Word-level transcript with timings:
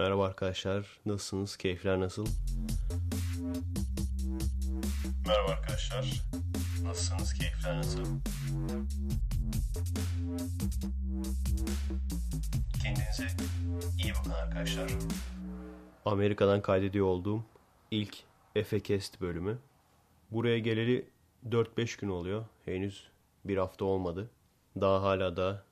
Merhaba 0.00 0.26
arkadaşlar. 0.26 0.86
Nasılsınız? 1.06 1.56
Keyifler 1.56 2.00
nasıl? 2.00 2.26
Merhaba 5.26 5.50
arkadaşlar. 5.50 6.22
Nasılsınız? 6.82 7.34
Keyifler 7.34 7.76
nasıl? 7.76 8.04
Kendinize 12.82 13.26
iyi 13.98 14.12
bakın 14.18 14.30
arkadaşlar. 14.30 14.90
Amerika'dan 16.04 16.62
kaydediyor 16.62 17.06
olduğum 17.06 17.44
ilk 17.90 18.16
Efekest 18.54 19.20
bölümü. 19.20 19.58
Buraya 20.30 20.58
geleli 20.58 21.10
4-5 21.48 22.00
gün 22.00 22.08
oluyor. 22.08 22.44
Henüz 22.64 23.08
bir 23.44 23.56
hafta 23.56 23.84
olmadı. 23.84 24.30
Daha 24.80 25.02
hala 25.02 25.36
da 25.36 25.64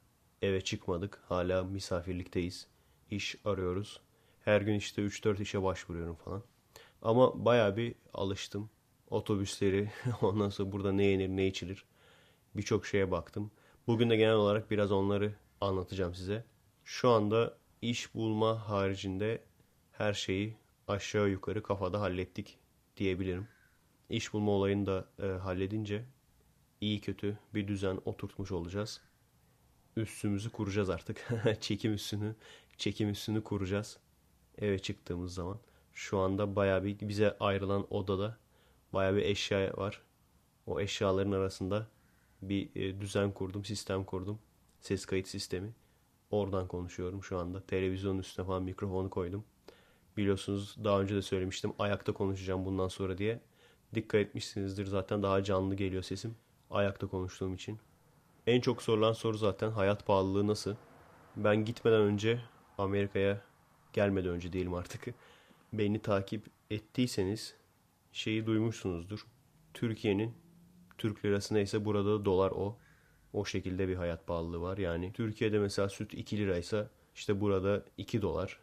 eve 0.42 0.60
çıkmadık. 0.60 1.22
Hala 1.28 1.64
misafirlikteyiz. 1.64 2.66
İş 3.10 3.36
arıyoruz. 3.44 4.00
Her 4.48 4.60
gün 4.60 4.74
işte 4.74 5.02
3-4 5.02 5.42
işe 5.42 5.62
başvuruyorum 5.62 6.14
falan. 6.14 6.42
Ama 7.02 7.44
baya 7.44 7.76
bir 7.76 7.94
alıştım. 8.14 8.70
Otobüsleri, 9.10 9.90
ondan 10.22 10.48
sonra 10.48 10.72
burada 10.72 10.92
ne 10.92 11.04
yenir 11.04 11.28
ne 11.28 11.46
içilir. 11.46 11.84
Birçok 12.56 12.86
şeye 12.86 13.10
baktım. 13.10 13.50
Bugün 13.86 14.10
de 14.10 14.16
genel 14.16 14.34
olarak 14.34 14.70
biraz 14.70 14.92
onları 14.92 15.34
anlatacağım 15.60 16.14
size. 16.14 16.44
Şu 16.84 17.10
anda 17.10 17.58
iş 17.82 18.14
bulma 18.14 18.68
haricinde 18.68 19.42
her 19.92 20.12
şeyi 20.12 20.56
aşağı 20.88 21.28
yukarı 21.28 21.62
kafada 21.62 22.00
hallettik 22.00 22.58
diyebilirim. 22.96 23.48
İş 24.10 24.32
bulma 24.32 24.50
olayını 24.50 24.86
da 24.86 25.08
e, 25.22 25.26
halledince 25.26 26.04
iyi 26.80 27.00
kötü 27.00 27.38
bir 27.54 27.68
düzen 27.68 27.98
oturtmuş 28.04 28.52
olacağız. 28.52 29.00
Üstümüzü 29.96 30.50
kuracağız 30.50 30.90
artık. 30.90 31.28
çekim 31.60 31.94
üstünü, 31.94 32.34
çekim 32.78 33.10
üstünü 33.10 33.44
kuracağız. 33.44 33.98
Eve 34.58 34.78
çıktığımız 34.78 35.34
zaman. 35.34 35.58
Şu 35.94 36.18
anda 36.18 36.56
baya 36.56 36.84
bir 36.84 37.08
bize 37.08 37.36
ayrılan 37.40 37.86
odada 37.90 38.36
baya 38.92 39.16
bir 39.16 39.22
eşya 39.22 39.72
var. 39.76 40.02
O 40.66 40.80
eşyaların 40.80 41.32
arasında 41.32 41.86
bir 42.42 42.70
e, 42.76 43.00
düzen 43.00 43.32
kurdum, 43.32 43.64
sistem 43.64 44.04
kurdum. 44.04 44.38
Ses 44.80 45.06
kayıt 45.06 45.28
sistemi. 45.28 45.74
Oradan 46.30 46.68
konuşuyorum 46.68 47.22
şu 47.22 47.38
anda. 47.38 47.60
Televizyonun 47.66 48.18
üstüne 48.18 48.46
falan 48.46 48.62
mikrofonu 48.62 49.10
koydum. 49.10 49.44
Biliyorsunuz 50.16 50.76
daha 50.84 51.00
önce 51.00 51.14
de 51.14 51.22
söylemiştim 51.22 51.72
ayakta 51.78 52.12
konuşacağım 52.12 52.64
bundan 52.64 52.88
sonra 52.88 53.18
diye. 53.18 53.40
Dikkat 53.94 54.20
etmişsinizdir 54.20 54.86
zaten 54.86 55.22
daha 55.22 55.42
canlı 55.42 55.74
geliyor 55.74 56.02
sesim. 56.02 56.36
Ayakta 56.70 57.06
konuştuğum 57.06 57.54
için. 57.54 57.78
En 58.46 58.60
çok 58.60 58.82
sorulan 58.82 59.12
soru 59.12 59.36
zaten 59.36 59.70
hayat 59.70 60.06
pahalılığı 60.06 60.46
nasıl? 60.46 60.74
Ben 61.36 61.64
gitmeden 61.64 62.00
önce 62.00 62.40
Amerika'ya 62.78 63.40
gelmeden 63.92 64.30
önce 64.30 64.52
diyelim 64.52 64.74
artık. 64.74 65.04
Beni 65.72 65.98
takip 65.98 66.46
ettiyseniz 66.70 67.54
şeyi 68.12 68.46
duymuşsunuzdur. 68.46 69.26
Türkiye'nin 69.74 70.34
Türk 70.98 71.24
lirası 71.24 71.54
neyse 71.54 71.84
burada 71.84 72.20
da 72.20 72.24
dolar 72.24 72.50
o. 72.50 72.76
O 73.32 73.44
şekilde 73.44 73.88
bir 73.88 73.96
hayat 73.96 74.26
pahalılığı 74.26 74.60
var. 74.60 74.78
Yani 74.78 75.12
Türkiye'de 75.12 75.58
mesela 75.58 75.88
süt 75.88 76.14
2 76.14 76.38
liraysa 76.38 76.90
işte 77.14 77.40
burada 77.40 77.84
2 77.98 78.22
dolar. 78.22 78.60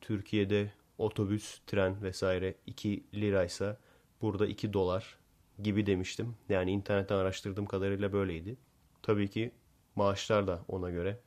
Türkiye'de 0.00 0.72
otobüs, 0.98 1.60
tren 1.66 2.02
vesaire 2.02 2.54
2 2.66 3.04
liraysa 3.14 3.78
burada 4.22 4.46
2 4.46 4.72
dolar 4.72 5.18
gibi 5.62 5.86
demiştim. 5.86 6.36
Yani 6.48 6.70
internetten 6.70 7.16
araştırdığım 7.16 7.66
kadarıyla 7.66 8.12
böyleydi. 8.12 8.56
Tabii 9.02 9.28
ki 9.28 9.52
maaşlar 9.96 10.46
da 10.46 10.64
ona 10.68 10.90
göre. 10.90 11.20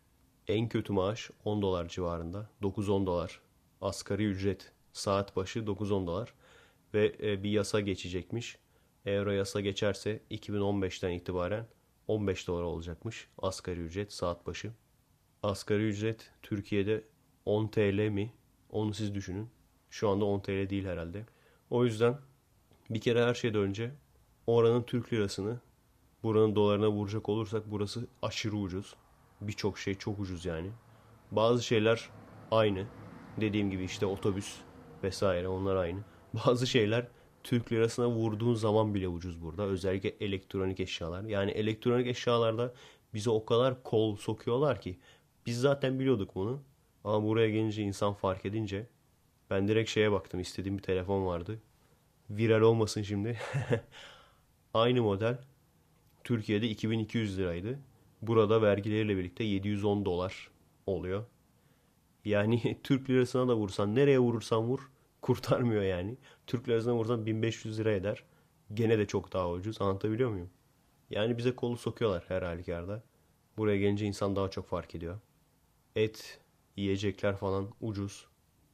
En 0.47 0.69
kötü 0.69 0.93
maaş 0.93 1.29
10 1.45 1.61
dolar 1.61 1.87
civarında. 1.87 2.49
9-10 2.61 3.05
dolar. 3.05 3.39
Asgari 3.81 4.25
ücret 4.25 4.71
saat 4.93 5.35
başı 5.35 5.59
9-10 5.59 6.07
dolar. 6.07 6.33
Ve 6.93 7.15
e, 7.23 7.43
bir 7.43 7.49
yasa 7.49 7.79
geçecekmiş. 7.79 8.57
Eğer 9.05 9.25
o 9.25 9.31
yasa 9.31 9.61
geçerse 9.61 10.21
2015'ten 10.31 11.11
itibaren 11.11 11.67
15 12.07 12.47
dolar 12.47 12.63
olacakmış 12.63 13.27
asgari 13.37 13.79
ücret 13.79 14.13
saat 14.13 14.47
başı. 14.47 14.71
Asgari 15.43 15.89
ücret 15.89 16.31
Türkiye'de 16.41 17.03
10 17.45 17.67
TL 17.67 18.09
mi? 18.09 18.33
Onu 18.69 18.93
siz 18.93 19.15
düşünün. 19.15 19.49
Şu 19.89 20.09
anda 20.09 20.25
10 20.25 20.39
TL 20.39 20.69
değil 20.69 20.85
herhalde. 20.85 21.25
O 21.69 21.85
yüzden 21.85 22.17
bir 22.89 23.01
kere 23.01 23.23
her 23.23 23.33
şeyden 23.33 23.61
önce 23.61 23.91
oranın 24.47 24.83
Türk 24.83 25.13
lirasını 25.13 25.59
buranın 26.23 26.55
dolarına 26.55 26.89
vuracak 26.89 27.29
olursak 27.29 27.63
burası 27.71 28.07
aşırı 28.21 28.57
ucuz. 28.57 28.95
Birçok 29.47 29.79
şey 29.79 29.95
çok 29.95 30.19
ucuz 30.19 30.45
yani. 30.45 30.69
Bazı 31.31 31.63
şeyler 31.63 32.09
aynı. 32.51 32.85
Dediğim 33.41 33.71
gibi 33.71 33.83
işte 33.83 34.05
otobüs 34.05 34.57
vesaire 35.03 35.47
onlar 35.47 35.75
aynı. 35.75 35.99
Bazı 36.33 36.67
şeyler 36.67 37.07
Türk 37.43 37.71
lirasına 37.71 38.09
vurduğun 38.09 38.53
zaman 38.53 38.93
bile 38.93 39.07
ucuz 39.07 39.41
burada. 39.41 39.63
Özellikle 39.63 40.09
elektronik 40.09 40.79
eşyalar. 40.79 41.23
Yani 41.23 41.51
elektronik 41.51 42.07
eşyalarda 42.07 42.73
bize 43.13 43.29
o 43.29 43.45
kadar 43.45 43.83
kol 43.83 44.15
sokuyorlar 44.15 44.81
ki 44.81 44.99
biz 45.45 45.59
zaten 45.59 45.99
biliyorduk 45.99 46.35
bunu. 46.35 46.63
Ama 47.03 47.27
buraya 47.27 47.49
gelince 47.49 47.83
insan 47.83 48.13
fark 48.13 48.45
edince 48.45 48.87
ben 49.49 49.67
direkt 49.67 49.89
şeye 49.89 50.11
baktım. 50.11 50.39
İstediğim 50.39 50.77
bir 50.77 50.83
telefon 50.83 51.25
vardı. 51.25 51.59
Viral 52.29 52.61
olmasın 52.61 53.01
şimdi. 53.01 53.39
Aynı 54.73 55.01
model 55.01 55.37
Türkiye'de 56.23 56.69
2200 56.69 57.37
liraydı. 57.39 57.79
Burada 58.21 58.61
vergileriyle 58.61 59.17
birlikte 59.17 59.43
710 59.43 60.05
dolar 60.05 60.49
oluyor. 60.85 61.25
Yani 62.25 62.79
Türk 62.83 63.09
lirasına 63.09 63.47
da 63.47 63.55
vursan 63.55 63.95
nereye 63.95 64.19
vurursan 64.19 64.63
vur 64.63 64.91
kurtarmıyor 65.21 65.83
yani. 65.83 66.17
Türk 66.47 66.69
lirasına 66.69 66.95
vursan 66.95 67.25
1500 67.25 67.79
lira 67.79 67.91
eder. 67.91 68.23
Gene 68.73 68.99
de 68.99 69.05
çok 69.07 69.33
daha 69.33 69.51
ucuz. 69.51 69.81
Anlatabiliyor 69.81 70.29
muyum? 70.29 70.49
Yani 71.09 71.37
bize 71.37 71.55
kolu 71.55 71.77
sokuyorlar 71.77 72.23
her 72.27 72.41
halükarda. 72.41 73.03
Buraya 73.57 73.77
gelince 73.77 74.05
insan 74.05 74.35
daha 74.35 74.49
çok 74.49 74.67
fark 74.67 74.95
ediyor. 74.95 75.19
Et, 75.95 76.39
yiyecekler 76.75 77.35
falan 77.35 77.69
ucuz. 77.81 78.27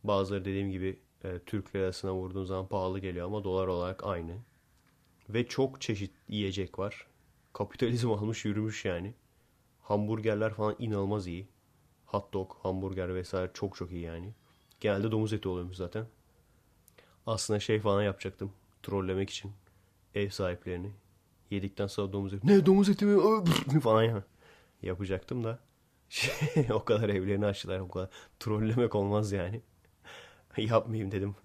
Bazıları 0.03 0.45
dediğim 0.45 0.71
gibi 0.71 0.99
e, 1.23 1.39
Türk 1.45 1.75
lirasına 1.75 2.13
vurduğun 2.13 2.45
zaman 2.45 2.67
pahalı 2.67 2.99
geliyor 2.99 3.25
ama 3.25 3.43
dolar 3.43 3.67
olarak 3.67 4.05
aynı. 4.05 4.37
Ve 5.29 5.47
çok 5.47 5.81
çeşit 5.81 6.11
yiyecek 6.29 6.79
var. 6.79 7.07
Kapitalizm 7.53 8.11
almış 8.11 8.45
yürümüş 8.45 8.85
yani. 8.85 9.13
Hamburgerler 9.81 10.53
falan 10.53 10.75
inanılmaz 10.79 11.27
iyi. 11.27 11.47
Hot 12.05 12.33
dog, 12.33 12.51
hamburger 12.63 13.15
vesaire 13.15 13.51
çok 13.53 13.75
çok 13.75 13.91
iyi 13.91 14.01
yani. 14.01 14.33
Genelde 14.79 15.11
domuz 15.11 15.33
eti 15.33 15.49
oluyormuş 15.49 15.77
zaten. 15.77 16.05
Aslında 17.27 17.59
şey 17.59 17.79
falan 17.79 18.03
yapacaktım. 18.03 18.51
Trollemek 18.83 19.29
için. 19.29 19.51
Ev 20.15 20.29
sahiplerini. 20.29 20.91
Yedikten 21.51 21.87
sonra 21.87 22.13
domuz 22.13 22.33
eti. 22.33 22.47
Ne 22.47 22.65
domuz 22.65 22.89
eti 22.89 23.05
mi? 23.05 23.43
falan 23.81 24.03
ya. 24.03 24.23
Yapacaktım 24.81 25.43
da. 25.43 25.59
Şey, 26.09 26.67
o 26.73 26.85
kadar 26.85 27.09
evlerini 27.09 27.45
açtılar. 27.45 27.79
O 27.79 27.87
kadar 27.89 28.09
trollemek 28.39 28.95
olmaz 28.95 29.31
yani. 29.31 29.61
Yapmayayım 30.57 31.11
dedim. 31.11 31.35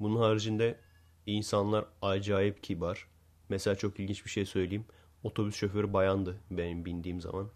Bunun 0.00 0.16
haricinde 0.20 0.80
insanlar 1.26 1.84
acayip 2.02 2.62
kibar. 2.62 3.08
Mesela 3.48 3.76
çok 3.76 4.00
ilginç 4.00 4.24
bir 4.24 4.30
şey 4.30 4.46
söyleyeyim. 4.46 4.84
Otobüs 5.22 5.56
şoförü 5.56 5.92
bayandı 5.92 6.36
benim 6.50 6.84
bindiğim 6.84 7.20
zaman. 7.20 7.48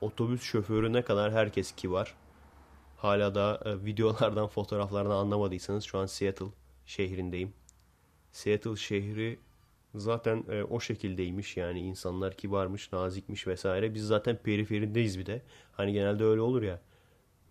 Otobüs 0.00 0.42
şoförü 0.42 0.92
ne 0.92 1.02
kadar 1.02 1.32
herkes 1.32 1.72
kibar. 1.72 2.14
Hala 2.96 3.34
da 3.34 3.60
e, 3.64 3.84
videolardan, 3.84 4.46
fotoğraflardan 4.48 5.16
anlamadıysanız 5.16 5.84
şu 5.84 5.98
an 5.98 6.06
Seattle 6.06 6.46
şehrindeyim. 6.86 7.52
Seattle 8.32 8.76
şehri 8.76 9.38
zaten 9.94 10.44
e, 10.50 10.62
o 10.62 10.80
şekildeymiş 10.80 11.56
yani 11.56 11.80
insanlar 11.80 12.36
kibarmış, 12.36 12.92
nazikmiş 12.92 13.46
vesaire. 13.46 13.94
Biz 13.94 14.06
zaten 14.06 14.36
periferindeyiz 14.36 15.18
bir 15.18 15.26
de. 15.26 15.42
Hani 15.72 15.92
genelde 15.92 16.24
öyle 16.24 16.40
olur 16.40 16.62
ya. 16.62 16.80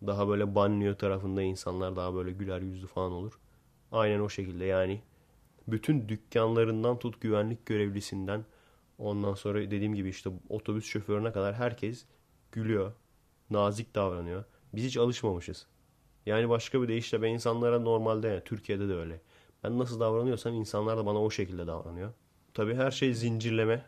Daha 0.07 0.28
böyle 0.28 0.56
banliyö 0.56 0.96
tarafında 0.96 1.41
insanlar 1.41 1.96
daha 1.96 2.13
böyle 2.16 2.31
güler 2.31 2.62
yüzlü 2.62 2.88
falan 2.88 3.12
olur. 3.12 3.39
Aynen 3.92 4.19
o 4.19 4.30
şekilde 4.30 4.65
yani. 4.65 5.01
Bütün 5.68 6.10
dükkanlarından 6.10 7.00
tut 7.00 7.21
güvenlik 7.21 7.65
görevlisinden 7.65 8.45
ondan 9.01 9.33
sonra 9.33 9.59
dediğim 9.59 9.95
gibi 9.95 10.09
işte 10.09 10.30
otobüs 10.50 10.86
şoförüne 10.86 11.31
kadar 11.31 11.56
herkes 11.56 12.06
gülüyor. 12.51 12.92
Nazik 13.50 13.95
davranıyor. 13.95 14.44
Biz 14.74 14.86
hiç 14.86 14.98
alışmamışız. 14.98 15.68
Yani 16.25 16.50
başka 16.50 16.81
bir 16.81 16.88
deyişle 16.88 17.21
ben 17.21 17.30
insanlara 17.30 17.80
normalde 17.80 18.27
yani 18.27 18.44
Türkiye'de 18.44 18.89
de 18.89 18.94
öyle. 18.94 19.21
Ben 19.63 19.80
nasıl 19.80 20.00
davranıyorsam 20.00 20.53
insanlar 20.53 20.98
da 20.98 21.06
bana 21.06 21.21
o 21.21 21.30
şekilde 21.30 21.68
davranıyor. 21.68 22.13
Tabii 22.53 22.75
her 22.75 22.92
şey 22.92 23.13
zincirleme. 23.13 23.86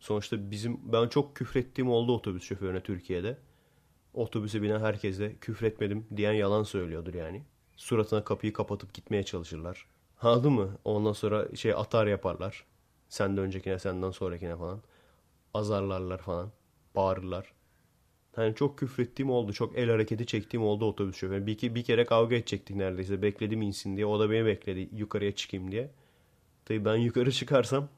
Sonuçta 0.00 0.50
bizim 0.50 0.92
ben 0.92 1.08
çok 1.08 1.36
küfrettiğim 1.36 1.90
oldu 1.90 2.14
otobüs 2.14 2.42
şoförüne 2.42 2.82
Türkiye'de. 2.82 3.38
Otobüse 4.14 4.62
binen 4.62 4.80
herkese 4.80 5.36
küfretmedim 5.40 6.06
diyen 6.16 6.32
yalan 6.32 6.62
söylüyordur 6.62 7.14
yani. 7.14 7.42
Suratına 7.76 8.24
kapıyı 8.24 8.52
kapatıp 8.52 8.94
gitmeye 8.94 9.22
çalışırlar. 9.22 9.86
Anladın 10.22 10.52
mı? 10.52 10.78
Ondan 10.84 11.12
sonra 11.12 11.56
şey 11.56 11.72
atar 11.72 12.06
yaparlar. 12.06 12.64
Senden 13.14 13.44
öncekine 13.44 13.78
senden 13.78 14.10
sonrakine 14.10 14.56
falan. 14.56 14.82
Azarlarlar 15.54 16.18
falan. 16.18 16.52
Bağırırlar. 16.96 17.52
Hani 18.36 18.54
çok 18.54 18.78
küfrettiğim 18.78 19.30
oldu. 19.30 19.52
Çok 19.52 19.78
el 19.78 19.90
hareketi 19.90 20.26
çektiğim 20.26 20.66
oldu 20.66 20.84
otobüs 20.84 21.16
şoförü. 21.16 21.46
Bir, 21.46 21.52
iki, 21.52 21.74
bir 21.74 21.84
kere 21.84 22.04
kavga 22.04 22.36
edecektik 22.36 22.76
neredeyse. 22.76 23.22
Bekledim 23.22 23.62
insin 23.62 23.96
diye. 23.96 24.06
O 24.06 24.20
da 24.20 24.30
beni 24.30 24.46
bekledi 24.46 24.88
yukarıya 24.92 25.32
çıkayım 25.34 25.72
diye. 25.72 25.90
Tabii 26.64 26.84
ben 26.84 26.96
yukarı 26.96 27.32
çıkarsam 27.32 27.88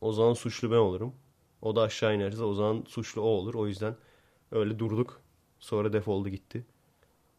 o 0.00 0.12
zaman 0.12 0.34
suçlu 0.34 0.70
ben 0.70 0.76
olurum. 0.76 1.14
O 1.62 1.76
da 1.76 1.82
aşağı 1.82 2.16
inerse 2.16 2.44
o 2.44 2.54
zaman 2.54 2.84
suçlu 2.88 3.22
o 3.22 3.24
olur. 3.24 3.54
O 3.54 3.66
yüzden 3.66 3.96
öyle 4.52 4.78
durduk. 4.78 5.20
Sonra 5.60 5.92
defoldu 5.92 6.28
gitti. 6.28 6.66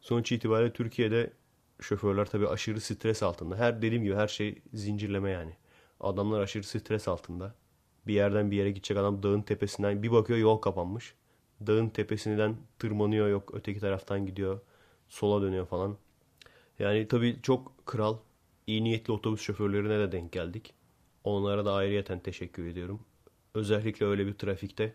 Sonuç 0.02 0.32
itibariyle 0.32 0.74
Türkiye'de 0.74 1.34
şoförler 1.82 2.26
tabii 2.26 2.48
aşırı 2.48 2.82
stres 2.82 3.24
altında. 3.24 3.56
Her 3.58 3.82
dediğim 3.82 4.04
gibi 4.04 4.16
her 4.16 4.28
şey 4.28 4.62
zincirleme 4.74 5.32
yani. 5.32 5.63
Adamlar 6.04 6.40
aşırı 6.40 6.64
stres 6.64 7.08
altında. 7.08 7.56
Bir 8.08 8.14
yerden 8.14 8.52
bir 8.52 8.58
yere 8.58 8.72
gidecek 8.72 8.98
adam 8.98 9.24
dağın 9.24 9.42
tepesinden 9.42 10.04
bir 10.04 10.12
bakıyor 10.12 10.40
yol 10.40 10.58
kapanmış. 10.58 11.16
Dağın 11.68 11.90
tepesinden 11.90 12.58
tırmanıyor 12.80 13.30
yok 13.30 13.52
öteki 13.54 13.80
taraftan 13.80 14.26
gidiyor. 14.26 14.60
Sola 15.10 15.42
dönüyor 15.42 15.66
falan. 15.66 15.98
Yani 16.80 17.08
tabii 17.08 17.40
çok 17.42 17.86
kral, 17.86 18.18
iyi 18.68 18.84
niyetli 18.84 19.14
otobüs 19.14 19.42
şoförlerine 19.42 20.00
de 20.00 20.12
denk 20.12 20.32
geldik. 20.32 20.74
Onlara 21.24 21.66
da 21.66 21.74
ayrıyeten 21.74 22.20
teşekkür 22.20 22.66
ediyorum. 22.68 23.00
Özellikle 23.54 24.06
öyle 24.06 24.28
bir 24.28 24.34
trafikte 24.34 24.94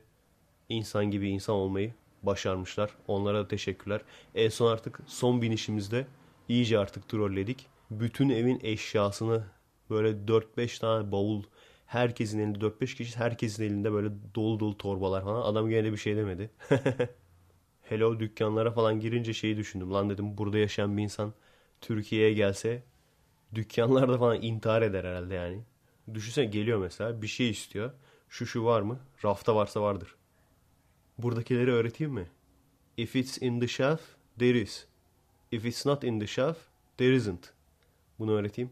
insan 0.69 1.10
gibi 1.10 1.28
insan 1.28 1.55
olmayı 1.56 1.94
başarmışlar. 2.22 2.90
Onlara 3.08 3.38
da 3.38 3.49
teşekkürler. 3.49 4.00
En 4.34 4.49
son 4.49 4.72
artık 4.72 5.00
son 5.06 5.43
binişimizde 5.43 6.06
iyice 6.49 6.78
artık 6.78 7.08
trolledik. 7.08 7.66
Bütün 7.90 8.28
evin 8.28 8.60
eşyasını 8.62 9.44
böyle 9.90 10.26
4-5 10.26 10.81
tane 10.81 11.12
bavul 11.12 11.43
herkesin 11.87 12.38
elinde 12.38 12.58
4-5 12.58 12.96
kişi 12.96 13.17
herkesin 13.19 13.64
elinde 13.64 13.93
böyle 13.93 14.11
dolu 14.35 14.61
dolu 14.61 14.79
torbalar 14.79 15.25
falan. 15.25 15.43
Adam 15.43 15.69
gene 15.69 15.85
de 15.85 15.93
bir 15.93 15.96
şey 15.96 16.17
demedi. 16.17 16.50
Hello 17.82 18.20
dükkanlara 18.20 18.70
falan 18.70 19.00
girince 19.00 19.35
şeyi 19.35 19.56
düşündüm. 19.56 19.93
Lan 19.93 20.11
dedim 20.11 20.38
burada 20.38 20.58
yaşayan 20.58 20.96
bir 20.96 21.02
insan 21.02 21.35
Türkiye'ye 21.81 22.32
gelse 22.32 22.82
dükkanlarda 23.55 24.19
falan 24.19 24.43
intihar 24.43 24.82
eder 24.82 25.05
herhalde 25.05 25.35
yani. 25.35 25.62
Düşünsene 26.14 26.44
geliyor 26.44 26.79
mesela 26.79 27.23
bir 27.23 27.26
şey 27.26 27.50
istiyor. 27.50 27.91
Şu 28.29 28.46
şu 28.46 28.64
var 28.64 28.82
mı? 28.82 29.00
Rafta 29.25 29.56
varsa 29.56 29.82
vardır. 29.82 30.14
Buradakileri 31.19 31.73
öğreteyim 31.73 32.12
mi? 32.12 32.26
If 32.96 33.17
it's 33.17 33.43
in 33.43 33.61
the 33.61 33.69
shelf, 33.69 34.00
there 34.38 34.61
is. 34.61 34.87
If 35.52 35.64
it's 35.64 35.87
not 35.87 36.05
in 36.05 36.20
the 36.20 36.26
shelf, 36.26 36.56
there 36.99 37.14
isn't. 37.14 37.52
Bunu 38.19 38.32
öğreteyim. 38.32 38.70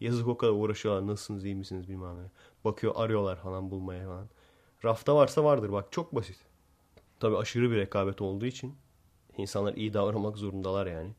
Yazık 0.00 0.28
o 0.28 0.36
kadar 0.36 0.52
uğraşıyorlar. 0.52 1.06
Nasılsınız, 1.06 1.44
iyi 1.44 1.54
misiniz 1.54 1.88
bilmem 1.88 2.16
ne. 2.16 2.30
Bakıyor, 2.64 2.92
arıyorlar 2.96 3.36
falan 3.36 3.70
bulmaya 3.70 4.06
falan. 4.06 4.28
Rafta 4.84 5.16
varsa 5.16 5.44
vardır 5.44 5.72
bak. 5.72 5.92
Çok 5.92 6.14
basit. 6.14 6.36
Tabi 7.20 7.36
aşırı 7.36 7.70
bir 7.70 7.76
rekabet 7.76 8.20
olduğu 8.20 8.46
için 8.46 8.74
insanlar 9.36 9.74
iyi 9.74 9.94
davranmak 9.94 10.36
zorundalar 10.36 10.86
yani. 10.86 11.10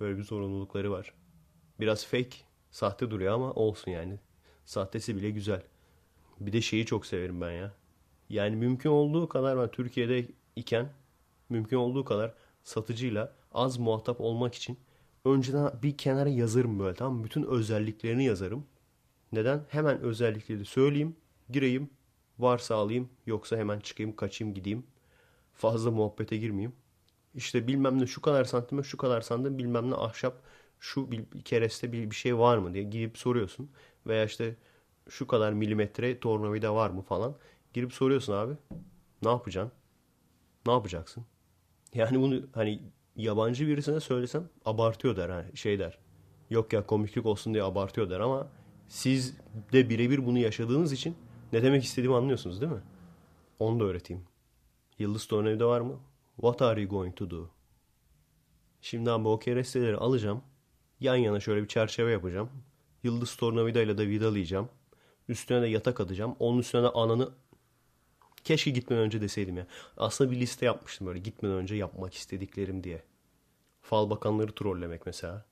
Böyle 0.00 0.18
bir 0.18 0.22
zorunlulukları 0.22 0.90
var. 0.90 1.14
Biraz 1.80 2.06
fake, 2.06 2.36
sahte 2.70 3.10
duruyor 3.10 3.34
ama 3.34 3.52
olsun 3.52 3.90
yani. 3.90 4.18
Sahtesi 4.64 5.16
bile 5.16 5.30
güzel. 5.30 5.62
Bir 6.40 6.52
de 6.52 6.60
şeyi 6.60 6.86
çok 6.86 7.06
severim 7.06 7.40
ben 7.40 7.50
ya. 7.50 7.74
Yani 8.28 8.56
mümkün 8.56 8.90
olduğu 8.90 9.28
kadar 9.28 9.58
ben 9.58 9.70
Türkiye'de 9.70 10.26
iken 10.56 10.92
mümkün 11.48 11.76
olduğu 11.76 12.04
kadar 12.04 12.34
satıcıyla 12.64 13.32
az 13.52 13.78
muhatap 13.78 14.20
olmak 14.20 14.54
için 14.54 14.78
önceden 15.24 15.70
bir 15.82 15.96
kenara 15.96 16.28
yazarım 16.28 16.78
böyle 16.78 16.94
tamam 16.94 17.24
Bütün 17.24 17.42
özelliklerini 17.42 18.24
yazarım. 18.24 18.66
Neden? 19.32 19.64
Hemen 19.68 20.00
özellikleri 20.00 20.64
söyleyeyim, 20.64 21.16
gireyim, 21.50 21.90
varsa 22.38 22.76
alayım, 22.76 23.08
yoksa 23.26 23.56
hemen 23.56 23.80
çıkayım, 23.80 24.16
kaçayım, 24.16 24.54
gideyim. 24.54 24.86
Fazla 25.54 25.90
muhabbete 25.90 26.36
girmeyeyim. 26.36 26.72
İşte 27.34 27.68
bilmem 27.68 28.00
ne 28.02 28.06
şu 28.06 28.22
kadar 28.22 28.44
santime 28.44 28.82
şu 28.82 28.96
kadar 28.96 29.20
sandım 29.20 29.58
bilmem 29.58 29.90
ne 29.90 29.94
ahşap 29.94 30.42
şu 30.80 31.10
bir, 31.10 31.24
kereste 31.44 31.92
bir, 31.92 32.10
bir 32.10 32.16
şey 32.16 32.38
var 32.38 32.58
mı 32.58 32.74
diye 32.74 32.84
gidip 32.84 33.18
soruyorsun. 33.18 33.70
Veya 34.06 34.24
işte 34.24 34.56
şu 35.08 35.26
kadar 35.26 35.52
milimetre 35.52 36.20
tornavida 36.20 36.74
var 36.74 36.90
mı 36.90 37.02
falan. 37.02 37.36
Girip 37.74 37.92
soruyorsun 37.92 38.32
abi. 38.32 38.54
Ne 39.22 39.30
yapacaksın? 39.30 39.72
Ne 40.66 40.72
yapacaksın? 40.72 41.26
Yani 41.94 42.20
bunu 42.20 42.42
hani 42.54 42.82
yabancı 43.22 43.66
birisine 43.66 44.00
söylesem 44.00 44.48
abartıyor 44.64 45.16
der. 45.16 45.28
Hani 45.28 45.56
şey 45.56 45.78
der. 45.78 45.98
Yok 46.50 46.72
ya 46.72 46.86
komiklik 46.86 47.26
olsun 47.26 47.54
diye 47.54 47.64
abartıyor 47.64 48.10
der 48.10 48.20
ama 48.20 48.48
siz 48.88 49.36
de 49.72 49.90
birebir 49.90 50.26
bunu 50.26 50.38
yaşadığınız 50.38 50.92
için 50.92 51.16
ne 51.52 51.62
demek 51.62 51.84
istediğimi 51.84 52.16
anlıyorsunuz 52.16 52.60
değil 52.60 52.72
mi? 52.72 52.82
Onu 53.58 53.80
da 53.80 53.84
öğreteyim. 53.84 54.22
Yıldız 54.98 55.26
tornavida 55.26 55.68
var 55.68 55.80
mı? 55.80 56.00
What 56.36 56.62
are 56.62 56.80
you 56.80 56.90
going 56.90 57.16
to 57.16 57.30
do? 57.30 57.50
Şimdi 58.80 59.10
abi 59.10 59.28
o 59.28 59.38
keresteleri 59.38 59.96
alacağım. 59.96 60.42
Yan 61.00 61.16
yana 61.16 61.40
şöyle 61.40 61.62
bir 61.62 61.68
çerçeve 61.68 62.12
yapacağım. 62.12 62.50
Yıldız 63.02 63.36
tornavidayla 63.36 63.98
da 63.98 64.02
vidalayacağım. 64.02 64.68
Üstüne 65.28 65.62
de 65.62 65.66
yatak 65.66 66.00
atacağım. 66.00 66.36
Onun 66.38 66.58
üstüne 66.58 66.82
de 66.82 66.88
ananı 66.88 67.30
Keşke 68.44 68.70
gitmeden 68.70 69.02
önce 69.02 69.20
deseydim 69.20 69.56
ya. 69.56 69.66
Aslında 69.96 70.30
bir 70.30 70.40
liste 70.40 70.66
yapmıştım 70.66 71.06
böyle 71.06 71.18
gitmeden 71.18 71.56
önce 71.56 71.74
yapmak 71.74 72.14
istediklerim 72.14 72.84
diye. 72.84 73.02
Fal 73.82 74.10
bakanları 74.10 74.52
trollemek 74.52 75.06
mesela. 75.06 75.44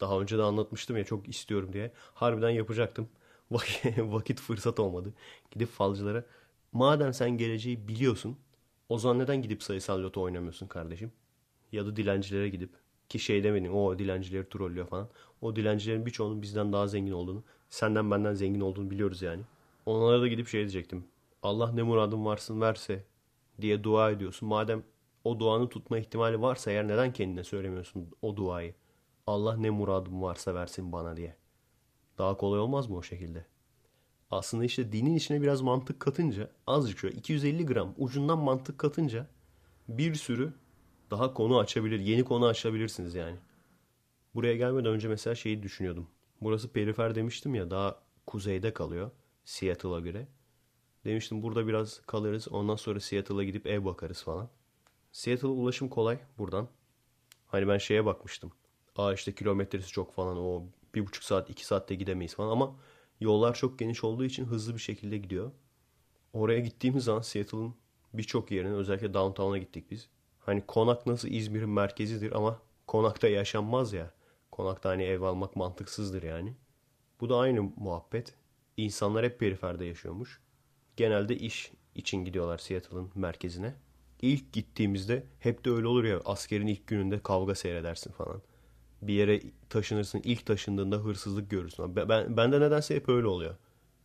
Daha 0.00 0.20
önce 0.20 0.38
de 0.38 0.42
anlatmıştım 0.42 0.96
ya 0.96 1.04
çok 1.04 1.28
istiyorum 1.28 1.72
diye. 1.72 1.92
Harbiden 2.14 2.50
yapacaktım. 2.50 3.08
Vakit 3.98 4.40
fırsat 4.40 4.80
olmadı. 4.80 5.12
Gidip 5.50 5.68
falcılara 5.68 6.24
madem 6.72 7.14
sen 7.14 7.30
geleceği 7.30 7.88
biliyorsun 7.88 8.38
o 8.88 8.98
zaman 8.98 9.18
neden 9.18 9.42
gidip 9.42 9.62
sayısal 9.62 10.02
loto 10.02 10.20
oynamıyorsun 10.22 10.66
kardeşim? 10.66 11.12
Ya 11.72 11.86
da 11.86 11.96
dilencilere 11.96 12.48
gidip 12.48 12.70
ki 13.08 13.18
şey 13.18 13.44
demedim 13.44 13.74
o 13.74 13.98
dilencileri 13.98 14.48
trollüyor 14.48 14.86
falan. 14.86 15.08
O 15.40 15.56
dilencilerin 15.56 16.06
birçoğunun 16.06 16.42
bizden 16.42 16.72
daha 16.72 16.86
zengin 16.86 17.12
olduğunu, 17.12 17.44
senden 17.68 18.10
benden 18.10 18.34
zengin 18.34 18.60
olduğunu 18.60 18.90
biliyoruz 18.90 19.22
yani. 19.22 19.42
Onlara 19.86 20.20
da 20.20 20.28
gidip 20.28 20.48
şey 20.48 20.60
diyecektim. 20.60 21.04
Allah 21.42 21.72
ne 21.72 21.82
muradın 21.82 22.24
varsın 22.24 22.60
verse 22.60 23.04
diye 23.60 23.84
dua 23.84 24.10
ediyorsun. 24.10 24.48
Madem 24.48 24.82
o 25.26 25.40
duanı 25.40 25.68
tutma 25.68 25.98
ihtimali 25.98 26.40
varsa 26.40 26.70
eğer 26.70 26.88
neden 26.88 27.12
kendine 27.12 27.44
söylemiyorsun 27.44 28.10
o 28.22 28.36
duayı? 28.36 28.74
Allah 29.26 29.56
ne 29.56 29.70
muradım 29.70 30.22
varsa 30.22 30.54
versin 30.54 30.92
bana 30.92 31.16
diye. 31.16 31.36
Daha 32.18 32.36
kolay 32.36 32.60
olmaz 32.60 32.88
mı 32.88 32.96
o 32.96 33.02
şekilde? 33.02 33.46
Aslında 34.30 34.64
işte 34.64 34.92
dinin 34.92 35.14
içine 35.14 35.42
biraz 35.42 35.60
mantık 35.60 36.00
katınca 36.00 36.50
azıcık 36.66 36.98
şöyle 36.98 37.16
250 37.16 37.66
gram 37.66 37.94
ucundan 37.98 38.38
mantık 38.38 38.78
katınca 38.78 39.26
bir 39.88 40.14
sürü 40.14 40.52
daha 41.10 41.34
konu 41.34 41.58
açabilir, 41.58 42.00
yeni 42.00 42.24
konu 42.24 42.46
açabilirsiniz 42.46 43.14
yani. 43.14 43.36
Buraya 44.34 44.56
gelmeden 44.56 44.92
önce 44.92 45.08
mesela 45.08 45.34
şeyi 45.34 45.62
düşünüyordum. 45.62 46.06
Burası 46.40 46.72
perifer 46.72 47.14
demiştim 47.14 47.54
ya 47.54 47.70
daha 47.70 48.02
kuzeyde 48.26 48.74
kalıyor 48.74 49.10
Seattle'a 49.44 50.00
göre. 50.00 50.28
Demiştim 51.04 51.42
burada 51.42 51.66
biraz 51.66 52.00
kalırız. 52.00 52.48
Ondan 52.48 52.76
sonra 52.76 53.00
Seattle'a 53.00 53.44
gidip 53.44 53.66
ev 53.66 53.84
bakarız 53.84 54.22
falan. 54.22 54.48
Seattle'a 55.16 55.50
ulaşım 55.50 55.88
kolay 55.88 56.18
buradan. 56.38 56.68
Hani 57.46 57.68
ben 57.68 57.78
şeye 57.78 58.04
bakmıştım. 58.04 58.52
Aa 58.96 59.12
işte 59.12 59.34
kilometresi 59.34 59.88
çok 59.88 60.12
falan. 60.12 60.38
O 60.38 60.64
bir 60.94 61.06
buçuk 61.06 61.24
saat 61.24 61.50
iki 61.50 61.66
saatte 61.66 61.94
gidemeyiz 61.94 62.34
falan. 62.34 62.50
Ama 62.50 62.76
yollar 63.20 63.54
çok 63.54 63.78
geniş 63.78 64.04
olduğu 64.04 64.24
için 64.24 64.44
hızlı 64.44 64.74
bir 64.74 64.80
şekilde 64.80 65.18
gidiyor. 65.18 65.52
Oraya 66.32 66.60
gittiğimiz 66.60 67.04
zaman 67.04 67.20
Seattle'ın 67.20 67.74
birçok 68.14 68.50
yerine 68.50 68.74
özellikle 68.74 69.14
downtown'a 69.14 69.58
gittik 69.58 69.90
biz. 69.90 70.08
Hani 70.38 70.66
konak 70.66 71.06
nasıl 71.06 71.28
İzmir'in 71.28 71.70
merkezidir 71.70 72.32
ama 72.32 72.62
konakta 72.86 73.28
yaşanmaz 73.28 73.92
ya. 73.92 74.14
Konakta 74.50 74.88
hani 74.88 75.02
ev 75.02 75.20
almak 75.20 75.56
mantıksızdır 75.56 76.22
yani. 76.22 76.56
Bu 77.20 77.28
da 77.28 77.36
aynı 77.36 77.62
muhabbet. 77.76 78.34
İnsanlar 78.76 79.24
hep 79.24 79.40
periferde 79.40 79.84
yaşıyormuş 79.84 80.40
genelde 80.96 81.36
iş 81.36 81.72
için 81.94 82.24
gidiyorlar 82.24 82.58
Seattle'ın 82.58 83.10
merkezine. 83.14 83.85
İlk 84.22 84.52
gittiğimizde 84.52 85.26
hep 85.38 85.64
de 85.64 85.70
öyle 85.70 85.86
olur 85.86 86.04
ya 86.04 86.20
askerin 86.24 86.66
ilk 86.66 86.86
gününde 86.86 87.22
kavga 87.22 87.54
seyredersin 87.54 88.12
falan. 88.12 88.42
Bir 89.02 89.14
yere 89.14 89.40
taşınırsın 89.68 90.20
ilk 90.24 90.46
taşındığında 90.46 90.96
hırsızlık 90.96 91.50
görürsün. 91.50 91.96
Ben, 91.96 92.36
ben 92.36 92.52
de 92.52 92.60
nedense 92.60 92.96
hep 92.96 93.08
öyle 93.08 93.26
oluyor. 93.26 93.56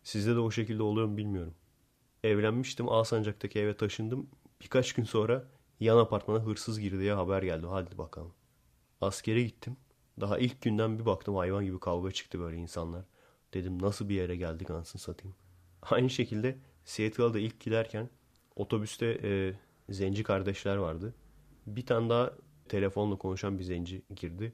Sizde 0.04 0.36
de 0.36 0.40
o 0.40 0.52
şekilde 0.52 0.84
oluyor 0.84 1.08
mu 1.08 1.18
bilmiyorum. 1.18 1.54
Evlenmiştim 2.24 2.90
Alsancak'taki 2.90 3.60
eve 3.60 3.78
taşındım. 3.78 4.30
Birkaç 4.62 4.94
gün 4.94 5.04
sonra 5.04 5.48
yan 5.80 5.98
apartmana 5.98 6.46
hırsız 6.46 6.80
girdi 6.80 7.00
diye 7.00 7.14
haber 7.14 7.44
geldi. 7.44 7.68
Hadi 7.70 7.98
bakalım. 7.98 8.34
Askere 9.02 9.44
gittim. 9.44 9.78
Daha 10.20 10.38
ilk 10.38 10.62
günden 10.62 11.00
bir 11.00 11.06
baktım 11.06 11.36
hayvan 11.36 11.66
gibi 11.66 11.80
kavga 11.80 12.12
çıktı 12.12 12.40
böyle 12.40 12.58
insanlar. 12.58 13.06
Dedim 13.54 13.82
nasıl 13.82 14.10
bir 14.10 14.16
yere 14.16 14.36
geldik 14.36 14.70
ansın 14.70 15.00
satayım. 15.00 15.36
Aynı 15.82 16.10
şekilde 16.10 16.58
Seattle'da 16.86 17.40
ilk 17.40 17.60
giderken 17.60 18.10
otobüste 18.56 19.20
e, 19.24 19.54
zenci 19.90 20.24
kardeşler 20.24 20.76
vardı. 20.76 21.14
Bir 21.68 21.86
tane 21.86 22.10
daha 22.10 22.32
telefonla 22.70 23.16
konuşan 23.18 23.60
bir 23.60 23.64
zenci 23.64 24.02
girdi. 24.16 24.54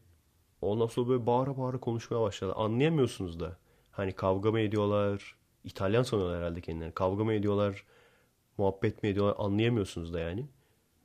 Ondan 0.62 0.88
sonra 0.88 1.10
böyle 1.10 1.26
bağıra 1.26 1.58
bağıra 1.58 1.80
konuşmaya 1.80 2.22
başladı. 2.22 2.54
Anlayamıyorsunuz 2.54 3.40
da. 3.40 3.58
Hani 3.92 4.12
kavga 4.12 4.52
mı 4.52 4.60
ediyorlar? 4.60 5.36
İtalyan 5.64 6.04
sanıyorlar 6.04 6.40
herhalde 6.40 6.62
kendilerini. 6.62 6.94
Kavga 6.94 7.24
mı 7.24 7.34
ediyorlar? 7.34 7.86
Muhabbet 8.58 9.04
mi 9.04 9.10
ediyorlar? 9.10 9.36
Anlayamıyorsunuz 9.40 10.14
da 10.14 10.20
yani. 10.20 10.46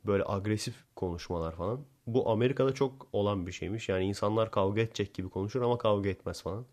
Böyle 0.05 0.23
agresif 0.25 0.75
konuşmalar 0.95 1.55
falan. 1.55 1.85
Bu 2.07 2.29
Amerika'da 2.29 2.73
çok 2.73 3.07
olan 3.13 3.47
bir 3.47 3.51
şeymiş. 3.51 3.89
Yani 3.89 4.05
insanlar 4.05 4.51
kavga 4.51 4.81
edecek 4.81 5.13
gibi 5.13 5.29
konuşur 5.29 5.61
ama 5.61 5.77
kavga 5.77 6.09
etmez 6.09 6.41
falan. 6.43 6.65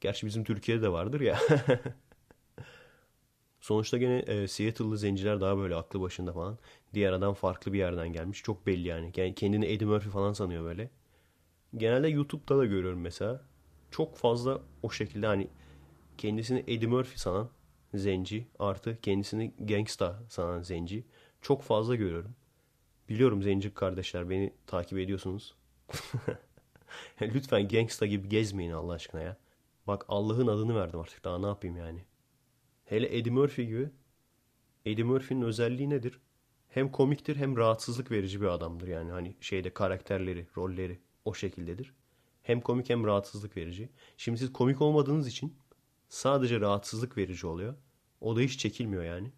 Gerçi 0.00 0.26
bizim 0.26 0.44
Türkiye'de 0.44 0.82
de 0.82 0.92
vardır 0.92 1.20
ya. 1.20 1.38
Sonuçta 3.64 3.98
gene 3.98 4.18
e, 4.18 4.48
Seattle'lı 4.48 4.98
zenciler 4.98 5.40
daha 5.40 5.58
böyle 5.58 5.74
aklı 5.74 6.00
başında 6.00 6.32
falan. 6.32 6.58
Diğer 6.94 7.12
adam 7.12 7.34
farklı 7.34 7.72
bir 7.72 7.78
yerden 7.78 8.12
gelmiş. 8.12 8.42
Çok 8.42 8.66
belli 8.66 8.88
yani. 8.88 9.12
yani 9.16 9.34
kendini 9.34 9.66
Eddie 9.66 9.86
Murphy 9.86 10.12
falan 10.12 10.32
sanıyor 10.32 10.64
böyle. 10.64 10.90
Genelde 11.76 12.08
YouTube'da 12.08 12.58
da 12.58 12.66
görüyorum 12.66 13.00
mesela. 13.00 13.42
Çok 13.90 14.16
fazla 14.16 14.60
o 14.82 14.90
şekilde 14.90 15.26
hani 15.26 15.48
kendisini 16.18 16.64
Eddie 16.66 16.86
Murphy 16.86 17.16
sanan 17.16 17.50
zenci 17.94 18.46
artı 18.58 18.98
kendisini 19.00 19.54
gangsta 19.58 20.22
sanan 20.28 20.62
zenci 20.62 21.04
çok 21.42 21.62
fazla 21.62 21.94
görüyorum. 21.94 22.36
Biliyorum 23.08 23.42
zenci 23.42 23.74
kardeşler 23.74 24.30
beni 24.30 24.52
takip 24.66 24.98
ediyorsunuz. 24.98 25.54
Lütfen 27.20 27.68
gangsta 27.68 28.06
gibi 28.06 28.28
gezmeyin 28.28 28.72
Allah 28.72 28.92
aşkına 28.92 29.20
ya. 29.22 29.36
Bak 29.86 30.04
Allah'ın 30.08 30.46
adını 30.46 30.76
verdim 30.76 31.00
artık 31.00 31.24
daha 31.24 31.38
ne 31.38 31.46
yapayım 31.46 31.76
yani. 31.76 32.04
Hele 32.84 33.18
Eddie 33.18 33.32
Murphy 33.32 33.66
gibi. 33.66 33.90
Eddie 34.84 35.04
Murphy'nin 35.04 35.42
özelliği 35.42 35.90
nedir? 35.90 36.20
Hem 36.68 36.92
komiktir 36.92 37.36
hem 37.36 37.56
rahatsızlık 37.56 38.10
verici 38.10 38.40
bir 38.40 38.46
adamdır 38.46 38.88
yani. 38.88 39.10
Hani 39.10 39.36
şeyde 39.40 39.74
karakterleri, 39.74 40.46
rolleri 40.56 41.00
o 41.24 41.34
şekildedir. 41.34 41.94
Hem 42.42 42.60
komik 42.60 42.90
hem 42.90 43.06
rahatsızlık 43.06 43.56
verici. 43.56 43.88
Şimdi 44.16 44.38
siz 44.38 44.52
komik 44.52 44.82
olmadığınız 44.82 45.28
için 45.28 45.56
sadece 46.08 46.60
rahatsızlık 46.60 47.16
verici 47.18 47.46
oluyor. 47.46 47.74
O 48.20 48.36
da 48.36 48.40
hiç 48.40 48.58
çekilmiyor 48.58 49.04
yani. 49.04 49.32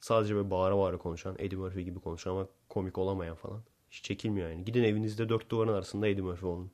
Sadece 0.00 0.34
böyle 0.34 0.50
bağıra 0.50 0.78
bağıra 0.78 0.98
konuşan, 0.98 1.36
Eddie 1.38 1.58
Murphy 1.58 1.84
gibi 1.84 2.00
konuşan 2.00 2.30
ama 2.30 2.48
komik 2.68 2.98
olamayan 2.98 3.36
falan. 3.36 3.64
Hiç 3.90 4.04
çekilmiyor 4.04 4.50
yani. 4.50 4.64
Gidin 4.64 4.82
evinizde 4.82 5.28
dört 5.28 5.50
duvarın 5.50 5.72
arasında 5.72 6.08
Eddie 6.08 6.22
Murphy 6.22 6.52
olun. 6.52 6.70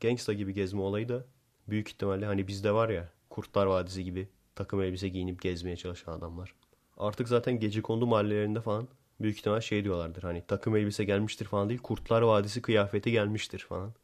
Gangsta 0.00 0.32
gibi 0.32 0.54
gezme 0.54 0.80
olayı 0.80 1.08
da 1.08 1.26
büyük 1.68 1.88
ihtimalle 1.88 2.26
hani 2.26 2.48
bizde 2.48 2.72
var 2.72 2.88
ya 2.88 3.12
Kurtlar 3.30 3.66
Vadisi 3.66 4.04
gibi 4.04 4.28
takım 4.54 4.82
elbise 4.82 5.08
giyinip 5.08 5.42
gezmeye 5.42 5.76
çalışan 5.76 6.12
adamlar. 6.12 6.54
Artık 6.96 7.28
zaten 7.28 7.60
gece 7.60 7.82
kondu 7.82 8.06
mahallelerinde 8.06 8.60
falan 8.60 8.88
büyük 9.20 9.38
ihtimal 9.38 9.60
şey 9.60 9.84
diyorlardır. 9.84 10.22
Hani 10.22 10.42
takım 10.48 10.76
elbise 10.76 11.04
gelmiştir 11.04 11.44
falan 11.44 11.68
değil 11.68 11.80
Kurtlar 11.80 12.22
Vadisi 12.22 12.62
kıyafeti 12.62 13.12
gelmiştir 13.12 13.58
falan. 13.58 13.94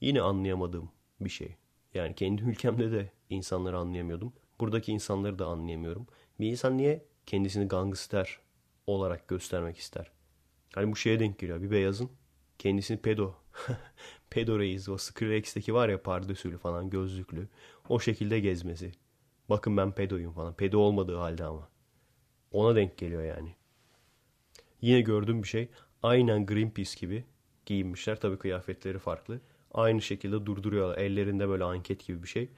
Yine 0.00 0.20
anlayamadığım 0.20 0.90
bir 1.20 1.30
şey. 1.30 1.56
Yani 1.94 2.14
kendi 2.14 2.42
ülkemde 2.50 2.92
de 2.92 3.10
insanları 3.30 3.78
anlayamıyordum. 3.78 4.32
Buradaki 4.60 4.92
insanları 4.92 5.38
da 5.38 5.46
anlayamıyorum. 5.46 6.06
Bir 6.40 6.50
insan 6.50 6.78
niye 6.78 7.04
kendisini 7.26 7.68
gangster 7.68 8.38
olarak 8.86 9.28
göstermek 9.28 9.78
ister? 9.78 10.10
Hani 10.74 10.92
bu 10.92 10.96
şeye 10.96 11.20
denk 11.20 11.38
geliyor. 11.38 11.62
Bir 11.62 11.70
beyazın 11.70 12.10
kendisini 12.58 12.98
pedo. 12.98 13.34
pedo 14.30 14.58
reis. 14.58 14.88
O 14.88 14.98
Skrillex'teki 14.98 15.74
var 15.74 15.88
ya 15.88 16.02
pardösülü 16.02 16.58
falan 16.58 16.90
gözlüklü. 16.90 17.48
O 17.88 18.00
şekilde 18.00 18.40
gezmesi. 18.40 18.92
Bakın 19.48 19.76
ben 19.76 19.92
pedoyum 19.92 20.32
falan. 20.32 20.54
Pedo 20.54 20.78
olmadığı 20.78 21.16
halde 21.16 21.44
ama. 21.44 21.68
Ona 22.52 22.76
denk 22.76 22.98
geliyor 22.98 23.22
yani. 23.22 23.54
Yine 24.80 25.00
gördüğüm 25.00 25.42
bir 25.42 25.48
şey. 25.48 25.68
Aynen 26.02 26.46
Greenpeace 26.46 27.00
gibi 27.00 27.24
giyinmişler. 27.66 28.20
Tabii 28.20 28.38
kıyafetleri 28.38 28.98
farklı. 28.98 29.40
Aynı 29.74 30.02
şekilde 30.02 30.46
durduruyorlar. 30.46 30.98
Ellerinde 30.98 31.48
böyle 31.48 31.64
anket 31.64 32.06
gibi 32.06 32.22
bir 32.22 32.28
şey. 32.28 32.50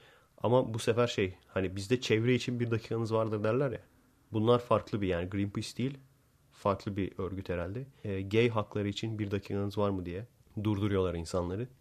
Ama 0.42 0.74
bu 0.74 0.78
sefer 0.78 1.06
şey 1.06 1.34
hani 1.46 1.76
bizde 1.76 2.00
çevre 2.00 2.34
için 2.34 2.60
bir 2.60 2.70
dakikanız 2.70 3.14
vardır 3.14 3.44
derler 3.44 3.72
ya. 3.72 3.80
Bunlar 4.32 4.58
farklı 4.58 5.02
bir 5.02 5.08
yani 5.08 5.30
Greenpeace 5.30 5.76
değil. 5.76 5.98
Farklı 6.52 6.96
bir 6.96 7.12
örgüt 7.18 7.48
herhalde. 7.48 7.86
E, 8.04 8.22
gay 8.22 8.48
hakları 8.48 8.88
için 8.88 9.18
bir 9.18 9.30
dakikanız 9.30 9.78
var 9.78 9.90
mı 9.90 10.06
diye 10.06 10.26
durduruyorlar 10.64 11.14
insanları. 11.14 11.68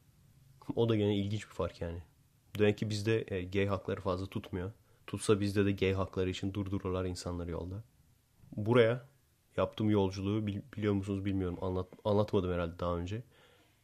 O 0.75 0.89
da 0.89 0.95
gene 0.95 1.17
ilginç 1.17 1.47
bir 1.49 1.53
fark 1.53 1.81
yani. 1.81 2.03
Demek 2.59 2.77
ki 2.77 2.89
bizde 2.89 3.25
e, 3.27 3.43
gay 3.43 3.65
hakları 3.65 4.01
fazla 4.01 4.25
tutmuyor. 4.27 4.71
Tutsa 5.07 5.39
bizde 5.39 5.65
de 5.65 5.71
gay 5.71 5.93
hakları 5.93 6.29
için 6.29 6.53
durdururlar 6.53 7.05
insanları 7.05 7.51
yolda. 7.51 7.83
Buraya 8.55 9.05
yaptığım 9.57 9.89
yolculuğu 9.89 10.47
biliyor 10.47 10.93
musunuz 10.93 11.25
bilmiyorum. 11.25 11.57
Anlat, 11.61 11.87
anlatmadım 12.05 12.53
herhalde 12.53 12.79
daha 12.79 12.97
önce. 12.97 13.23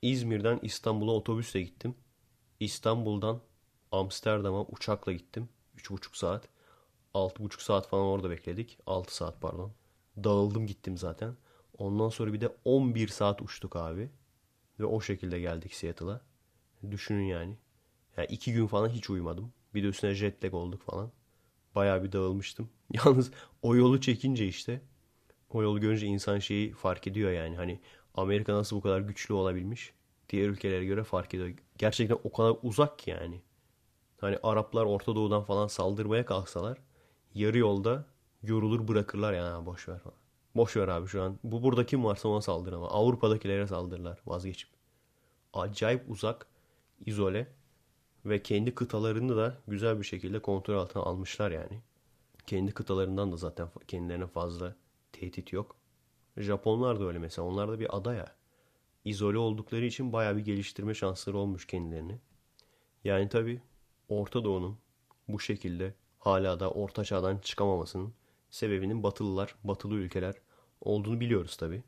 İzmir'den 0.01 0.59
İstanbul'a 0.61 1.11
otobüsle 1.11 1.61
gittim. 1.61 1.95
İstanbul'dan 2.59 3.41
Amsterdam'a 3.91 4.65
uçakla 4.65 5.11
gittim. 5.11 5.49
3,5 5.77 6.17
saat. 6.17 6.47
6,5 7.13 7.63
saat 7.63 7.87
falan 7.87 8.05
orada 8.05 8.29
bekledik. 8.29 8.77
6 8.85 9.15
saat 9.15 9.41
pardon. 9.41 9.71
Dağıldım 10.23 10.67
gittim 10.67 10.97
zaten. 10.97 11.35
Ondan 11.77 12.09
sonra 12.09 12.33
bir 12.33 12.41
de 12.41 12.55
11 12.65 13.07
saat 13.07 13.41
uçtuk 13.41 13.75
abi. 13.75 14.09
Ve 14.79 14.85
o 14.85 15.01
şekilde 15.01 15.39
geldik 15.39 15.73
Seattle'a. 15.73 16.21
Düşünün 16.91 17.23
yani. 17.23 17.57
Yani 18.17 18.27
iki 18.29 18.53
gün 18.53 18.67
falan 18.67 18.89
hiç 18.89 19.09
uyumadım. 19.09 19.53
Bir 19.73 19.83
de 19.83 19.87
üstüne 19.87 20.13
jet 20.15 20.43
lag 20.43 20.53
olduk 20.53 20.83
falan. 20.83 21.11
Bayağı 21.75 22.03
bir 22.03 22.11
dağılmıştım. 22.11 22.69
Yalnız 22.93 23.31
o 23.61 23.75
yolu 23.75 24.01
çekince 24.01 24.47
işte 24.47 24.81
o 25.49 25.63
yolu 25.63 25.79
görünce 25.81 26.07
insan 26.07 26.39
şeyi 26.39 26.73
fark 26.73 27.07
ediyor 27.07 27.31
yani. 27.31 27.55
Hani 27.55 27.79
Amerika 28.15 28.53
nasıl 28.53 28.75
bu 28.77 28.81
kadar 28.81 28.99
güçlü 29.01 29.33
olabilmiş? 29.33 29.93
Diğer 30.29 30.49
ülkelere 30.49 30.85
göre 30.85 31.03
fark 31.03 31.33
ediyor. 31.33 31.49
Gerçekten 31.77 32.17
o 32.23 32.31
kadar 32.31 32.55
uzak 32.63 32.99
ki 32.99 33.09
yani. 33.09 33.41
Hani 34.21 34.37
Araplar 34.43 34.85
Orta 34.85 35.15
Doğu'dan 35.15 35.43
falan 35.43 35.67
saldırmaya 35.67 36.25
kalksalar 36.25 36.77
yarı 37.35 37.57
yolda 37.57 38.05
yorulur 38.43 38.87
bırakırlar 38.87 39.33
yani 39.33 39.65
boş 39.65 39.89
ver 39.89 39.99
falan. 39.99 40.17
Boş 40.55 40.77
ver 40.77 40.87
abi 40.87 41.07
şu 41.07 41.21
an. 41.23 41.39
Bu 41.43 41.63
burada 41.63 41.85
kim 41.85 42.03
varsa 42.05 42.29
ona 42.29 42.41
saldır 42.41 42.73
ama. 42.73 42.89
Avrupa'dakilere 42.89 43.67
saldırırlar 43.67 44.19
vazgeçip. 44.25 44.69
Acayip 45.53 46.09
uzak, 46.09 46.47
izole 47.05 47.47
ve 48.25 48.43
kendi 48.43 48.75
kıtalarını 48.75 49.37
da 49.37 49.57
güzel 49.67 49.99
bir 49.99 50.03
şekilde 50.03 50.41
kontrol 50.41 50.75
altına 50.75 51.03
almışlar 51.03 51.51
yani. 51.51 51.81
Kendi 52.47 52.71
kıtalarından 52.71 53.31
da 53.31 53.37
zaten 53.37 53.67
kendilerine 53.87 54.27
fazla 54.27 54.75
tehdit 55.11 55.53
yok. 55.53 55.75
Japonlar 56.37 56.99
da 56.99 57.05
öyle 57.05 57.19
mesela. 57.19 57.47
Onlar 57.47 57.71
da 57.71 57.79
bir 57.79 57.97
ada 57.97 58.13
ya. 58.15 58.35
İzole 59.05 59.37
oldukları 59.37 59.85
için 59.85 60.13
baya 60.13 60.37
bir 60.37 60.45
geliştirme 60.45 60.93
şansları 60.93 61.37
olmuş 61.37 61.67
kendilerini. 61.67 62.19
Yani 63.03 63.29
tabi 63.29 63.61
Orta 64.09 64.43
Doğu'nun 64.43 64.77
bu 65.27 65.39
şekilde 65.39 65.95
hala 66.19 66.59
da 66.59 66.71
Orta 66.71 67.03
Çağ'dan 67.03 67.37
çıkamamasının 67.37 68.13
sebebinin 68.49 69.03
Batılılar, 69.03 69.55
Batılı 69.63 69.95
ülkeler 69.95 70.35
olduğunu 70.81 71.19
biliyoruz 71.19 71.57
tabi. 71.57 71.83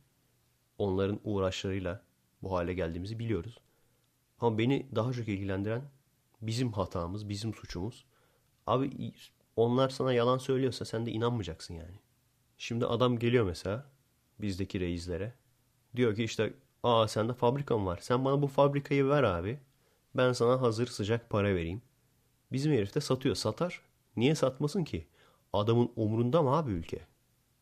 Onların 0.77 1.19
uğraşlarıyla 1.23 2.03
bu 2.41 2.51
hale 2.51 2.73
geldiğimizi 2.73 3.19
biliyoruz. 3.19 3.57
Ama 4.39 4.57
beni 4.57 4.87
daha 4.95 5.13
çok 5.13 5.27
ilgilendiren 5.27 5.81
bizim 6.47 6.71
hatamız, 6.71 7.29
bizim 7.29 7.53
suçumuz. 7.53 8.05
Abi 8.67 9.13
onlar 9.55 9.89
sana 9.89 10.13
yalan 10.13 10.37
söylüyorsa 10.37 10.85
sen 10.85 11.05
de 11.05 11.11
inanmayacaksın 11.11 11.73
yani. 11.73 11.99
Şimdi 12.57 12.85
adam 12.85 13.19
geliyor 13.19 13.45
mesela 13.45 13.85
bizdeki 14.39 14.79
reislere. 14.79 15.33
Diyor 15.95 16.15
ki 16.15 16.23
işte 16.23 16.53
aa 16.83 17.07
sende 17.07 17.33
fabrikan 17.33 17.85
var. 17.85 17.99
Sen 18.01 18.25
bana 18.25 18.41
bu 18.41 18.47
fabrikayı 18.47 19.09
ver 19.09 19.23
abi. 19.23 19.59
Ben 20.15 20.33
sana 20.33 20.61
hazır 20.61 20.87
sıcak 20.87 21.29
para 21.29 21.55
vereyim. 21.55 21.81
Bizim 22.51 22.73
herif 22.73 22.95
de 22.95 23.01
satıyor. 23.01 23.35
Satar. 23.35 23.81
Niye 24.17 24.35
satmasın 24.35 24.83
ki? 24.83 25.07
Adamın 25.53 25.91
umurunda 25.95 26.41
mı 26.41 26.49
abi 26.49 26.71
ülke? 26.71 26.99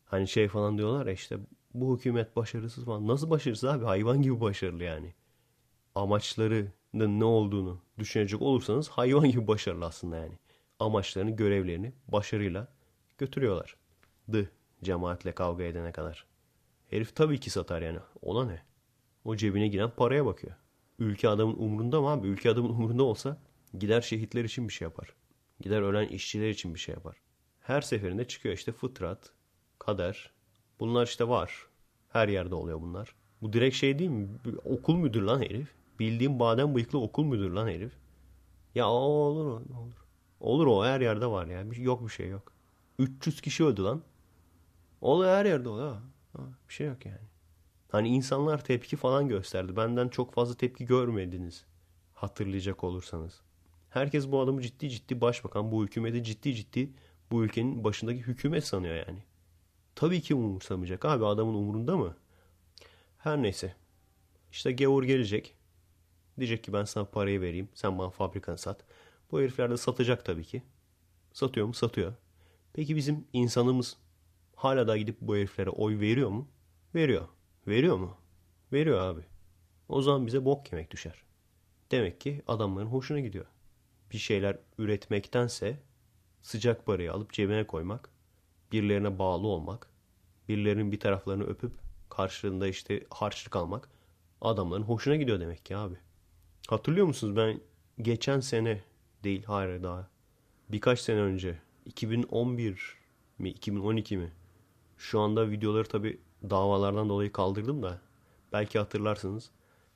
Hani 0.05 0.27
şey 0.27 0.47
falan 0.47 0.77
diyorlar 0.77 1.05
ya 1.05 1.13
işte 1.13 1.37
bu 1.73 1.97
hükümet 1.97 2.35
başarısız 2.35 2.85
falan. 2.85 3.07
Nasıl 3.07 3.29
başarısız 3.29 3.69
abi? 3.69 3.85
Hayvan 3.85 4.21
gibi 4.21 4.41
başarılı 4.41 4.83
yani. 4.83 5.13
Amaçlarının 5.95 7.19
ne 7.19 7.23
olduğunu 7.23 7.81
düşünecek 8.01 8.41
olursanız 8.41 8.89
hayvan 8.89 9.31
gibi 9.31 9.47
başarılı 9.47 9.85
aslında 9.85 10.17
yani. 10.17 10.33
Amaçlarını, 10.79 11.35
görevlerini 11.35 11.93
başarıyla 12.07 12.67
götürüyorlar. 13.17 13.75
Dı 14.31 14.51
cemaatle 14.83 15.31
kavga 15.31 15.63
edene 15.63 15.91
kadar. 15.91 16.25
Herif 16.89 17.15
tabii 17.15 17.39
ki 17.39 17.49
satar 17.49 17.81
yani. 17.81 17.99
Ona 18.21 18.45
ne? 18.45 18.61
O 19.25 19.35
cebine 19.35 19.67
giren 19.67 19.89
paraya 19.89 20.25
bakıyor. 20.25 20.53
Ülke 20.99 21.29
adamın 21.29 21.55
umurunda 21.57 22.01
mı 22.01 22.07
abi? 22.07 22.27
Ülke 22.27 22.49
adamın 22.49 22.69
umurunda 22.69 23.03
olsa 23.03 23.37
gider 23.79 24.01
şehitler 24.01 24.43
için 24.43 24.67
bir 24.67 24.73
şey 24.73 24.85
yapar. 24.85 25.15
Gider 25.59 25.81
ölen 25.81 26.07
işçiler 26.07 26.49
için 26.49 26.73
bir 26.73 26.79
şey 26.79 26.95
yapar. 26.95 27.17
Her 27.59 27.81
seferinde 27.81 28.27
çıkıyor 28.27 28.55
işte 28.55 28.71
fıtrat, 28.71 29.31
kader. 29.79 30.31
Bunlar 30.79 31.05
işte 31.05 31.27
var. 31.27 31.67
Her 32.09 32.27
yerde 32.27 32.55
oluyor 32.55 32.81
bunlar. 32.81 33.15
Bu 33.41 33.53
direkt 33.53 33.75
şey 33.75 33.99
değil 33.99 34.09
mi? 34.09 34.27
Okul 34.65 34.95
müdür 34.95 35.21
lan 35.21 35.41
herif. 35.41 35.75
Bildiğim 36.01 36.39
badem 36.39 36.75
bıyıklı 36.75 36.99
okul 36.99 37.23
müdür 37.23 37.51
lan 37.51 37.67
herif. 37.67 37.93
Ya 38.75 38.89
o 38.89 38.93
olur 38.93 39.45
o 39.45 39.53
olur. 39.53 40.05
Olur 40.39 40.67
o 40.67 40.85
her 40.85 41.01
yerde 41.01 41.27
var 41.27 41.47
ya. 41.47 41.63
Yok 41.77 42.03
bir 42.03 42.09
şey 42.09 42.29
yok. 42.29 42.53
300 42.99 43.41
kişi 43.41 43.65
öldü 43.65 43.83
lan. 43.83 44.01
Oluyor 45.01 45.31
her 45.31 45.45
yerde 45.45 45.69
oluyor. 45.69 45.97
Bir 46.69 46.73
şey 46.73 46.87
yok 46.87 47.05
yani. 47.05 47.27
Hani 47.91 48.09
insanlar 48.09 48.63
tepki 48.63 48.95
falan 48.95 49.27
gösterdi. 49.27 49.75
Benden 49.75 50.07
çok 50.07 50.33
fazla 50.33 50.55
tepki 50.55 50.85
görmediniz. 50.85 51.65
Hatırlayacak 52.13 52.83
olursanız. 52.83 53.41
Herkes 53.89 54.31
bu 54.31 54.41
adamı 54.41 54.61
ciddi 54.61 54.89
ciddi 54.89 55.21
başbakan, 55.21 55.71
bu 55.71 55.83
hükümeti 55.83 56.23
ciddi 56.23 56.55
ciddi 56.55 56.93
bu 57.31 57.43
ülkenin 57.43 57.83
başındaki 57.83 58.19
hükümet 58.19 58.67
sanıyor 58.67 58.95
yani. 58.95 59.23
Tabii 59.95 60.21
ki 60.21 60.35
umursamayacak 60.35 61.05
abi 61.05 61.25
adamın 61.25 61.53
umurunda 61.53 61.97
mı? 61.97 62.15
Her 63.17 63.41
neyse. 63.41 63.75
İşte 64.51 64.71
gavur 64.71 65.03
gelecek. 65.03 65.60
Diyecek 66.41 66.63
ki 66.63 66.73
ben 66.73 66.83
sana 66.83 67.05
parayı 67.05 67.41
vereyim. 67.41 67.69
Sen 67.73 67.99
bana 67.99 68.09
fabrikanı 68.09 68.57
sat. 68.57 68.83
Bu 69.31 69.41
herifler 69.41 69.69
de 69.69 69.77
satacak 69.77 70.25
tabii 70.25 70.43
ki. 70.43 70.63
Satıyor 71.33 71.67
mu? 71.67 71.73
Satıyor. 71.73 72.13
Peki 72.73 72.95
bizim 72.95 73.27
insanımız 73.33 73.97
hala 74.55 74.87
da 74.87 74.97
gidip 74.97 75.17
bu 75.21 75.35
heriflere 75.35 75.69
oy 75.69 75.99
veriyor 75.99 76.29
mu? 76.29 76.47
Veriyor. 76.95 77.27
Veriyor 77.67 77.97
mu? 77.97 78.17
Veriyor 78.73 78.99
abi. 79.01 79.21
O 79.89 80.01
zaman 80.01 80.27
bize 80.27 80.45
bok 80.45 80.71
yemek 80.71 80.91
düşer. 80.91 81.23
Demek 81.91 82.21
ki 82.21 82.41
adamların 82.47 82.87
hoşuna 82.87 83.19
gidiyor. 83.19 83.45
Bir 84.11 84.17
şeyler 84.17 84.57
üretmektense 84.77 85.77
sıcak 86.41 86.85
parayı 86.85 87.13
alıp 87.13 87.33
cebine 87.33 87.67
koymak, 87.67 88.09
birilerine 88.71 89.19
bağlı 89.19 89.47
olmak, 89.47 89.87
birilerinin 90.49 90.91
bir 90.91 90.99
taraflarını 90.99 91.43
öpüp 91.43 91.71
karşılığında 92.09 92.67
işte 92.67 93.05
harçlık 93.09 93.55
almak 93.55 93.89
adamların 94.41 94.83
hoşuna 94.83 95.15
gidiyor 95.15 95.39
demek 95.39 95.65
ki 95.65 95.77
abi. 95.77 95.95
Hatırlıyor 96.67 97.07
musunuz 97.07 97.35
ben 97.35 97.59
geçen 98.01 98.39
sene 98.39 98.81
değil 99.23 99.43
hayır 99.43 99.83
daha 99.83 100.09
birkaç 100.69 100.99
sene 100.99 101.19
önce 101.19 101.59
2011 101.85 102.97
mi 103.39 103.49
2012 103.49 104.17
mi 104.17 104.31
şu 104.97 105.19
anda 105.19 105.49
videoları 105.49 105.87
tabi 105.87 106.19
davalardan 106.49 107.09
dolayı 107.09 107.31
kaldırdım 107.31 107.83
da 107.83 108.01
belki 108.53 108.79
hatırlarsınız. 108.79 109.51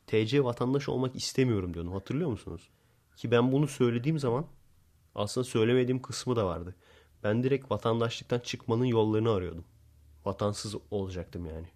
TC 0.08 0.44
vatandaş 0.44 0.90
olmak 0.90 1.16
istemiyorum 1.16 1.74
diyordum. 1.74 1.94
Hatırlıyor 1.94 2.30
musunuz? 2.30 2.70
Ki 3.18 3.32
ben 3.32 3.52
bunu 3.52 3.68
söylediğim 3.68 4.20
zaman 4.20 4.46
aslında 5.16 5.46
söylemediğim 5.46 6.02
kısmı 6.02 6.36
da 6.36 6.46
vardı. 6.46 6.76
Ben 7.24 7.44
direkt 7.44 7.72
vatandaşlıktan 7.72 8.40
çıkmanın 8.40 8.86
yollarını 8.86 9.32
arıyordum. 9.32 9.66
Vatansız 10.26 10.76
olacaktım 10.92 11.46
yani. 11.46 11.68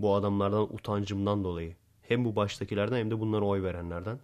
Bu 0.00 0.14
adamlardan 0.14 0.74
utancımdan 0.74 1.44
dolayı. 1.44 1.76
Hem 2.02 2.24
bu 2.24 2.36
baştakilerden 2.36 2.96
hem 2.96 3.10
de 3.10 3.20
bunlara 3.20 3.44
oy 3.44 3.62
verenlerden. 3.62 4.18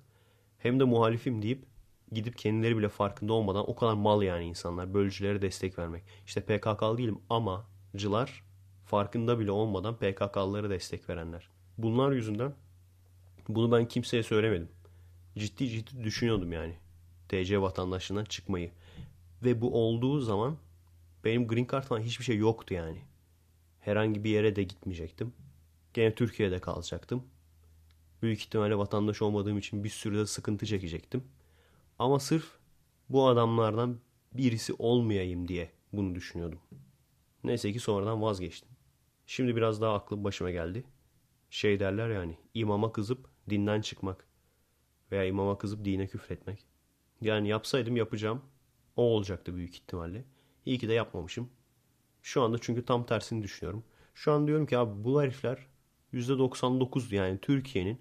Hem 0.58 0.80
de 0.80 0.84
muhalifim 0.84 1.42
deyip 1.42 1.64
gidip 2.12 2.38
kendileri 2.38 2.76
bile 2.78 2.88
farkında 2.88 3.32
olmadan 3.32 3.70
o 3.70 3.76
kadar 3.76 3.94
mal 3.94 4.22
yani 4.22 4.44
insanlar. 4.44 4.94
Bölücülere 4.94 5.42
destek 5.42 5.78
vermek. 5.78 6.02
İşte 6.26 6.40
PKK'lı 6.40 6.98
değilim 6.98 7.18
ama 7.30 7.66
cılar 7.96 8.44
farkında 8.84 9.38
bile 9.38 9.50
olmadan 9.50 9.96
PKK'lılara 9.96 10.70
destek 10.70 11.08
verenler. 11.08 11.48
Bunlar 11.78 12.12
yüzünden 12.12 12.54
bunu 13.48 13.72
ben 13.72 13.88
kimseye 13.88 14.22
söylemedim. 14.22 14.68
Ciddi 15.38 15.68
ciddi 15.68 16.04
düşünüyordum 16.04 16.52
yani. 16.52 16.74
TC 17.28 17.60
vatandaşlığından 17.60 18.24
çıkmayı. 18.24 18.70
Ve 19.44 19.60
bu 19.60 19.74
olduğu 19.84 20.20
zaman 20.20 20.56
benim 21.24 21.48
green 21.48 21.66
card 21.72 21.84
falan 21.84 22.00
hiçbir 22.00 22.24
şey 22.24 22.36
yoktu 22.36 22.74
yani. 22.74 22.98
Herhangi 23.80 24.24
bir 24.24 24.30
yere 24.30 24.56
de 24.56 24.62
gitmeyecektim. 24.62 25.32
Gene 25.94 26.14
Türkiye'de 26.14 26.58
kalacaktım. 26.58 27.22
Büyük 28.22 28.40
ihtimalle 28.40 28.78
vatandaş 28.78 29.22
olmadığım 29.22 29.58
için 29.58 29.84
bir 29.84 29.88
sürü 29.88 30.18
de 30.18 30.26
sıkıntı 30.26 30.66
çekecektim. 30.66 31.24
Ama 31.98 32.20
sırf 32.20 32.58
bu 33.08 33.26
adamlardan 33.28 34.00
birisi 34.32 34.74
olmayayım 34.78 35.48
diye 35.48 35.72
bunu 35.92 36.14
düşünüyordum. 36.14 36.58
Neyse 37.44 37.72
ki 37.72 37.80
sonradan 37.80 38.22
vazgeçtim. 38.22 38.68
Şimdi 39.26 39.56
biraz 39.56 39.80
daha 39.80 39.94
aklım 39.94 40.24
başıma 40.24 40.50
geldi. 40.50 40.84
Şey 41.50 41.80
derler 41.80 42.10
yani 42.10 42.36
imama 42.54 42.92
kızıp 42.92 43.28
dinden 43.50 43.80
çıkmak. 43.80 44.26
Veya 45.12 45.24
imama 45.24 45.58
kızıp 45.58 45.84
dine 45.84 46.06
küfretmek. 46.06 46.66
Yani 47.20 47.48
yapsaydım 47.48 47.96
yapacağım. 47.96 48.42
O 48.96 49.02
olacaktı 49.02 49.56
büyük 49.56 49.74
ihtimalle. 49.74 50.24
İyi 50.66 50.78
ki 50.78 50.88
de 50.88 50.92
yapmamışım. 50.92 51.50
Şu 52.22 52.42
anda 52.42 52.58
çünkü 52.60 52.84
tam 52.84 53.06
tersini 53.06 53.42
düşünüyorum. 53.42 53.84
Şu 54.14 54.32
an 54.32 54.46
diyorum 54.46 54.66
ki 54.66 54.78
abi 54.78 55.04
bu 55.04 55.22
herifler 55.22 55.66
%99 56.12 57.14
yani 57.14 57.38
Türkiye'nin 57.40 57.98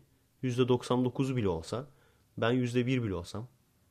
%99'u 0.48 1.36
bile 1.36 1.50
olsa 1.50 1.86
ben 2.38 2.54
%1 2.54 2.86
bile 3.04 3.16
olsam 3.16 3.48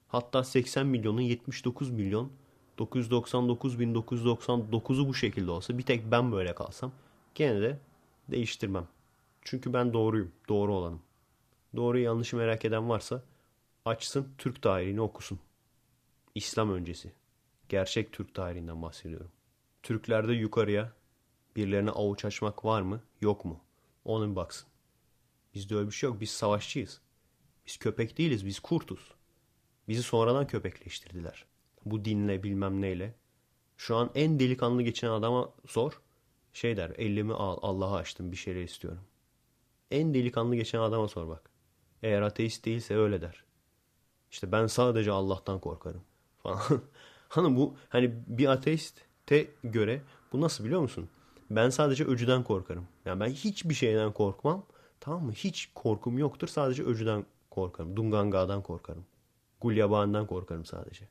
hatta 0.08 0.44
80 0.44 0.86
milyonun 0.86 1.20
79 1.20 1.90
milyon 1.90 2.32
999 2.78 3.80
bin 3.80 3.94
999'u 3.94 5.08
bu 5.08 5.14
şekilde 5.14 5.50
olsa 5.50 5.78
bir 5.78 5.82
tek 5.82 6.10
ben 6.10 6.32
böyle 6.32 6.54
kalsam 6.54 6.92
gene 7.34 7.60
de 7.60 7.78
değiştirmem. 8.28 8.88
Çünkü 9.42 9.72
ben 9.72 9.92
doğruyum. 9.92 10.32
Doğru 10.48 10.74
olanım. 10.74 11.02
Doğru 11.76 11.98
yanlışı 11.98 12.36
merak 12.36 12.64
eden 12.64 12.88
varsa 12.88 13.22
açsın 13.84 14.28
Türk 14.38 14.62
tarihini 14.62 15.00
okusun. 15.00 15.38
İslam 16.34 16.70
öncesi. 16.70 17.12
Gerçek 17.68 18.12
Türk 18.12 18.34
tarihinden 18.34 18.82
bahsediyorum. 18.82 19.30
Türklerde 19.82 20.32
yukarıya 20.32 20.92
birilerine 21.56 21.90
avuç 21.90 22.24
açmak 22.24 22.64
var 22.64 22.82
mı 22.82 23.00
yok 23.20 23.44
mu? 23.44 23.60
Onun 24.04 24.36
baksın. 24.36 24.68
Bizde 25.56 25.76
öyle 25.76 25.86
bir 25.86 25.92
şey 25.92 26.10
yok. 26.10 26.20
Biz 26.20 26.30
savaşçıyız. 26.30 27.00
Biz 27.66 27.76
köpek 27.76 28.18
değiliz. 28.18 28.46
Biz 28.46 28.60
kurtuz. 28.60 29.14
Bizi 29.88 30.02
sonradan 30.02 30.46
köpekleştirdiler. 30.46 31.44
Bu 31.84 32.04
dinle 32.04 32.42
bilmem 32.42 32.80
neyle. 32.80 33.14
Şu 33.76 33.96
an 33.96 34.10
en 34.14 34.40
delikanlı 34.40 34.82
geçen 34.82 35.08
adama 35.08 35.52
sor. 35.66 36.00
Şey 36.52 36.76
der 36.76 36.90
elimi 36.90 37.34
al 37.34 37.58
Allah'a 37.62 37.96
açtım 37.96 38.32
bir 38.32 38.36
şeyler 38.36 38.62
istiyorum. 38.62 39.00
En 39.90 40.14
delikanlı 40.14 40.56
geçen 40.56 40.78
adama 40.78 41.08
sor 41.08 41.28
bak. 41.28 41.50
Eğer 42.02 42.22
ateist 42.22 42.64
değilse 42.64 42.96
öyle 42.96 43.20
der. 43.20 43.44
İşte 44.30 44.52
ben 44.52 44.66
sadece 44.66 45.12
Allah'tan 45.12 45.60
korkarım 45.60 46.02
falan. 46.42 46.82
hani 47.28 47.56
bu 47.56 47.76
hani 47.88 48.14
bir 48.26 48.46
ateiste 48.46 49.48
göre 49.64 50.02
bu 50.32 50.40
nasıl 50.40 50.64
biliyor 50.64 50.80
musun? 50.80 51.08
Ben 51.50 51.70
sadece 51.70 52.04
öcüden 52.04 52.44
korkarım. 52.44 52.88
Yani 53.04 53.20
ben 53.20 53.30
hiçbir 53.30 53.74
şeyden 53.74 54.12
korkmam. 54.12 54.66
Tamam 55.06 55.24
mı? 55.24 55.32
Hiç 55.32 55.70
korkum 55.74 56.18
yoktur. 56.18 56.48
Sadece 56.48 56.82
öcüden 56.82 57.26
korkarım. 57.50 57.96
Dunganga'dan 57.96 58.62
korkarım. 58.62 59.06
Gulyabani'den 59.60 60.26
korkarım 60.26 60.64
sadece. 60.64 61.08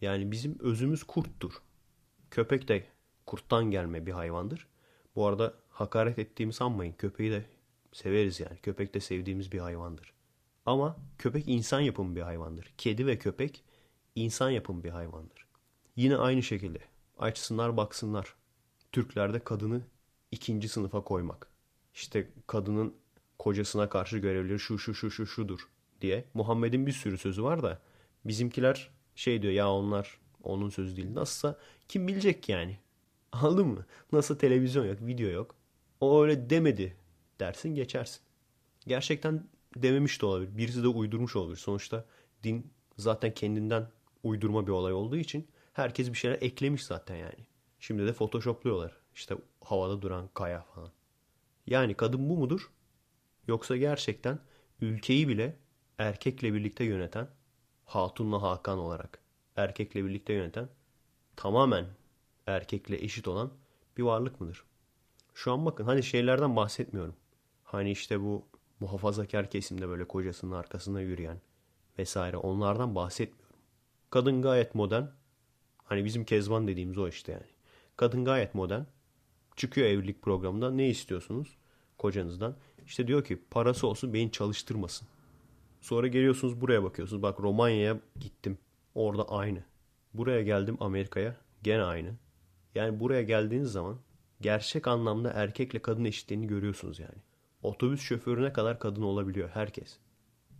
Yani 0.00 0.32
bizim 0.32 0.58
özümüz 0.58 1.04
kurttur. 1.04 1.52
Köpek 2.30 2.68
de 2.68 2.86
kurttan 3.26 3.70
gelme 3.70 4.06
bir 4.06 4.12
hayvandır. 4.12 4.66
Bu 5.16 5.26
arada 5.26 5.54
hakaret 5.70 6.18
ettiğimi 6.18 6.52
sanmayın. 6.52 6.92
Köpeği 6.92 7.30
de 7.30 7.44
severiz 7.92 8.40
yani. 8.40 8.58
Köpek 8.62 8.94
de 8.94 9.00
sevdiğimiz 9.00 9.52
bir 9.52 9.58
hayvandır. 9.58 10.12
Ama 10.66 10.96
köpek 11.18 11.48
insan 11.48 11.80
yapımı 11.80 12.16
bir 12.16 12.22
hayvandır. 12.22 12.72
Kedi 12.78 13.06
ve 13.06 13.18
köpek 13.18 13.64
insan 14.14 14.50
yapımı 14.50 14.84
bir 14.84 14.90
hayvandır. 14.90 15.46
Yine 15.96 16.16
aynı 16.16 16.42
şekilde 16.42 16.78
açsınlar 17.18 17.76
baksınlar. 17.76 18.34
Türklerde 18.92 19.40
kadını 19.40 19.82
ikinci 20.30 20.68
sınıfa 20.68 21.04
koymak. 21.04 21.50
İşte 21.94 22.30
kadının 22.46 22.99
kocasına 23.40 23.88
karşı 23.88 24.18
görevleri 24.18 24.58
şu 24.58 24.78
şu 24.78 24.94
şu 24.94 25.10
şu 25.10 25.26
şudur 25.26 25.68
diye. 26.00 26.24
Muhammed'in 26.34 26.86
bir 26.86 26.92
sürü 26.92 27.18
sözü 27.18 27.42
var 27.42 27.62
da 27.62 27.78
bizimkiler 28.24 28.90
şey 29.14 29.42
diyor 29.42 29.52
ya 29.52 29.70
onlar 29.70 30.18
onun 30.42 30.68
sözü 30.68 30.96
değil. 30.96 31.14
Nasılsa 31.14 31.58
kim 31.88 32.08
bilecek 32.08 32.48
yani. 32.48 32.78
Anladın 33.32 33.66
mı? 33.66 33.86
Nasıl 34.12 34.38
televizyon 34.38 34.86
yok, 34.86 34.98
video 35.00 35.30
yok. 35.30 35.54
O 36.00 36.22
öyle 36.22 36.50
demedi 36.50 36.96
dersin 37.40 37.74
geçersin. 37.74 38.20
Gerçekten 38.86 39.44
dememiş 39.76 40.22
de 40.22 40.26
olabilir. 40.26 40.56
Birisi 40.56 40.82
de 40.82 40.88
uydurmuş 40.88 41.36
olabilir. 41.36 41.56
Sonuçta 41.56 42.04
din 42.42 42.70
zaten 42.96 43.34
kendinden 43.34 43.90
uydurma 44.22 44.66
bir 44.66 44.72
olay 44.72 44.92
olduğu 44.92 45.16
için 45.16 45.48
herkes 45.72 46.08
bir 46.08 46.18
şeyler 46.18 46.38
eklemiş 46.40 46.84
zaten 46.84 47.16
yani. 47.16 47.46
Şimdi 47.78 48.06
de 48.06 48.12
photoshopluyorlar. 48.12 48.92
İşte 49.14 49.34
havada 49.64 50.02
duran 50.02 50.28
kaya 50.34 50.62
falan. 50.62 50.90
Yani 51.66 51.94
kadın 51.94 52.28
bu 52.30 52.36
mudur? 52.36 52.70
Yoksa 53.46 53.76
gerçekten 53.76 54.38
ülkeyi 54.80 55.28
bile 55.28 55.56
erkekle 55.98 56.54
birlikte 56.54 56.84
yöneten, 56.84 57.28
Hatun'la 57.84 58.42
Hakan 58.42 58.78
olarak 58.78 59.20
erkekle 59.56 60.04
birlikte 60.04 60.32
yöneten, 60.32 60.68
tamamen 61.36 61.86
erkekle 62.46 63.04
eşit 63.04 63.28
olan 63.28 63.52
bir 63.96 64.02
varlık 64.02 64.40
mıdır? 64.40 64.64
Şu 65.34 65.52
an 65.52 65.66
bakın 65.66 65.84
hani 65.84 66.02
şeylerden 66.02 66.56
bahsetmiyorum. 66.56 67.16
Hani 67.64 67.90
işte 67.90 68.20
bu 68.20 68.46
muhafazakar 68.80 69.50
kesimde 69.50 69.88
böyle 69.88 70.08
kocasının 70.08 70.52
arkasında 70.52 71.00
yürüyen 71.00 71.40
vesaire 71.98 72.36
onlardan 72.36 72.94
bahsetmiyorum. 72.94 73.56
Kadın 74.10 74.42
gayet 74.42 74.74
modern. 74.74 75.04
Hani 75.84 76.04
bizim 76.04 76.24
Kezban 76.24 76.68
dediğimiz 76.68 76.98
o 76.98 77.08
işte 77.08 77.32
yani. 77.32 77.46
Kadın 77.96 78.24
gayet 78.24 78.54
modern. 78.54 78.82
Çıkıyor 79.56 79.86
evlilik 79.86 80.22
programında 80.22 80.70
ne 80.70 80.88
istiyorsunuz 80.88 81.56
kocanızdan? 81.98 82.56
İşte 82.90 83.06
diyor 83.06 83.24
ki 83.24 83.38
parası 83.50 83.86
olsun 83.86 84.14
beni 84.14 84.32
çalıştırmasın. 84.32 85.08
Sonra 85.80 86.06
geliyorsunuz 86.06 86.60
buraya 86.60 86.82
bakıyorsunuz. 86.82 87.22
Bak 87.22 87.40
Romanya'ya 87.40 88.00
gittim. 88.20 88.58
Orada 88.94 89.28
aynı. 89.28 89.64
Buraya 90.14 90.42
geldim 90.42 90.76
Amerika'ya. 90.80 91.36
Gene 91.62 91.82
aynı. 91.82 92.14
Yani 92.74 93.00
buraya 93.00 93.22
geldiğiniz 93.22 93.72
zaman 93.72 93.98
gerçek 94.40 94.88
anlamda 94.88 95.30
erkekle 95.30 95.78
kadın 95.78 96.04
eşitliğini 96.04 96.46
görüyorsunuz 96.46 96.98
yani. 96.98 97.18
Otobüs 97.62 98.00
şoförüne 98.00 98.52
kadar 98.52 98.78
kadın 98.78 99.02
olabiliyor 99.02 99.48
herkes. 99.48 99.98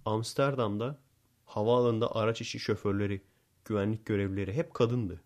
Amsterdam'da 0.05 0.99
havaalanında 1.45 2.17
araç 2.17 2.41
işi 2.41 2.59
şoförleri, 2.59 3.21
güvenlik 3.65 4.07
görevlileri 4.07 4.53
hep 4.53 4.75
kadındı. 4.75 5.21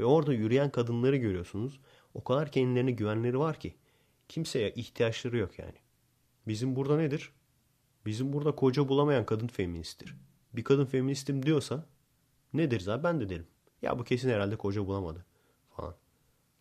Ve 0.00 0.04
orada 0.04 0.32
yürüyen 0.32 0.70
kadınları 0.70 1.16
görüyorsunuz. 1.16 1.80
O 2.14 2.24
kadar 2.24 2.52
kendilerine 2.52 2.90
güvenleri 2.90 3.38
var 3.38 3.60
ki 3.60 3.74
kimseye 4.28 4.70
ihtiyaçları 4.70 5.36
yok 5.36 5.58
yani. 5.58 5.78
Bizim 6.48 6.76
burada 6.76 6.96
nedir? 6.96 7.32
Bizim 8.06 8.32
burada 8.32 8.52
koca 8.52 8.88
bulamayan 8.88 9.26
kadın 9.26 9.46
feministtir. 9.46 10.14
Bir 10.52 10.64
kadın 10.64 10.84
feministim 10.84 11.46
diyorsa 11.46 11.86
nedir 12.52 12.80
zaten 12.80 13.04
ben 13.04 13.20
de 13.20 13.28
derim. 13.28 13.46
Ya 13.82 13.98
bu 13.98 14.04
kesin 14.04 14.28
herhalde 14.30 14.56
koca 14.56 14.86
bulamadı 14.86 15.26
falan. 15.70 15.94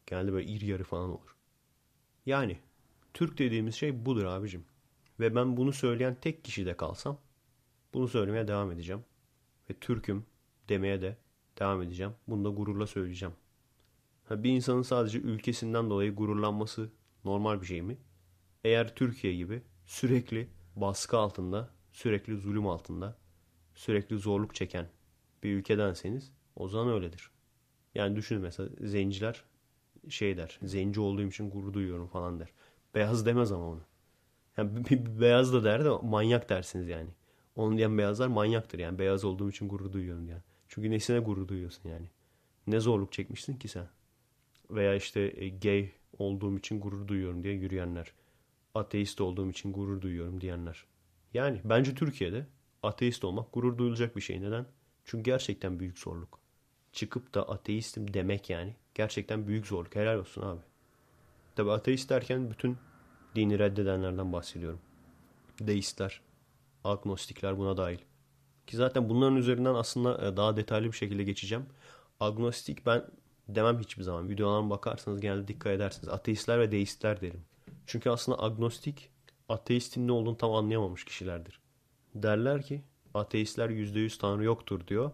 Genelde 0.05 0.33
böyle 0.33 0.47
iri 0.47 0.65
yarı 0.65 0.83
falan 0.83 1.09
olur. 1.09 1.35
Yani 2.25 2.57
Türk 3.13 3.37
dediğimiz 3.37 3.75
şey 3.75 4.05
budur 4.05 4.23
abicim. 4.23 4.65
Ve 5.19 5.35
ben 5.35 5.57
bunu 5.57 5.73
söyleyen 5.73 6.17
tek 6.21 6.43
kişi 6.43 6.65
de 6.65 6.77
kalsam 6.77 7.19
bunu 7.93 8.07
söylemeye 8.07 8.47
devam 8.47 8.71
edeceğim. 8.71 9.03
Ve 9.69 9.73
Türk'üm 9.73 10.25
demeye 10.69 11.01
de 11.01 11.17
devam 11.59 11.81
edeceğim. 11.81 12.11
Bunu 12.27 12.45
da 12.45 12.49
gururla 12.49 12.87
söyleyeceğim. 12.87 13.35
Ha, 14.25 14.43
bir 14.43 14.51
insanın 14.51 14.81
sadece 14.81 15.19
ülkesinden 15.19 15.89
dolayı 15.89 16.15
gururlanması 16.15 16.89
normal 17.25 17.61
bir 17.61 17.65
şey 17.65 17.81
mi? 17.81 17.97
Eğer 18.63 18.95
Türkiye 18.95 19.35
gibi 19.35 19.61
sürekli 19.87 20.49
baskı 20.75 21.17
altında, 21.17 21.69
sürekli 21.91 22.37
zulüm 22.37 22.67
altında, 22.67 23.17
sürekli 23.75 24.17
zorluk 24.17 24.55
çeken 24.55 24.87
bir 25.43 25.53
ülkedenseniz 25.53 26.31
o 26.55 26.67
zaman 26.67 26.93
öyledir. 26.93 27.31
Yani 27.95 28.15
düşünün 28.15 28.41
mesela 28.41 28.69
zenciler 28.79 29.43
şey 30.09 30.37
der. 30.37 30.59
Zenci 30.63 30.99
olduğum 30.99 31.27
için 31.27 31.49
gurur 31.49 31.73
duyuyorum 31.73 32.07
falan 32.07 32.39
der. 32.39 32.47
Beyaz 32.95 33.25
demez 33.25 33.51
ama 33.51 33.67
onu. 33.67 33.81
Yani 34.57 34.85
beyaz 35.21 35.53
da 35.53 35.63
der 35.63 35.85
de 35.85 35.89
manyak 35.89 36.49
dersiniz 36.49 36.87
yani. 36.87 37.09
Onu 37.55 37.77
diyen 37.77 37.97
beyazlar 37.97 38.27
manyaktır 38.27 38.79
yani. 38.79 38.99
Beyaz 38.99 39.25
olduğum 39.25 39.49
için 39.49 39.69
gurur 39.69 39.91
duyuyorum 39.91 40.27
yani. 40.29 40.41
Çünkü 40.67 40.91
nesine 40.91 41.19
gurur 41.19 41.47
duyuyorsun 41.47 41.89
yani. 41.89 42.09
Ne 42.67 42.79
zorluk 42.79 43.13
çekmişsin 43.13 43.57
ki 43.57 43.67
sen. 43.67 43.87
Veya 44.69 44.95
işte 44.95 45.21
e, 45.35 45.49
gay 45.49 45.91
olduğum 46.17 46.57
için 46.57 46.79
gurur 46.79 47.07
duyuyorum 47.07 47.43
diye 47.43 47.53
yürüyenler. 47.53 48.13
Ateist 48.75 49.21
olduğum 49.21 49.49
için 49.49 49.73
gurur 49.73 50.01
duyuyorum 50.01 50.41
diyenler. 50.41 50.85
Yani 51.33 51.61
bence 51.63 51.95
Türkiye'de 51.95 52.47
ateist 52.83 53.23
olmak 53.23 53.53
gurur 53.53 53.77
duyulacak 53.77 54.15
bir 54.15 54.21
şey. 54.21 54.41
Neden? 54.41 54.65
Çünkü 55.05 55.23
gerçekten 55.23 55.79
büyük 55.79 55.99
zorluk. 55.99 56.39
Çıkıp 56.91 57.33
da 57.33 57.49
ateistim 57.49 58.13
demek 58.13 58.49
yani. 58.49 58.75
Gerçekten 58.95 59.47
büyük 59.47 59.67
zorluk. 59.67 59.95
Helal 59.95 60.19
olsun 60.19 60.41
abi. 60.41 60.61
Tabi 61.55 61.71
ateist 61.71 62.09
derken 62.09 62.51
bütün 62.51 62.77
dini 63.35 63.59
reddedenlerden 63.59 64.33
bahsediyorum. 64.33 64.79
Deistler, 65.61 66.21
agnostikler 66.83 67.57
buna 67.57 67.77
dahil. 67.77 67.99
Ki 68.67 68.77
zaten 68.77 69.09
bunların 69.09 69.35
üzerinden 69.35 69.73
aslında 69.73 70.27
e, 70.27 70.37
daha 70.37 70.57
detaylı 70.57 70.87
bir 70.87 70.97
şekilde 70.97 71.23
geçeceğim. 71.23 71.65
Agnostik 72.19 72.85
ben 72.85 73.05
demem 73.49 73.79
hiçbir 73.79 74.03
zaman. 74.03 74.29
Videolarıma 74.29 74.69
bakarsanız 74.69 75.21
genelde 75.21 75.47
dikkat 75.47 75.73
edersiniz. 75.73 76.09
Ateistler 76.09 76.59
ve 76.59 76.71
deistler 76.71 77.21
derim. 77.21 77.41
Çünkü 77.87 78.09
aslında 78.09 78.43
agnostik 78.43 79.09
ateistin 79.49 80.07
ne 80.07 80.11
olduğunu 80.11 80.37
tam 80.37 80.53
anlayamamış 80.53 81.05
kişilerdir. 81.05 81.59
Derler 82.15 82.61
ki 82.61 82.81
ateistler 83.13 83.69
%100 83.69 84.17
tanrı 84.17 84.43
yoktur 84.43 84.87
diyor. 84.87 85.11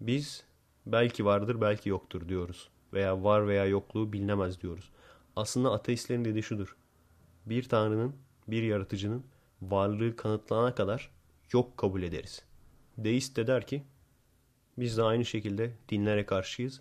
Biz 0.00 0.44
belki 0.86 1.24
vardır 1.24 1.60
belki 1.60 1.88
yoktur 1.88 2.28
diyoruz. 2.28 2.68
Veya 2.92 3.24
var 3.24 3.48
veya 3.48 3.66
yokluğu 3.66 4.12
bilinemez 4.12 4.60
diyoruz. 4.60 4.90
Aslında 5.36 5.72
ateistlerin 5.72 6.24
dediği 6.24 6.42
şudur. 6.42 6.76
Bir 7.46 7.62
tanrının, 7.62 8.16
bir 8.48 8.62
yaratıcının 8.62 9.24
varlığı 9.62 10.16
kanıtlanana 10.16 10.74
kadar 10.74 11.10
yok 11.52 11.76
kabul 11.76 12.02
ederiz. 12.02 12.44
Deist 12.98 13.36
de 13.36 13.46
der 13.46 13.66
ki 13.66 13.82
biz 14.78 14.96
de 14.96 15.02
aynı 15.02 15.24
şekilde 15.24 15.72
dinlere 15.88 16.26
karşıyız 16.26 16.80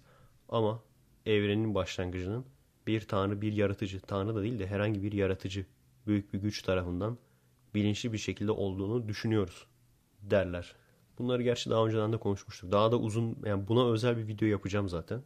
ama 0.49 0.83
evrenin 1.25 1.75
başlangıcının 1.75 2.45
bir 2.87 3.01
tanrı, 3.01 3.41
bir 3.41 3.53
yaratıcı, 3.53 4.01
tanrı 4.01 4.35
da 4.35 4.43
değil 4.43 4.59
de 4.59 4.67
herhangi 4.67 5.03
bir 5.03 5.11
yaratıcı, 5.11 5.65
büyük 6.07 6.33
bir 6.33 6.39
güç 6.39 6.61
tarafından 6.61 7.17
bilinçli 7.75 8.13
bir 8.13 8.17
şekilde 8.17 8.51
olduğunu 8.51 9.07
düşünüyoruz 9.07 9.67
derler. 10.21 10.75
Bunları 11.19 11.43
gerçi 11.43 11.69
daha 11.69 11.85
önceden 11.85 12.13
de 12.13 12.17
konuşmuştuk. 12.17 12.71
Daha 12.71 12.91
da 12.91 12.97
uzun, 12.99 13.37
yani 13.45 13.67
buna 13.67 13.91
özel 13.91 14.17
bir 14.17 14.27
video 14.27 14.47
yapacağım 14.47 14.89
zaten. 14.89 15.21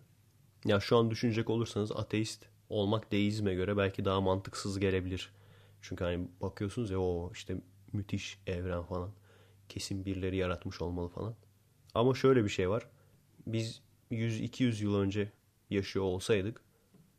Ya 0.66 0.80
şu 0.80 0.98
an 0.98 1.12
düşünecek 1.12 1.50
olursanız 1.50 1.92
ateist 1.92 2.46
olmak 2.70 3.12
deizme 3.12 3.54
göre 3.54 3.78
belki 3.78 4.06
daha 4.06 4.22
mantıksız 4.22 4.80
gelebilir. 4.80 5.32
Çünkü 5.82 6.04
hani 6.04 6.28
bakıyorsunuz 6.42 6.92
ya 6.92 7.00
o 7.00 7.32
işte 7.34 7.62
müthiş 7.94 8.40
evren 8.48 8.84
falan. 8.84 9.12
Kesin 9.70 10.06
birileri 10.06 10.36
yaratmış 10.38 10.82
olmalı 10.82 11.10
falan. 11.10 11.36
Ama 11.94 12.14
şöyle 12.16 12.44
bir 12.44 12.50
şey 12.50 12.70
var. 12.70 12.88
Biz 13.48 13.82
100-200 14.12 14.84
yıl 14.84 14.96
önce 14.96 15.32
yaşıyor 15.70 16.06
olsaydık 16.06 16.62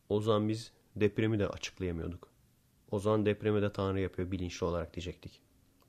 o 0.08 0.20
zaman 0.20 0.48
biz 0.48 0.72
depremi 0.96 1.38
de 1.38 1.48
açıklayamıyorduk. 1.48 2.28
O 2.90 2.98
zaman 2.98 3.26
depremi 3.26 3.62
de 3.62 3.72
Tanrı 3.72 4.00
yapıyor 4.00 4.30
bilinçli 4.30 4.66
olarak 4.66 4.94
diyecektik. 4.94 5.40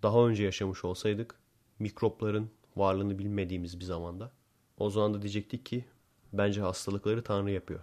Daha 0.03 0.27
önce 0.27 0.43
yaşamış 0.43 0.86
olsaydık 0.86 1.36
mikropların 1.79 2.49
varlığını 2.75 3.19
bilmediğimiz 3.19 3.79
bir 3.79 3.86
zamanda 3.86 4.32
o 4.77 4.89
zaman 4.89 5.13
da 5.13 5.21
diyecektik 5.21 5.65
ki 5.65 5.86
bence 6.34 6.62
hastalıkları 6.62 7.23
Tanrı 7.23 7.51
yapıyor. 7.51 7.79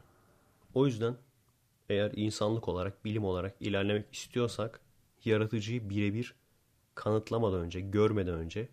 O 0.75 0.87
yüzden 0.87 1.17
eğer 1.89 2.13
insanlık 2.17 2.69
olarak, 2.69 3.05
bilim 3.05 3.25
olarak 3.25 3.55
ilerlemek 3.61 4.15
istiyorsak 4.15 4.81
yaratıcıyı 5.25 5.91
birebir 5.91 6.35
kanıtlamadan 6.95 7.61
önce, 7.61 7.81
görmeden 7.81 8.35
önce, 8.35 8.69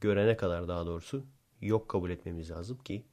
görene 0.00 0.36
kadar 0.36 0.68
daha 0.68 0.86
doğrusu 0.86 1.24
yok 1.60 1.88
kabul 1.88 2.10
etmemiz 2.10 2.50
lazım 2.50 2.78
ki 2.78 3.04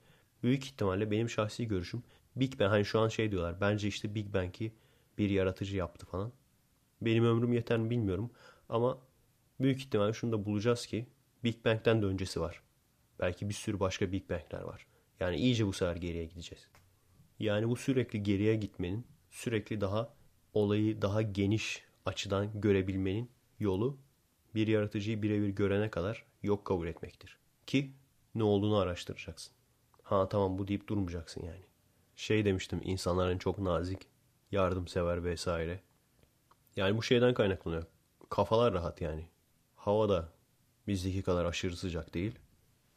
büyük 0.43 0.65
ihtimalle 0.65 1.11
benim 1.11 1.29
şahsi 1.29 1.67
görüşüm 1.67 2.03
Big 2.35 2.59
Bang 2.59 2.71
hani 2.71 2.85
şu 2.85 2.99
an 2.99 3.07
şey 3.07 3.31
diyorlar. 3.31 3.61
Bence 3.61 3.87
işte 3.87 4.15
Big 4.15 4.33
Bang'i 4.33 4.73
bir 5.17 5.29
yaratıcı 5.29 5.77
yaptı 5.77 6.05
falan. 6.05 6.31
Benim 7.01 7.25
ömrüm 7.25 7.53
yeter 7.53 7.77
mi 7.77 7.89
bilmiyorum 7.89 8.31
ama 8.69 8.97
büyük 9.59 9.79
ihtimalle 9.79 10.13
şunu 10.13 10.31
da 10.31 10.45
bulacağız 10.45 10.85
ki 10.85 11.07
Big 11.43 11.65
Bang'den 11.65 12.01
de 12.01 12.05
öncesi 12.05 12.41
var. 12.41 12.61
Belki 13.19 13.49
bir 13.49 13.53
sürü 13.53 13.79
başka 13.79 14.11
Big 14.11 14.29
Bang'ler 14.29 14.61
var. 14.61 14.87
Yani 15.19 15.35
iyice 15.35 15.67
bu 15.67 15.73
sefer 15.73 15.95
geriye 15.95 16.25
gideceğiz. 16.25 16.67
Yani 17.39 17.69
bu 17.69 17.75
sürekli 17.75 18.23
geriye 18.23 18.55
gitmenin, 18.55 19.07
sürekli 19.29 19.81
daha 19.81 20.13
olayı 20.53 21.01
daha 21.01 21.21
geniş 21.21 21.83
açıdan 22.05 22.61
görebilmenin 22.61 23.31
yolu 23.59 23.97
bir 24.55 24.67
yaratıcıyı 24.67 25.21
birebir 25.21 25.49
görene 25.49 25.89
kadar 25.89 26.25
yok 26.43 26.65
kabul 26.65 26.87
etmektir. 26.87 27.37
Ki 27.67 27.93
ne 28.35 28.43
olduğunu 28.43 28.77
araştıracaksın. 28.77 29.53
Ha 30.03 30.29
tamam 30.29 30.57
bu 30.57 30.67
deyip 30.67 30.87
durmayacaksın 30.87 31.43
yani. 31.43 31.63
Şey 32.15 32.45
demiştim 32.45 32.81
insanların 32.83 33.37
çok 33.37 33.59
nazik, 33.59 34.07
yardımsever 34.51 35.23
vesaire. 35.23 35.79
Yani 36.75 36.97
bu 36.97 37.03
şeyden 37.03 37.33
kaynaklanıyor. 37.33 37.83
Kafalar 38.29 38.73
rahat 38.73 39.01
yani. 39.01 39.29
Hava 39.75 40.09
da 40.09 40.29
bizdeki 40.87 41.23
kadar 41.23 41.45
aşırı 41.45 41.77
sıcak 41.77 42.13
değil. 42.13 42.39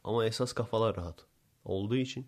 Ama 0.03 0.25
esas 0.25 0.53
kafalar 0.53 0.95
rahat. 0.97 1.25
Olduğu 1.65 1.95
için 1.95 2.27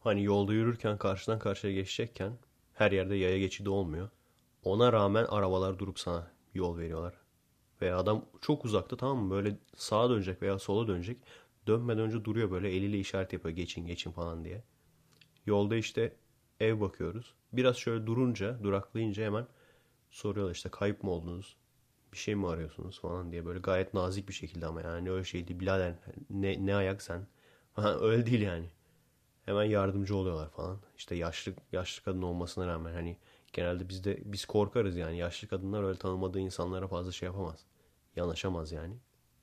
hani 0.00 0.24
yolda 0.24 0.52
yürürken 0.52 0.98
karşıdan 0.98 1.38
karşıya 1.38 1.72
geçecekken 1.72 2.38
her 2.74 2.92
yerde 2.92 3.14
yaya 3.14 3.38
geçidi 3.38 3.68
olmuyor. 3.68 4.10
Ona 4.64 4.92
rağmen 4.92 5.24
arabalar 5.24 5.78
durup 5.78 5.98
sana 5.98 6.30
yol 6.54 6.78
veriyorlar. 6.78 7.14
Veya 7.80 7.98
adam 7.98 8.24
çok 8.40 8.64
uzakta 8.64 8.96
tamam 8.96 9.18
mı 9.18 9.30
böyle 9.30 9.58
sağa 9.76 10.10
dönecek 10.10 10.42
veya 10.42 10.58
sola 10.58 10.88
dönecek. 10.88 11.18
Dönmeden 11.66 12.02
önce 12.02 12.24
duruyor 12.24 12.50
böyle 12.50 12.70
eliyle 12.70 12.98
işaret 12.98 13.32
yapıyor 13.32 13.56
geçin 13.56 13.86
geçin 13.86 14.12
falan 14.12 14.44
diye. 14.44 14.64
Yolda 15.46 15.76
işte 15.76 16.16
ev 16.62 16.80
bakıyoruz. 16.80 17.34
Biraz 17.52 17.76
şöyle 17.76 18.06
durunca 18.06 18.58
duraklayınca 18.62 19.24
hemen 19.24 19.46
soruyorlar 20.10 20.54
işte 20.54 20.68
kayıp 20.68 21.02
mı 21.02 21.10
oldunuz? 21.10 21.56
Bir 22.12 22.18
şey 22.18 22.34
mi 22.34 22.48
arıyorsunuz 22.48 23.00
falan 23.00 23.32
diye 23.32 23.46
böyle 23.46 23.58
gayet 23.58 23.94
nazik 23.94 24.28
bir 24.28 24.34
şekilde 24.34 24.66
ama 24.66 24.82
yani 24.82 25.10
öyle 25.10 25.24
şey 25.24 25.48
değil. 25.48 25.60
Birader 25.60 25.94
ne, 26.30 26.66
ne 26.66 26.74
ayak 26.74 27.02
sen? 27.02 27.26
öyle 28.00 28.26
değil 28.26 28.42
yani. 28.42 28.70
Hemen 29.44 29.64
yardımcı 29.64 30.16
oluyorlar 30.16 30.50
falan. 30.50 30.78
İşte 30.98 31.14
yaşlı 31.14 31.52
yaşlı 31.72 32.04
kadın 32.04 32.22
olmasına 32.22 32.66
rağmen 32.66 32.92
hani 32.94 33.16
genelde 33.52 33.88
bizde 33.88 34.18
biz 34.24 34.44
korkarız 34.44 34.96
yani. 34.96 35.18
Yaşlı 35.18 35.48
kadınlar 35.48 35.82
öyle 35.84 35.98
tanımadığı 35.98 36.40
insanlara 36.40 36.88
fazla 36.88 37.12
şey 37.12 37.26
yapamaz. 37.26 37.66
Yanaşamaz 38.16 38.72
yani. 38.72 38.94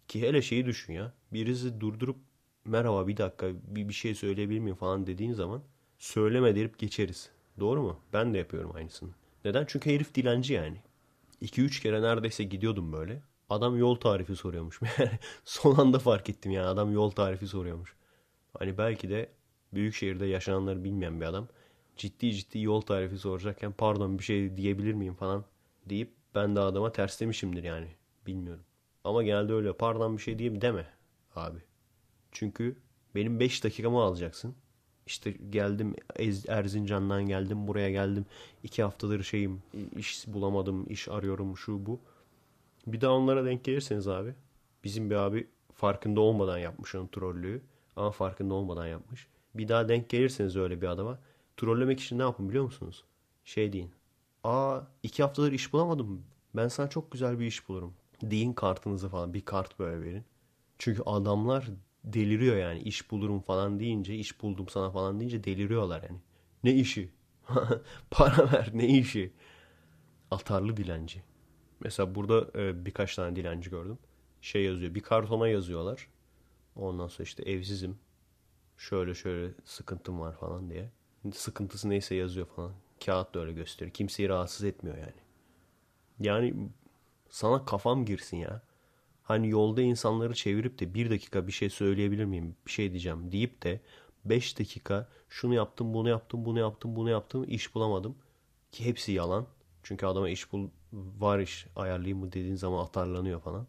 Ki 0.08 0.22
hele 0.22 0.42
şeyi 0.42 0.66
düşün 0.66 0.94
ya. 0.94 1.14
Birisi 1.34 1.82
durdurup 1.82 2.18
merhaba 2.66 3.08
bir 3.08 3.18
dakika 3.18 3.48
bir, 3.64 3.90
bir 3.90 3.94
şey 3.94 4.16
söyleyebilir 4.16 4.60
miyim 4.60 4.76
falan 4.76 5.08
dediğin 5.08 5.34
zaman 5.34 5.64
söyleme 6.00 6.56
derip 6.56 6.80
geçeriz. 6.80 7.30
Doğru 7.60 7.82
mu? 7.82 8.00
Ben 8.14 8.34
de 8.34 8.38
yapıyorum 8.38 8.72
aynısını. 8.76 9.10
Neden? 9.46 9.66
Çünkü 9.68 9.96
herif 9.96 10.16
dilenci 10.16 10.54
yani. 10.54 10.78
2-3 11.42 11.82
kere 11.82 12.02
neredeyse 12.02 12.44
gidiyordum 12.44 12.94
böyle. 12.94 13.22
Adam 13.50 13.78
yol 13.78 13.96
tarifi 13.96 14.36
soruyormuş. 14.36 14.80
Son 15.46 15.76
anda 15.76 16.00
fark 16.00 16.30
ettim 16.30 16.52
yani 16.52 16.68
adam 16.68 16.94
yol 16.94 17.12
tarifi 17.12 17.48
soruyormuş. 17.48 17.96
Hani 18.60 18.78
belki 18.78 19.10
de 19.10 19.30
büyük 19.74 19.96
şehirde 19.96 20.26
yaşananları 20.26 20.84
bilmeyen 20.84 21.22
bir 21.22 21.26
adam 21.26 21.48
ciddi 21.98 22.34
ciddi 22.34 22.60
yol 22.60 22.82
tarifi 22.82 23.18
soracakken 23.18 23.72
pardon 23.72 24.20
bir 24.20 24.24
şey 24.24 24.58
diyebilir 24.58 24.94
miyim 24.94 25.16
falan 25.16 25.46
deyip 25.86 26.14
ben 26.36 26.56
de 26.56 26.60
adama 26.60 26.92
terslemişimdir 26.92 27.64
yani. 27.64 27.88
Bilmiyorum. 28.28 28.64
Ama 29.04 29.24
genelde 29.24 29.54
öyle 29.54 29.74
pardon 29.74 30.18
bir 30.18 30.22
şey 30.22 30.40
diyeyim 30.40 30.62
deme 30.62 30.88
abi. 31.36 31.60
Çünkü 32.32 32.80
benim 33.16 33.40
5 33.40 33.64
dakikamı 33.64 34.02
alacaksın. 34.02 34.56
İşte 35.10 35.32
geldim 35.50 35.96
Erzincan'dan 36.48 37.26
geldim 37.26 37.68
buraya 37.68 37.92
geldim. 37.92 38.26
iki 38.64 38.84
haftadır 38.84 39.24
şeyim 39.24 39.62
iş 39.98 40.28
bulamadım 40.28 40.86
iş 40.90 41.08
arıyorum 41.08 41.58
şu 41.58 41.86
bu. 41.86 42.00
Bir 42.88 43.02
daha 43.02 43.12
onlara 43.12 43.46
denk 43.46 43.64
gelirseniz 43.64 44.08
abi. 44.08 44.34
Bizim 44.84 45.10
bir 45.10 45.16
abi 45.16 45.48
farkında 45.74 46.22
olmadan 46.22 46.58
yapmış 46.58 46.96
onun 46.96 47.08
trollüğü. 47.08 47.62
Ama 47.96 48.12
farkında 48.12 48.54
olmadan 48.54 48.88
yapmış. 48.88 49.28
Bir 49.56 49.68
daha 49.68 49.90
denk 49.90 50.10
gelirseniz 50.10 50.56
öyle 50.56 50.82
bir 50.82 50.88
adama. 50.88 51.20
Trollemek 51.58 52.00
için 52.00 52.20
ne 52.20 52.24
yapın 52.24 52.50
biliyor 52.50 52.64
musunuz? 52.64 53.04
Şey 53.46 53.74
deyin. 53.74 53.92
Aa 54.44 54.80
iki 55.04 55.24
haftadır 55.24 55.52
iş 55.52 55.74
bulamadım. 55.74 56.24
Ben 56.56 56.68
sana 56.68 56.90
çok 56.90 57.12
güzel 57.12 57.40
bir 57.40 57.46
iş 57.46 57.70
bulurum. 57.70 57.94
Deyin 58.22 58.54
kartınızı 58.54 59.10
falan. 59.10 59.34
Bir 59.34 59.42
kart 59.42 59.80
böyle 59.80 60.02
verin. 60.02 60.24
Çünkü 60.78 61.04
adamlar 61.06 61.70
deliriyor 62.04 62.58
yani. 62.58 62.80
İş 62.82 63.12
bulurum 63.12 63.40
falan 63.40 63.80
deyince, 63.80 64.16
iş 64.16 64.42
buldum 64.42 64.70
sana 64.70 64.92
falan 64.92 65.20
deyince 65.20 65.44
deliriyorlar 65.44 66.04
yani. 66.04 66.20
Ne 66.64 66.74
işi? 66.74 67.10
Para 68.12 68.52
ver 68.52 68.70
ne 68.74 68.88
işi? 68.88 69.34
Atarlı 70.32 70.78
dilenci. 70.78 71.24
Mesela 71.80 72.16
burada 72.16 72.60
e, 72.62 72.86
birkaç 72.86 73.16
tane 73.16 73.36
dilenci 73.36 73.70
gördüm. 73.70 73.98
Şey 74.42 74.64
yazıyor. 74.64 74.96
Bir 74.96 75.02
kartona 75.02 75.48
yazıyorlar. 75.48 76.08
Ondan 76.76 77.08
sonra 77.08 77.24
işte 77.24 77.44
evsizim. 77.44 78.00
Şöyle 78.78 79.14
şöyle 79.14 79.54
sıkıntım 79.66 80.20
var 80.20 80.38
falan 80.38 80.70
diye. 80.70 80.90
Sıkıntısı 81.34 81.90
neyse 81.90 82.16
yazıyor 82.16 82.48
falan. 82.48 82.74
Kağıt 83.06 83.36
da 83.36 83.40
öyle 83.40 83.54
gösteriyor. 83.54 83.94
Kimseyi 83.94 84.30
rahatsız 84.30 84.64
etmiyor 84.64 84.98
yani. 84.98 85.20
Yani 86.20 86.54
sana 87.30 87.66
kafam 87.66 88.06
girsin 88.06 88.38
ya. 88.38 88.62
Hani 89.30 89.50
yolda 89.50 89.82
insanları 89.82 90.34
çevirip 90.34 90.80
de 90.80 90.94
bir 90.94 91.10
dakika 91.10 91.48
bir 91.48 91.52
şey 91.52 91.70
söyleyebilir 91.70 92.26
miyim? 92.26 92.56
Bir 92.66 92.72
şey 92.72 92.92
diyeceğim 92.92 93.32
deyip 93.32 93.64
de 93.64 93.82
beş 94.26 94.60
dakika 94.60 95.10
şunu 95.30 95.54
yaptım, 95.54 95.94
bunu 95.94 96.10
yaptım, 96.10 96.46
bunu 96.46 96.60
yaptım, 96.60 96.96
bunu 96.96 97.10
yaptım, 97.10 97.46
iş 97.48 97.76
bulamadım. 97.76 98.18
Ki 98.72 98.86
hepsi 98.86 99.12
yalan. 99.12 99.48
Çünkü 99.84 100.06
adama 100.06 100.30
iş 100.30 100.52
bul 100.52 100.70
var 100.94 101.40
iş 101.40 101.68
ayarlayayım 101.76 102.20
mı 102.20 102.32
dediğin 102.32 102.56
zaman 102.56 102.84
atarlanıyor 102.84 103.42
falan. 103.42 103.68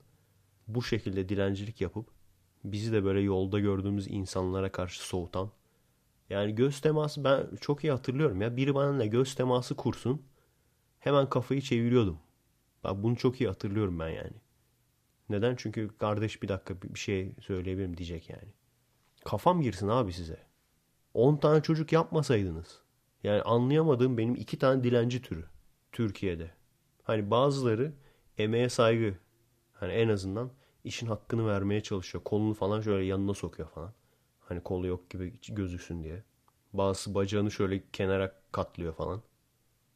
Bu 0.68 0.82
şekilde 0.82 1.28
dilencilik 1.28 1.80
yapıp 1.80 2.06
bizi 2.64 2.92
de 2.92 3.04
böyle 3.04 3.20
yolda 3.20 3.60
gördüğümüz 3.60 4.08
insanlara 4.08 4.72
karşı 4.72 5.02
soğutan. 5.08 5.50
Yani 6.30 6.54
göz 6.54 6.80
teması 6.80 7.24
ben 7.24 7.46
çok 7.60 7.84
iyi 7.84 7.92
hatırlıyorum 7.92 8.42
ya. 8.42 8.56
Biri 8.56 8.98
ne 8.98 9.06
göz 9.06 9.34
teması 9.34 9.76
kursun. 9.76 10.22
Hemen 11.00 11.28
kafayı 11.28 11.60
çeviriyordum. 11.60 12.18
Ben 12.84 13.02
bunu 13.02 13.16
çok 13.16 13.40
iyi 13.40 13.48
hatırlıyorum 13.48 13.98
ben 13.98 14.08
yani. 14.08 14.36
Neden? 15.30 15.56
Çünkü 15.56 15.90
kardeş 15.98 16.42
bir 16.42 16.48
dakika 16.48 16.82
bir 16.82 16.98
şey 16.98 17.34
söyleyebilirim 17.40 17.96
diyecek 17.96 18.30
yani. 18.30 18.52
Kafam 19.24 19.62
girsin 19.62 19.88
abi 19.88 20.12
size. 20.12 20.38
10 21.14 21.36
tane 21.36 21.62
çocuk 21.62 21.92
yapmasaydınız. 21.92 22.80
Yani 23.22 23.42
anlayamadığım 23.42 24.18
benim 24.18 24.34
iki 24.34 24.58
tane 24.58 24.84
dilenci 24.84 25.22
türü. 25.22 25.44
Türkiye'de. 25.92 26.50
Hani 27.02 27.30
bazıları 27.30 27.92
emeğe 28.38 28.68
saygı. 28.68 29.14
Hani 29.72 29.92
en 29.92 30.08
azından 30.08 30.50
işin 30.84 31.06
hakkını 31.06 31.46
vermeye 31.46 31.82
çalışıyor. 31.82 32.24
Kolunu 32.24 32.54
falan 32.54 32.80
şöyle 32.80 33.04
yanına 33.04 33.34
sokuyor 33.34 33.68
falan. 33.68 33.92
Hani 34.40 34.62
kolu 34.62 34.86
yok 34.86 35.10
gibi 35.10 35.34
gözüksün 35.48 36.02
diye. 36.02 36.22
Bazısı 36.72 37.14
bacağını 37.14 37.50
şöyle 37.50 37.82
kenara 37.92 38.32
katlıyor 38.52 38.94
falan. 38.94 39.22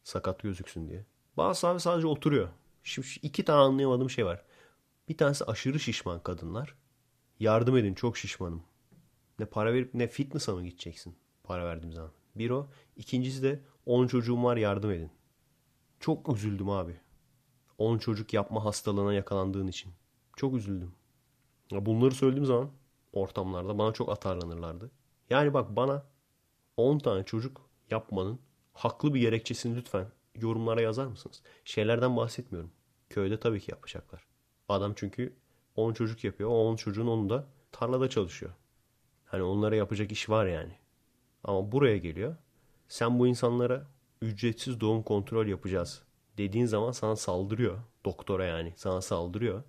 Sakat 0.04 0.42
gözüksün 0.42 0.88
diye. 0.88 1.04
Bazısı 1.36 1.68
abi 1.68 1.80
sadece 1.80 2.06
oturuyor. 2.06 2.48
Şimdi 2.82 3.06
iki 3.22 3.44
tane 3.44 3.60
anlayamadığım 3.60 4.10
şey 4.10 4.26
var. 4.26 4.42
Bir 5.08 5.16
tanesi 5.16 5.44
aşırı 5.44 5.80
şişman 5.80 6.22
kadınlar. 6.22 6.74
Yardım 7.40 7.76
edin 7.76 7.94
çok 7.94 8.16
şişmanım. 8.18 8.62
Ne 9.38 9.46
para 9.46 9.72
verip 9.74 9.94
ne 9.94 10.08
fitness'a 10.08 10.54
mı 10.54 10.64
gideceksin? 10.64 11.16
Para 11.42 11.64
verdiğim 11.64 11.92
zaman. 11.92 12.10
Bir 12.36 12.50
o. 12.50 12.68
İkincisi 12.96 13.42
de 13.42 13.60
10 13.86 14.06
çocuğum 14.06 14.44
var 14.44 14.56
yardım 14.56 14.90
edin. 14.90 15.10
Çok 16.00 16.36
üzüldüm 16.36 16.70
abi. 16.70 17.00
10 17.78 17.98
çocuk 17.98 18.32
yapma 18.34 18.64
hastalığına 18.64 19.12
yakalandığın 19.14 19.66
için. 19.66 19.92
Çok 20.36 20.56
üzüldüm. 20.56 20.94
Bunları 21.70 22.14
söylediğim 22.14 22.46
zaman 22.46 22.70
ortamlarda 23.12 23.78
bana 23.78 23.92
çok 23.92 24.08
atarlanırlardı. 24.08 24.90
Yani 25.30 25.54
bak 25.54 25.76
bana 25.76 26.06
10 26.76 26.98
tane 26.98 27.24
çocuk 27.24 27.70
yapmanın 27.90 28.40
haklı 28.72 29.14
bir 29.14 29.20
gerekçesini 29.20 29.76
lütfen 29.76 30.06
yorumlara 30.34 30.80
yazar 30.80 31.06
mısınız? 31.06 31.42
Şeylerden 31.64 32.16
bahsetmiyorum. 32.16 32.70
Köyde 33.10 33.40
tabii 33.40 33.60
ki 33.60 33.70
yapacaklar. 33.70 34.33
Adam 34.68 34.92
çünkü 34.96 35.36
10 35.76 35.92
çocuk 35.92 36.24
yapıyor. 36.24 36.50
O 36.50 36.68
10 36.68 36.76
çocuğun 36.76 37.06
onu 37.06 37.30
da 37.30 37.46
tarlada 37.72 38.08
çalışıyor. 38.08 38.52
Hani 39.24 39.42
onlara 39.42 39.76
yapacak 39.76 40.12
iş 40.12 40.30
var 40.30 40.46
yani. 40.46 40.72
Ama 41.44 41.72
buraya 41.72 41.96
geliyor. 41.96 42.36
Sen 42.88 43.18
bu 43.18 43.26
insanlara 43.26 43.86
ücretsiz 44.22 44.80
doğum 44.80 45.02
kontrol 45.02 45.46
yapacağız 45.46 46.02
dediğin 46.38 46.66
zaman 46.66 46.92
sana 46.92 47.16
saldırıyor. 47.16 47.78
Doktora 48.04 48.44
yani 48.44 48.72
sana 48.76 49.00
saldırıyor. 49.00 49.62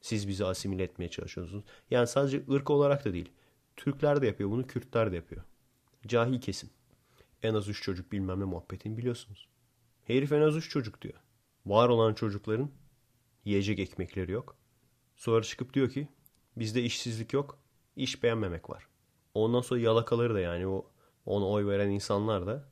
Siz 0.00 0.28
bizi 0.28 0.44
asimile 0.44 0.82
etmeye 0.82 1.08
çalışıyorsunuz. 1.08 1.64
Yani 1.90 2.06
sadece 2.06 2.42
ırk 2.50 2.70
olarak 2.70 3.04
da 3.04 3.12
değil. 3.12 3.32
Türkler 3.76 4.22
de 4.22 4.26
yapıyor 4.26 4.50
bunu, 4.50 4.66
Kürtler 4.66 5.12
de 5.12 5.16
yapıyor. 5.16 5.42
Cahil 6.06 6.40
kesim. 6.40 6.70
En 7.42 7.54
az 7.54 7.68
üç 7.68 7.82
çocuk 7.82 8.12
bilmem 8.12 8.40
ne 8.40 8.44
muhabbetini 8.44 8.96
biliyorsunuz. 8.96 9.48
Herif 10.04 10.32
en 10.32 10.40
az 10.40 10.56
üç 10.56 10.70
çocuk 10.70 11.02
diyor. 11.02 11.14
Var 11.66 11.88
olan 11.88 12.14
çocukların 12.14 12.70
yiyecek 13.46 13.78
ekmekleri 13.78 14.32
yok. 14.32 14.56
Sonra 15.16 15.42
çıkıp 15.42 15.74
diyor 15.74 15.90
ki 15.90 16.08
bizde 16.56 16.82
işsizlik 16.82 17.32
yok, 17.32 17.58
iş 17.96 18.22
beğenmemek 18.22 18.70
var. 18.70 18.88
Ondan 19.34 19.60
sonra 19.60 19.80
yalakaları 19.80 20.34
da 20.34 20.40
yani 20.40 20.66
o 20.66 20.90
ona 21.26 21.48
oy 21.48 21.66
veren 21.66 21.90
insanlar 21.90 22.46
da 22.46 22.68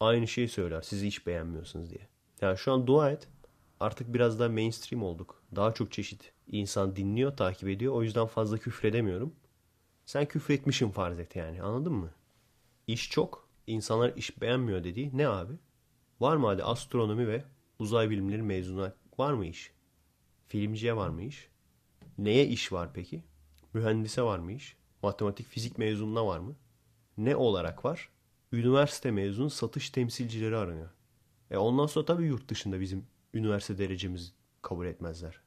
aynı 0.00 0.28
şeyi 0.28 0.48
söyler. 0.48 0.82
Sizi 0.82 1.06
hiç 1.06 1.26
beğenmiyorsunuz 1.26 1.90
diye. 1.90 2.08
Yani 2.40 2.58
şu 2.58 2.72
an 2.72 2.86
dua 2.86 3.10
et. 3.10 3.28
Artık 3.80 4.14
biraz 4.14 4.38
daha 4.40 4.48
mainstream 4.48 5.02
olduk. 5.02 5.42
Daha 5.56 5.74
çok 5.74 5.92
çeşit 5.92 6.32
insan 6.46 6.96
dinliyor, 6.96 7.36
takip 7.36 7.68
ediyor. 7.68 7.92
O 7.92 8.02
yüzden 8.02 8.26
fazla 8.26 8.58
küfredemiyorum. 8.58 9.34
Sen 10.06 10.26
küfretmişsin 10.26 10.90
farz 10.90 11.18
et 11.18 11.36
yani. 11.36 11.62
Anladın 11.62 11.92
mı? 11.92 12.10
İş 12.86 13.10
çok. 13.10 13.48
İnsanlar 13.66 14.12
iş 14.16 14.40
beğenmiyor 14.40 14.84
dediği 14.84 15.18
ne 15.18 15.28
abi? 15.28 15.52
Var 16.20 16.36
mı 16.36 16.46
hadi 16.46 16.64
astronomi 16.64 17.28
ve 17.28 17.44
uzay 17.78 18.10
bilimleri 18.10 18.42
mezunu 18.42 18.92
var 19.18 19.32
mı 19.32 19.46
iş? 19.46 19.75
Filmciye 20.48 20.96
var 20.96 21.08
mı 21.08 21.22
iş? 21.22 21.48
Neye 22.18 22.46
iş 22.46 22.72
var 22.72 22.90
peki? 22.94 23.22
Mühendise 23.74 24.22
var 24.22 24.38
mı 24.38 24.52
iş? 24.52 24.76
Matematik, 25.02 25.46
fizik 25.46 25.78
mezununa 25.78 26.26
var 26.26 26.38
mı? 26.38 26.56
Ne 27.18 27.36
olarak 27.36 27.84
var? 27.84 28.08
Üniversite 28.52 29.10
mezunu 29.10 29.50
satış 29.50 29.90
temsilcileri 29.90 30.56
aranıyor. 30.56 30.90
E 31.50 31.56
ondan 31.56 31.86
sonra 31.86 32.06
tabii 32.06 32.24
yurt 32.26 32.48
dışında 32.48 32.80
bizim 32.80 33.06
üniversite 33.34 33.78
derecemiz 33.78 34.32
kabul 34.62 34.86
etmezler. 34.86 35.40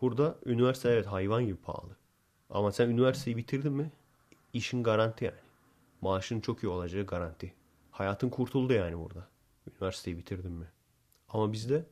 Burada 0.00 0.38
üniversite 0.46 0.88
evet 0.88 1.06
hayvan 1.06 1.46
gibi 1.46 1.56
pahalı. 1.56 1.96
Ama 2.50 2.72
sen 2.72 2.88
üniversiteyi 2.88 3.36
bitirdin 3.36 3.72
mi 3.72 3.92
işin 4.52 4.82
garanti 4.82 5.24
yani. 5.24 5.36
Maaşın 6.00 6.40
çok 6.40 6.62
iyi 6.62 6.68
olacağı 6.68 7.06
garanti. 7.06 7.54
Hayatın 7.90 8.28
kurtuldu 8.28 8.72
yani 8.72 8.98
burada. 8.98 9.28
Üniversiteyi 9.70 10.18
bitirdin 10.18 10.52
mi? 10.52 10.66
Ama 11.28 11.52
bizde 11.52 11.86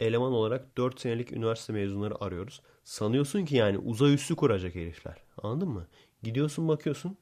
eleman 0.00 0.32
olarak 0.32 0.76
4 0.76 1.00
senelik 1.00 1.32
üniversite 1.32 1.72
mezunları 1.72 2.24
arıyoruz. 2.24 2.62
Sanıyorsun 2.84 3.44
ki 3.44 3.56
yani 3.56 3.78
uzay 3.78 4.14
üssü 4.14 4.36
kuracak 4.36 4.74
herifler. 4.74 5.16
Anladın 5.42 5.68
mı? 5.68 5.86
Gidiyorsun 6.22 6.68
bakıyorsun. 6.68 7.16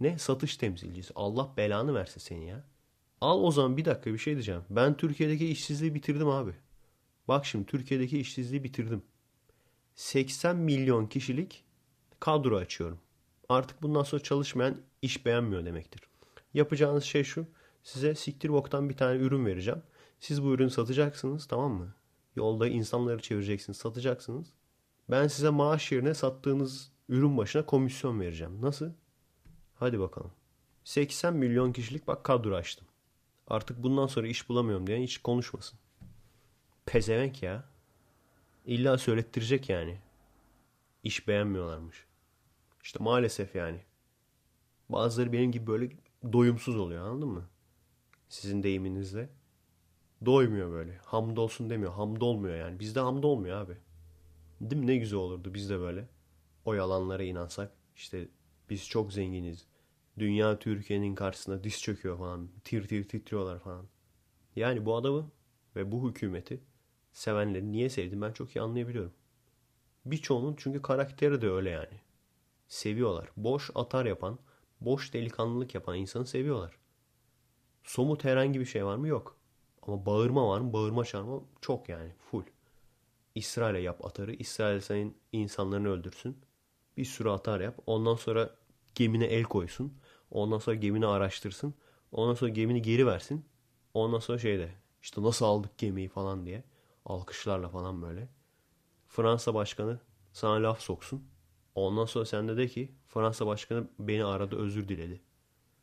Ne? 0.00 0.18
Satış 0.18 0.56
temsilcisi. 0.56 1.12
Allah 1.14 1.52
belanı 1.56 1.94
verse 1.94 2.20
seni 2.20 2.48
ya. 2.48 2.64
Al 3.20 3.42
o 3.42 3.50
zaman 3.50 3.76
bir 3.76 3.84
dakika 3.84 4.12
bir 4.12 4.18
şey 4.18 4.34
diyeceğim. 4.34 4.62
Ben 4.70 4.96
Türkiye'deki 4.96 5.48
işsizliği 5.48 5.94
bitirdim 5.94 6.28
abi. 6.28 6.52
Bak 7.28 7.46
şimdi 7.46 7.66
Türkiye'deki 7.66 8.18
işsizliği 8.18 8.64
bitirdim. 8.64 9.02
80 9.94 10.56
milyon 10.56 11.06
kişilik 11.06 11.64
kadro 12.20 12.56
açıyorum. 12.56 12.98
Artık 13.48 13.82
bundan 13.82 14.02
sonra 14.02 14.22
çalışmayan 14.22 14.76
iş 15.02 15.26
beğenmiyor 15.26 15.64
demektir. 15.64 16.00
Yapacağınız 16.54 17.04
şey 17.04 17.24
şu. 17.24 17.46
Size 17.82 18.14
siktir 18.14 18.48
boktan 18.48 18.88
bir 18.88 18.96
tane 18.96 19.18
ürün 19.18 19.46
vereceğim. 19.46 19.82
Siz 20.20 20.42
bu 20.42 20.54
ürünü 20.54 20.70
satacaksınız 20.70 21.46
tamam 21.46 21.72
mı? 21.72 21.94
Yolda 22.36 22.68
insanları 22.68 23.22
çevireceksiniz 23.22 23.78
satacaksınız. 23.78 24.52
Ben 25.10 25.26
size 25.26 25.50
maaş 25.50 25.92
yerine 25.92 26.14
sattığınız 26.14 26.92
ürün 27.08 27.36
başına 27.36 27.66
komisyon 27.66 28.20
vereceğim. 28.20 28.62
Nasıl? 28.62 28.90
Hadi 29.74 30.00
bakalım. 30.00 30.32
80 30.84 31.34
milyon 31.34 31.72
kişilik 31.72 32.06
bak 32.06 32.24
kadro 32.24 32.54
açtım. 32.54 32.86
Artık 33.48 33.82
bundan 33.82 34.06
sonra 34.06 34.26
iş 34.26 34.48
bulamıyorum 34.48 34.86
diyen 34.86 35.02
hiç 35.02 35.18
konuşmasın. 35.18 35.78
Pezevenk 36.86 37.42
ya. 37.42 37.64
İlla 38.64 38.98
söylettirecek 38.98 39.68
yani. 39.68 40.00
İş 41.02 41.28
beğenmiyorlarmış. 41.28 42.06
İşte 42.82 43.04
maalesef 43.04 43.54
yani. 43.54 43.80
Bazıları 44.88 45.32
benim 45.32 45.52
gibi 45.52 45.66
böyle 45.66 45.90
doyumsuz 46.32 46.76
oluyor 46.76 47.06
anladın 47.06 47.28
mı? 47.28 47.48
Sizin 48.28 48.62
deyiminizle. 48.62 49.28
Doymuyor 50.24 50.70
böyle. 50.70 50.96
Hamdolsun 51.04 51.70
demiyor. 51.70 51.92
Hamdolmuyor 51.92 52.56
yani. 52.56 52.80
Bizde 52.80 53.00
hamdolmuyor 53.00 53.56
abi. 53.60 53.76
Değil 54.60 54.80
mi? 54.82 54.86
Ne 54.86 54.96
güzel 54.96 55.18
olurdu 55.18 55.54
biz 55.54 55.70
de 55.70 55.80
böyle. 55.80 56.08
O 56.64 56.74
yalanlara 56.74 57.22
inansak. 57.22 57.72
İşte 57.96 58.28
biz 58.70 58.88
çok 58.88 59.12
zenginiz. 59.12 59.66
Dünya 60.18 60.58
Türkiye'nin 60.58 61.14
karşısında 61.14 61.64
diz 61.64 61.82
çöküyor 61.82 62.18
falan. 62.18 62.48
Tir 62.64 62.88
tir 62.88 63.08
titriyorlar 63.08 63.58
falan. 63.58 63.86
Yani 64.56 64.86
bu 64.86 64.96
adamı 64.96 65.30
ve 65.76 65.92
bu 65.92 66.10
hükümeti 66.10 66.60
sevenleri 67.12 67.72
niye 67.72 67.90
sevdim 67.90 68.22
ben 68.22 68.32
çok 68.32 68.56
iyi 68.56 68.60
anlayabiliyorum. 68.60 69.12
Birçoğunun 70.06 70.54
çünkü 70.58 70.82
karakteri 70.82 71.42
de 71.42 71.50
öyle 71.50 71.70
yani. 71.70 72.00
Seviyorlar. 72.68 73.30
Boş 73.36 73.70
atar 73.74 74.06
yapan, 74.06 74.38
boş 74.80 75.14
delikanlılık 75.14 75.74
yapan 75.74 75.96
insanı 75.96 76.26
seviyorlar. 76.26 76.78
Somut 77.84 78.24
herhangi 78.24 78.60
bir 78.60 78.64
şey 78.64 78.84
var 78.84 78.96
mı? 78.96 79.08
Yok. 79.08 79.35
Ama 79.86 80.06
bağırma 80.06 80.48
var 80.48 80.60
mı? 80.60 80.72
Bağırma 80.72 81.04
çağırma 81.04 81.40
çok 81.60 81.88
yani. 81.88 82.12
Full. 82.30 82.42
İsrail'e 83.34 83.78
yap 83.78 84.04
atarı. 84.04 84.32
İsrail 84.32 84.80
senin 84.80 85.16
insanlarını 85.32 85.88
öldürsün. 85.88 86.38
Bir 86.96 87.04
sürü 87.04 87.28
atar 87.28 87.60
yap. 87.60 87.78
Ondan 87.86 88.14
sonra 88.14 88.50
gemine 88.94 89.24
el 89.24 89.42
koysun. 89.42 89.98
Ondan 90.30 90.58
sonra 90.58 90.76
gemini 90.76 91.06
araştırsın. 91.06 91.74
Ondan 92.12 92.34
sonra 92.34 92.50
gemini 92.50 92.82
geri 92.82 93.06
versin. 93.06 93.44
Ondan 93.94 94.18
sonra 94.18 94.38
şeyde 94.38 94.70
işte 95.02 95.22
nasıl 95.22 95.44
aldık 95.46 95.78
gemiyi 95.78 96.08
falan 96.08 96.46
diye. 96.46 96.64
Alkışlarla 97.04 97.68
falan 97.68 98.02
böyle. 98.02 98.28
Fransa 99.08 99.54
başkanı 99.54 100.00
sana 100.32 100.62
laf 100.62 100.80
soksun. 100.80 101.24
Ondan 101.74 102.04
sonra 102.04 102.24
sen 102.24 102.48
de 102.48 102.56
de 102.56 102.68
ki 102.68 102.92
Fransa 103.08 103.46
başkanı 103.46 103.88
beni 103.98 104.24
aradı 104.24 104.56
özür 104.56 104.88
diledi. 104.88 105.20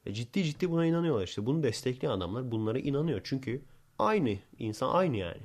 Ve 0.06 0.14
ciddi 0.14 0.44
ciddi 0.44 0.72
buna 0.72 0.86
inanıyorlar 0.86 1.24
işte. 1.24 1.46
Bunu 1.46 1.64
destekleyen 1.64 2.14
adamlar 2.14 2.52
bunlara 2.52 2.80
inanıyor. 2.80 3.22
Çünkü 3.24 3.66
aynı 4.04 4.38
insan 4.60 4.90
aynı 4.90 5.18
yani. 5.18 5.42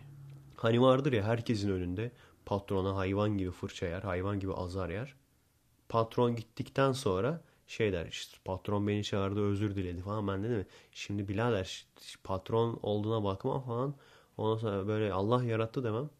Hani 0.56 0.80
vardır 0.82 1.12
ya 1.12 1.22
herkesin 1.22 1.70
önünde 1.70 2.12
patrona 2.46 2.96
hayvan 2.96 3.38
gibi 3.38 3.50
fırça 3.50 3.86
yer, 3.86 4.02
hayvan 4.02 4.40
gibi 4.40 4.54
azar 4.54 4.90
yer. 4.90 5.14
Patron 5.88 6.36
gittikten 6.36 6.92
sonra 6.92 7.42
şey 7.66 7.92
der 7.92 8.06
işte 8.06 8.38
patron 8.44 8.88
beni 8.88 9.04
çağırdı 9.04 9.40
özür 9.40 9.76
diledi 9.76 10.02
falan. 10.02 10.28
Ben 10.28 10.44
dedim 10.44 10.66
şimdi 10.92 11.28
birader 11.28 11.86
patron 12.24 12.78
olduğuna 12.82 13.24
bakma 13.24 13.60
falan. 13.60 13.94
Ondan 14.36 14.58
sonra 14.58 14.86
böyle 14.86 15.12
Allah 15.12 15.44
yarattı 15.44 15.84
demem. 15.84 16.10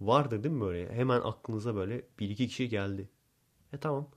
Vardır 0.00 0.42
değil 0.42 0.54
mi 0.54 0.60
böyle? 0.60 0.92
Hemen 0.92 1.20
aklınıza 1.20 1.74
böyle 1.74 2.04
bir 2.18 2.30
iki 2.30 2.48
kişi 2.48 2.68
geldi. 2.68 3.08
E 3.72 3.78
tamam. 3.78 4.08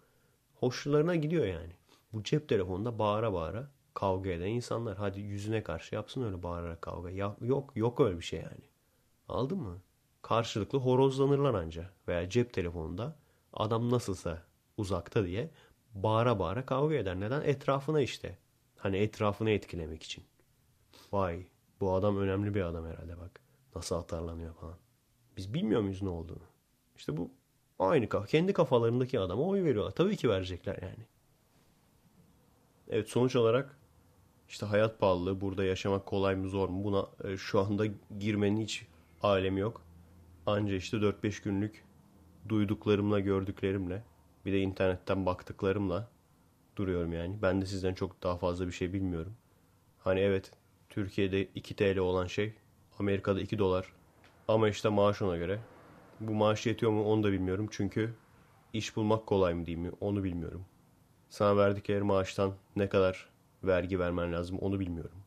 Hoşlarına 0.55 1.15
gidiyor 1.15 1.45
yani. 1.45 1.73
Bu 2.13 2.23
cep 2.23 2.49
telefonunda 2.49 2.99
bağıra 2.99 3.33
bağıra 3.33 3.71
kavga 3.93 4.29
eden 4.29 4.47
insanlar 4.47 4.97
hadi 4.97 5.19
yüzüne 5.19 5.63
karşı 5.63 5.95
yapsın 5.95 6.23
öyle 6.23 6.43
bağırarak 6.43 6.81
kavga 6.81 7.09
ya, 7.09 7.35
yok 7.41 7.71
yok 7.75 7.99
öyle 7.99 8.17
bir 8.17 8.23
şey 8.23 8.39
yani 8.39 8.69
aldın 9.27 9.57
mı 9.57 9.81
karşılıklı 10.21 10.77
horozlanırlar 10.79 11.53
anca 11.53 11.89
veya 12.07 12.29
cep 12.29 12.53
telefonunda 12.53 13.15
adam 13.53 13.91
nasılsa 13.91 14.43
uzakta 14.77 15.25
diye 15.25 15.51
bağıra 15.93 16.39
bağıra 16.39 16.65
kavga 16.65 16.95
eder. 16.95 17.19
Neden? 17.19 17.41
Etrafına 17.41 18.01
işte. 18.01 18.37
Hani 18.77 18.97
etrafını 18.97 19.49
etkilemek 19.49 20.03
için. 20.03 20.23
Vay 21.11 21.45
bu 21.81 21.93
adam 21.93 22.17
önemli 22.17 22.55
bir 22.55 22.61
adam 22.61 22.85
herhalde 22.85 23.17
bak. 23.17 23.41
Nasıl 23.75 23.95
atarlanıyor 23.95 24.53
falan. 24.53 24.77
Biz 25.37 25.53
bilmiyor 25.53 25.81
muyuz 25.81 26.01
ne 26.01 26.09
olduğunu? 26.09 26.43
İşte 26.95 27.17
bu 27.17 27.31
aynı. 27.79 28.09
Kendi 28.27 28.53
kafalarındaki 28.53 29.19
adama 29.19 29.43
oy 29.43 29.63
veriyorlar. 29.63 29.91
Tabii 29.91 30.17
ki 30.17 30.29
verecekler 30.29 30.79
yani. 30.81 31.05
Evet 32.89 33.09
sonuç 33.09 33.35
olarak 33.35 33.80
işte 34.51 34.65
hayat 34.65 34.99
pahalılığı, 34.99 35.41
burada 35.41 35.63
yaşamak 35.63 36.05
kolay 36.05 36.35
mı 36.35 36.49
zor 36.49 36.69
mu 36.69 36.83
buna 36.83 37.07
e, 37.23 37.37
şu 37.37 37.59
anda 37.59 37.85
girmenin 38.19 38.61
hiç 38.61 38.85
alemi 39.23 39.59
yok. 39.59 39.81
Anca 40.45 40.75
işte 40.75 40.97
4-5 40.97 41.43
günlük 41.43 41.85
duyduklarımla 42.49 43.19
gördüklerimle 43.19 44.03
bir 44.45 44.53
de 44.53 44.59
internetten 44.59 45.25
baktıklarımla 45.25 46.09
duruyorum 46.75 47.13
yani. 47.13 47.41
Ben 47.41 47.61
de 47.61 47.65
sizden 47.65 47.93
çok 47.93 48.23
daha 48.23 48.37
fazla 48.37 48.67
bir 48.67 48.71
şey 48.71 48.93
bilmiyorum. 48.93 49.33
Hani 49.99 50.19
evet 50.19 50.51
Türkiye'de 50.89 51.47
2 51.55 51.75
TL 51.75 51.97
olan 51.97 52.27
şey 52.27 52.53
Amerika'da 52.99 53.41
2 53.41 53.59
dolar. 53.59 53.93
Ama 54.47 54.69
işte 54.69 54.89
maaş 54.89 55.21
ona 55.21 55.37
göre. 55.37 55.59
Bu 56.19 56.33
maaş 56.33 56.65
yetiyor 56.65 56.91
mu 56.91 57.03
onu 57.05 57.23
da 57.23 57.31
bilmiyorum. 57.31 57.67
Çünkü 57.71 58.13
iş 58.73 58.95
bulmak 58.95 59.27
kolay 59.27 59.53
mı 59.53 59.65
değil 59.65 59.77
mi 59.77 59.91
onu 60.01 60.23
bilmiyorum. 60.23 60.65
Sana 61.29 61.57
verdikleri 61.57 62.03
maaştan 62.03 62.53
ne 62.75 62.89
kadar 62.89 63.30
vergi 63.63 63.99
vermen 63.99 64.33
lazım 64.33 64.57
onu 64.59 64.79
bilmiyorum. 64.79 65.17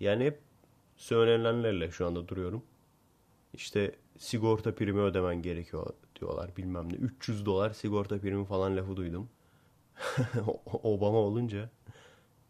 Yani 0.00 0.24
hep 0.24 0.40
söylenilenlerle 0.96 1.90
şu 1.90 2.06
anda 2.06 2.28
duruyorum. 2.28 2.62
İşte 3.54 3.94
sigorta 4.18 4.74
primi 4.74 5.00
ödemen 5.00 5.42
gerekiyor 5.42 5.86
diyorlar 6.20 6.56
bilmem 6.56 6.92
ne. 6.92 6.96
300 6.96 7.46
dolar 7.46 7.70
sigorta 7.70 8.18
primi 8.18 8.44
falan 8.44 8.76
lafı 8.76 8.96
duydum. 8.96 9.28
Obama 10.82 11.18
olunca 11.18 11.70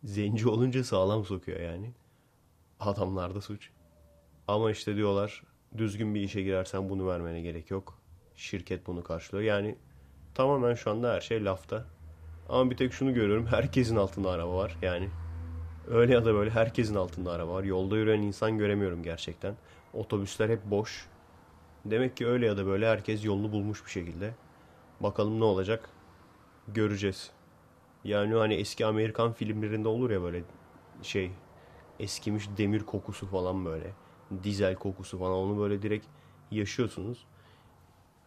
zenci 0.05 0.49
olunca 0.49 0.85
sağlam 0.85 1.25
sokuyor 1.25 1.61
yani. 1.61 1.95
Adamlarda 2.81 3.41
suç. 3.41 3.71
Ama 4.49 4.71
işte 4.71 4.97
diyorlar 4.97 5.43
düzgün 5.77 6.15
bir 6.15 6.21
işe 6.21 6.43
girersen 6.43 6.91
bunu 6.91 7.09
vermene 7.09 7.41
gerek 7.41 7.71
yok. 7.71 7.99
Şirket 8.35 8.87
bunu 8.87 9.03
karşılıyor. 9.03 9.45
Yani 9.45 9.79
tamamen 10.35 10.75
şu 10.75 10.91
anda 10.91 11.15
her 11.15 11.21
şey 11.21 11.45
lafta. 11.45 11.87
Ama 12.51 12.71
bir 12.71 12.77
tek 12.77 12.93
şunu 12.93 13.15
görüyorum. 13.15 13.47
Herkesin 13.47 13.97
altında 13.97 14.31
araba 14.31 14.57
var. 14.57 14.77
Yani 14.83 15.09
öyle 15.89 16.13
ya 16.15 16.25
da 16.25 16.35
böyle 16.35 16.51
herkesin 16.51 16.95
altında 16.95 17.33
araba 17.33 17.53
var. 17.55 17.65
Yolda 17.65 17.97
yürüyen 17.97 18.23
insan 18.23 18.59
göremiyorum 18.59 19.03
gerçekten. 19.03 19.55
Otobüsler 19.95 20.49
hep 20.49 20.65
boş. 20.65 21.09
Demek 21.85 22.17
ki 22.17 22.27
öyle 22.27 22.47
ya 22.47 22.57
da 22.57 22.67
böyle 22.67 22.89
herkes 22.89 23.25
yolunu 23.25 23.53
bulmuş 23.53 23.85
bir 23.85 23.91
şekilde. 23.91 24.35
Bakalım 25.01 25.41
ne 25.41 25.45
olacak? 25.45 25.91
Göreceğiz. 26.69 27.31
Yani 28.05 28.35
hani 28.35 28.55
eski 28.55 28.87
Amerikan 28.87 29.33
filmlerinde 29.33 29.89
olur 29.89 30.11
ya 30.11 30.23
böyle 30.23 30.43
şey 31.03 31.31
eskimiş 32.01 32.49
demir 32.59 32.81
kokusu 32.87 33.27
falan 33.27 33.65
böyle. 33.65 33.93
Dizel 34.43 34.75
kokusu 34.75 35.19
falan 35.19 35.33
onu 35.37 35.61
böyle 35.61 35.83
direkt 35.83 36.07
yaşıyorsunuz. 36.51 37.27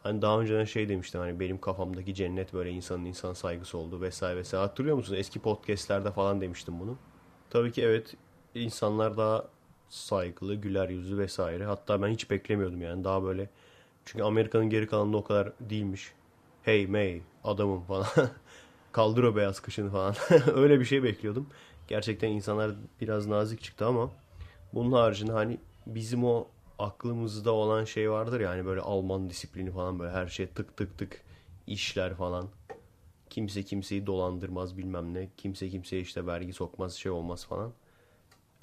Hani 0.04 0.22
daha 0.22 0.40
önceden 0.40 0.66
şey 0.66 0.90
demiştim 0.90 1.22
hani 1.22 1.40
benim 1.40 1.62
kafamdaki 1.62 2.16
cennet 2.16 2.54
böyle 2.54 2.70
insanın 2.70 3.06
insan 3.06 3.34
saygısı 3.34 3.78
oldu 3.78 4.02
vesaire 4.02 4.38
vesaire. 4.38 4.66
Hatırlıyor 4.66 4.96
musunuz? 4.96 5.20
Eski 5.20 5.40
podcastlerde 5.40 6.12
falan 6.12 6.42
demiştim 6.42 6.80
bunu. 6.80 6.98
Tabii 7.50 7.72
ki 7.72 7.82
evet 7.82 8.16
insanlar 8.56 9.18
daha 9.18 9.48
saygılı, 9.90 10.56
güler 10.56 10.90
yüzlü 10.90 11.18
vesaire. 11.18 11.66
Hatta 11.66 12.02
ben 12.02 12.08
hiç 12.08 12.30
beklemiyordum 12.30 12.82
yani 12.82 13.04
daha 13.04 13.24
böyle. 13.24 13.50
Çünkü 14.06 14.24
Amerika'nın 14.24 14.70
geri 14.70 14.88
kalanında 14.88 15.18
o 15.18 15.24
kadar 15.24 15.54
değilmiş. 15.60 16.14
Hey 16.64 16.88
May 16.88 17.22
adamım 17.44 17.84
falan. 17.84 18.08
Kaldır 18.92 19.24
o 19.24 19.36
beyaz 19.36 19.60
kışını 19.60 19.92
falan. 19.92 20.16
Öyle 20.56 20.80
bir 20.80 20.86
şey 20.86 21.04
bekliyordum. 21.04 21.50
Gerçekten 21.88 22.30
insanlar 22.30 22.72
biraz 23.02 23.28
nazik 23.28 23.62
çıktı 23.62 23.86
ama 23.86 24.10
bunun 24.74 24.92
haricinde 24.92 25.32
hani 25.32 25.58
bizim 25.88 26.24
o 26.24 26.48
aklımızda 26.84 27.52
olan 27.52 27.86
şey 27.86 28.12
vardır 28.12 28.40
ya 28.40 28.50
hani 28.50 28.66
böyle 28.66 28.82
Alman 28.82 29.30
disiplini 29.30 29.72
falan 29.72 30.00
böyle 30.00 30.12
her 30.12 30.28
şey 30.28 30.48
tık 30.48 30.78
tık 30.78 30.98
tık 30.98 31.22
işler 31.68 32.16
falan. 32.16 32.48
Kimse 33.30 33.64
kimseyi 33.64 34.08
dolandırmaz 34.08 34.78
bilmem 34.78 35.14
ne. 35.14 35.30
Kimse 35.38 35.70
kimseye 35.70 36.02
işte 36.02 36.26
vergi 36.26 36.54
sokmaz 36.54 36.94
şey 36.94 37.12
olmaz 37.12 37.46
falan. 37.46 37.74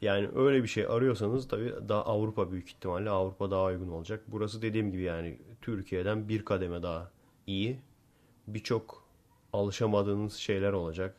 Yani 0.03 0.29
öyle 0.35 0.63
bir 0.63 0.69
şey 0.69 0.87
arıyorsanız 0.87 1.49
tabii 1.49 1.75
daha 1.89 2.05
Avrupa 2.05 2.53
büyük 2.53 2.69
ihtimalle 2.69 3.11
Avrupa 3.11 3.51
daha 3.51 3.65
uygun 3.65 3.89
olacak. 3.89 4.25
Burası 4.27 4.63
dediğim 4.63 4.93
gibi 4.93 5.03
yani 5.03 5.39
Türkiye'den 5.63 6.29
bir 6.29 6.45
kademe 6.45 6.83
daha 6.83 7.11
iyi. 7.47 7.79
Birçok 8.47 9.05
alışamadığınız 9.53 10.35
şeyler 10.35 10.73
olacak. 10.73 11.17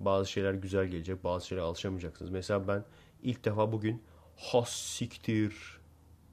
Bazı 0.00 0.30
şeyler 0.30 0.54
güzel 0.54 0.86
gelecek, 0.86 1.24
bazı 1.24 1.46
şeyler 1.46 1.62
alışamayacaksınız. 1.62 2.30
Mesela 2.30 2.68
ben 2.68 2.84
ilk 3.22 3.44
defa 3.44 3.72
bugün 3.72 4.02
has 4.36 4.72
siktir 4.72 5.79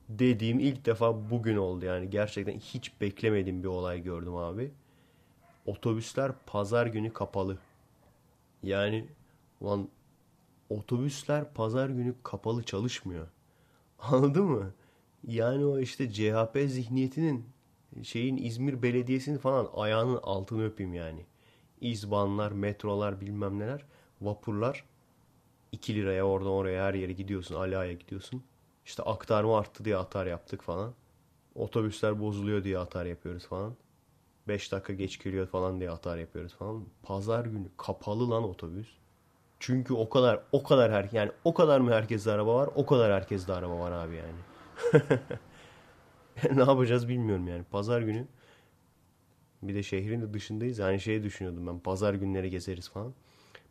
dediğim 0.09 0.59
ilk 0.59 0.85
defa 0.85 1.29
bugün 1.29 1.57
oldu. 1.57 1.85
Yani 1.85 2.09
gerçekten 2.09 2.59
hiç 2.59 3.01
beklemediğim 3.01 3.63
bir 3.63 3.67
olay 3.67 4.03
gördüm 4.03 4.35
abi. 4.35 4.71
Otobüsler 5.65 6.31
pazar 6.45 6.87
günü 6.87 7.13
kapalı. 7.13 7.57
Yani 8.63 9.07
ulan 9.61 9.89
otobüsler 10.69 11.53
pazar 11.53 11.89
günü 11.89 12.15
kapalı 12.23 12.63
çalışmıyor. 12.63 13.27
Anladın 13.99 14.45
mı? 14.45 14.73
Yani 15.27 15.65
o 15.65 15.79
işte 15.79 16.11
CHP 16.11 16.57
zihniyetinin 16.67 17.45
şeyin 18.03 18.37
İzmir 18.37 18.81
Belediyesi'nin 18.83 19.37
falan 19.37 19.69
ayağının 19.75 20.19
altını 20.23 20.65
öpeyim 20.65 20.93
yani. 20.93 21.25
İzbanlar, 21.81 22.51
metrolar 22.51 23.21
bilmem 23.21 23.59
neler, 23.59 23.85
vapurlar 24.21 24.85
2 25.71 25.95
liraya 25.95 26.23
oradan 26.23 26.51
oraya 26.51 26.85
her 26.85 26.93
yere 26.93 27.13
gidiyorsun. 27.13 27.55
Ala'ya 27.55 27.93
gidiyorsun. 27.93 28.43
İşte 28.87 29.03
aktarma 29.03 29.59
arttı 29.59 29.85
diye 29.85 29.97
atar 29.97 30.25
yaptık 30.25 30.61
falan. 30.61 30.93
Otobüsler 31.55 32.21
bozuluyor 32.21 32.63
diye 32.63 32.79
atar 32.79 33.05
yapıyoruz 33.05 33.47
falan. 33.47 33.75
5 34.47 34.71
dakika 34.71 34.93
geç 34.93 35.23
geliyor 35.23 35.47
falan 35.47 35.79
diye 35.79 35.91
atar 35.91 36.17
yapıyoruz 36.17 36.53
falan. 36.53 36.85
Pazar 37.03 37.45
günü 37.45 37.67
kapalı 37.77 38.31
lan 38.31 38.43
otobüs. 38.43 38.87
Çünkü 39.59 39.93
o 39.93 40.09
kadar 40.09 40.39
o 40.51 40.63
kadar 40.63 40.91
her 40.91 41.09
yani 41.11 41.31
o 41.43 41.53
kadar 41.53 41.79
mı 41.79 41.93
herkeste 41.93 42.31
araba 42.31 42.55
var? 42.55 42.69
O 42.75 42.85
kadar 42.85 43.13
herkeste 43.13 43.53
araba 43.53 43.79
var 43.79 43.91
abi 43.91 44.15
yani. 44.15 44.39
ne 46.57 46.63
yapacağız 46.63 47.07
bilmiyorum 47.07 47.47
yani. 47.47 47.63
Pazar 47.63 48.01
günü 48.01 48.27
bir 49.61 49.75
de 49.75 49.83
şehrin 49.83 50.21
de 50.21 50.33
dışındayız. 50.33 50.79
Yani 50.79 50.99
şey 50.99 51.23
düşünüyordum 51.23 51.67
ben. 51.67 51.79
Pazar 51.79 52.13
günleri 52.13 52.49
gezeriz 52.49 52.89
falan. 52.89 53.13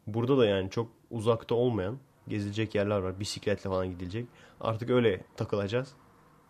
Burada 0.07 0.39
da 0.39 0.47
yani 0.47 0.71
çok 0.71 0.89
uzakta 1.11 1.55
olmayan 1.55 1.99
gezilecek 2.29 2.75
yerler 2.75 2.99
var. 2.99 3.21
Bisikletle 3.21 3.71
falan 3.71 3.91
gidilecek. 3.91 4.27
Artık 4.61 4.91
öyle 4.91 5.25
takılacağız. 5.37 5.93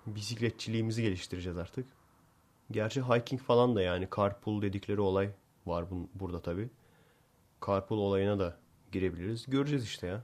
Bisikletçiliğimizi 0.06 1.02
geliştireceğiz 1.02 1.58
artık. 1.58 1.86
Gerçi 2.70 3.02
hiking 3.02 3.40
falan 3.40 3.76
da 3.76 3.82
yani 3.82 4.08
carpool 4.16 4.62
dedikleri 4.62 5.00
olay 5.00 5.30
var 5.66 5.90
bun, 5.90 6.08
burada 6.14 6.40
tabii. 6.40 6.68
Carpool 7.66 7.98
olayına 7.98 8.38
da 8.38 8.56
girebiliriz. 8.92 9.46
Göreceğiz 9.46 9.84
işte 9.84 10.06
ya. 10.06 10.22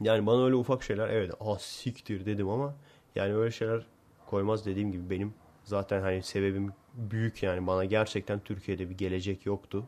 Yani 0.00 0.26
bana 0.26 0.44
öyle 0.44 0.54
ufak 0.54 0.82
şeyler 0.82 1.08
evet 1.08 1.34
ah 1.40 1.58
siktir 1.58 2.26
dedim 2.26 2.48
ama 2.48 2.74
yani 3.14 3.34
öyle 3.34 3.50
şeyler 3.50 3.86
koymaz 4.26 4.66
dediğim 4.66 4.92
gibi 4.92 5.10
benim 5.10 5.34
zaten 5.64 6.02
hani 6.02 6.22
sebebim 6.22 6.72
büyük 6.94 7.42
yani 7.42 7.66
bana 7.66 7.84
gerçekten 7.84 8.40
Türkiye'de 8.40 8.90
bir 8.90 8.98
gelecek 8.98 9.46
yoktu. 9.46 9.86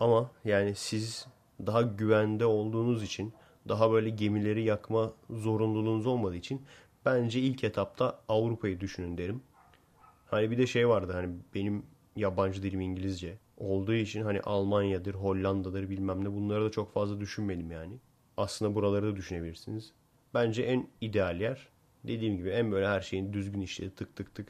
Ama 0.00 0.30
yani 0.44 0.74
siz 0.74 1.26
daha 1.66 1.82
güvende 1.82 2.46
olduğunuz 2.46 3.02
için 3.02 3.32
daha 3.68 3.92
böyle 3.92 4.10
gemileri 4.10 4.64
yakma 4.64 5.12
zorunluluğunuz 5.30 6.06
olmadığı 6.06 6.36
için 6.36 6.62
bence 7.04 7.40
ilk 7.40 7.64
etapta 7.64 8.20
Avrupa'yı 8.28 8.80
düşünün 8.80 9.18
derim. 9.18 9.42
Hani 10.26 10.50
bir 10.50 10.58
de 10.58 10.66
şey 10.66 10.88
vardı 10.88 11.12
hani 11.12 11.34
benim 11.54 11.82
yabancı 12.16 12.62
dilim 12.62 12.80
İngilizce 12.80 13.38
olduğu 13.58 13.94
için 13.94 14.22
hani 14.22 14.40
Almanya'dır, 14.40 15.14
Hollanda'dır 15.14 15.90
bilmem 15.90 16.24
ne 16.24 16.32
bunları 16.32 16.64
da 16.64 16.70
çok 16.70 16.92
fazla 16.92 17.20
düşünmedim 17.20 17.70
yani. 17.70 17.94
Aslında 18.36 18.74
buraları 18.74 19.06
da 19.06 19.16
düşünebilirsiniz. 19.16 19.92
Bence 20.34 20.62
en 20.62 20.88
ideal 21.00 21.40
yer 21.40 21.68
dediğim 22.04 22.36
gibi 22.36 22.48
en 22.48 22.72
böyle 22.72 22.88
her 22.88 23.00
şeyin 23.00 23.32
düzgün 23.32 23.60
işlediği 23.60 23.94
tık 23.94 24.16
tık 24.16 24.34
tık 24.34 24.48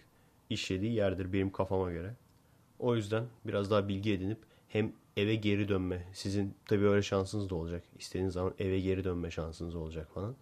işlediği 0.50 0.92
yerdir 0.92 1.32
benim 1.32 1.52
kafama 1.52 1.90
göre. 1.90 2.14
O 2.78 2.96
yüzden 2.96 3.24
biraz 3.44 3.70
daha 3.70 3.88
bilgi 3.88 4.12
edinip 4.12 4.38
hem 4.68 4.92
eve 5.16 5.34
geri 5.34 5.68
dönme. 5.68 6.04
Sizin 6.12 6.54
tabii 6.66 6.88
öyle 6.88 7.02
şansınız 7.02 7.50
da 7.50 7.54
olacak. 7.54 7.84
İstediğiniz 7.98 8.34
zaman 8.34 8.54
eve 8.58 8.80
geri 8.80 9.04
dönme 9.04 9.30
şansınız 9.30 9.74
olacak 9.74 10.10
falan. 10.14 10.36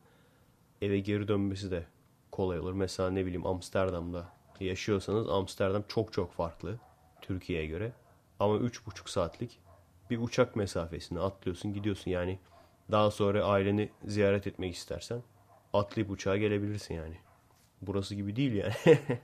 Eve 0.83 0.99
geri 0.99 1.29
dönmesi 1.29 1.70
de 1.70 1.87
kolay 2.33 2.59
olur. 2.59 2.72
Mesela 2.72 3.11
ne 3.11 3.27
bileyim 3.27 3.47
Amsterdam'da 3.47 4.33
yaşıyorsanız 4.61 5.29
Amsterdam 5.29 5.85
çok 5.89 6.12
çok 6.12 6.33
farklı 6.33 6.79
Türkiye'ye 7.22 7.66
göre. 7.66 7.93
Ama 8.41 8.57
3,5 8.57 9.11
saatlik 9.11 9.59
bir 10.11 10.18
uçak 10.18 10.57
mesafesini 10.57 11.20
atlıyorsun 11.20 11.75
gidiyorsun 11.75 12.11
yani 12.11 12.39
daha 12.91 13.11
sonra 13.11 13.45
aileni 13.45 13.91
ziyaret 14.05 14.47
etmek 14.47 14.75
istersen 14.75 15.22
atlayıp 15.72 16.11
uçağa 16.11 16.37
gelebilirsin 16.37 16.95
yani. 16.95 17.16
Burası 17.83 18.14
gibi 18.14 18.37
değil 18.37 18.53
yani. 18.53 18.75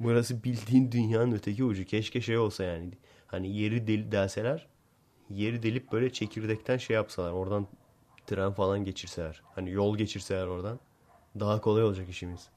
Burası 0.00 0.44
bildiğin 0.44 0.92
dünyanın 0.92 1.32
öteki 1.32 1.64
ucu. 1.64 1.84
Keşke 1.84 2.20
şey 2.20 2.38
olsa 2.38 2.64
yani. 2.64 2.90
Hani 3.26 3.56
yeri 3.56 3.86
del 3.86 4.12
delseler 4.12 4.71
yeri 5.34 5.62
delip 5.62 5.92
böyle 5.92 6.12
çekirdekten 6.12 6.76
şey 6.76 6.94
yapsalar. 6.94 7.32
Oradan 7.32 7.66
tren 8.26 8.52
falan 8.52 8.84
geçirseler. 8.84 9.42
Hani 9.54 9.70
yol 9.70 9.96
geçirseler 9.96 10.46
oradan. 10.46 10.80
Daha 11.40 11.60
kolay 11.60 11.84
olacak 11.84 12.08
işimiz. 12.08 12.48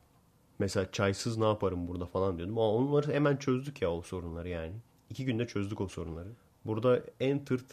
Mesela 0.60 0.92
çaysız 0.92 1.38
ne 1.38 1.46
yaparım 1.46 1.88
burada 1.88 2.06
falan 2.06 2.38
diyordum. 2.38 2.58
Ama 2.58 2.72
onları 2.72 3.14
hemen 3.14 3.38
çözdük 3.38 3.82
ya 3.82 3.92
o 3.92 4.02
sorunları 4.02 4.50
yani. 4.50 4.74
İki 5.10 5.26
günde 5.26 5.48
çözdük 5.48 5.82
o 5.82 5.88
sorunları. 5.88 6.30
Burada 6.66 7.02
en 7.20 7.46
tırt 7.46 7.66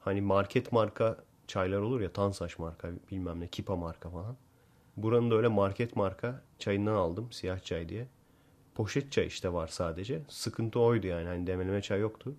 hani 0.00 0.20
market 0.20 0.72
marka 0.72 1.16
çaylar 1.46 1.78
olur 1.78 2.00
ya 2.00 2.12
Tansaş 2.12 2.58
marka 2.58 2.88
bilmem 3.10 3.40
ne 3.40 3.48
Kipa 3.48 3.76
marka 3.76 4.10
falan. 4.10 4.36
Buranın 4.96 5.30
da 5.30 5.34
öyle 5.34 5.48
market 5.48 5.96
marka 5.96 6.42
çayından 6.58 6.94
aldım 6.94 7.32
siyah 7.32 7.58
çay 7.64 7.88
diye. 7.88 8.08
Poşet 8.74 9.12
çay 9.12 9.26
işte 9.26 9.52
var 9.52 9.68
sadece. 9.68 10.22
Sıkıntı 10.28 10.80
oydu 10.80 11.06
yani 11.06 11.28
hani 11.28 11.46
demleme 11.46 11.82
çay 11.82 12.00
yoktu. 12.00 12.34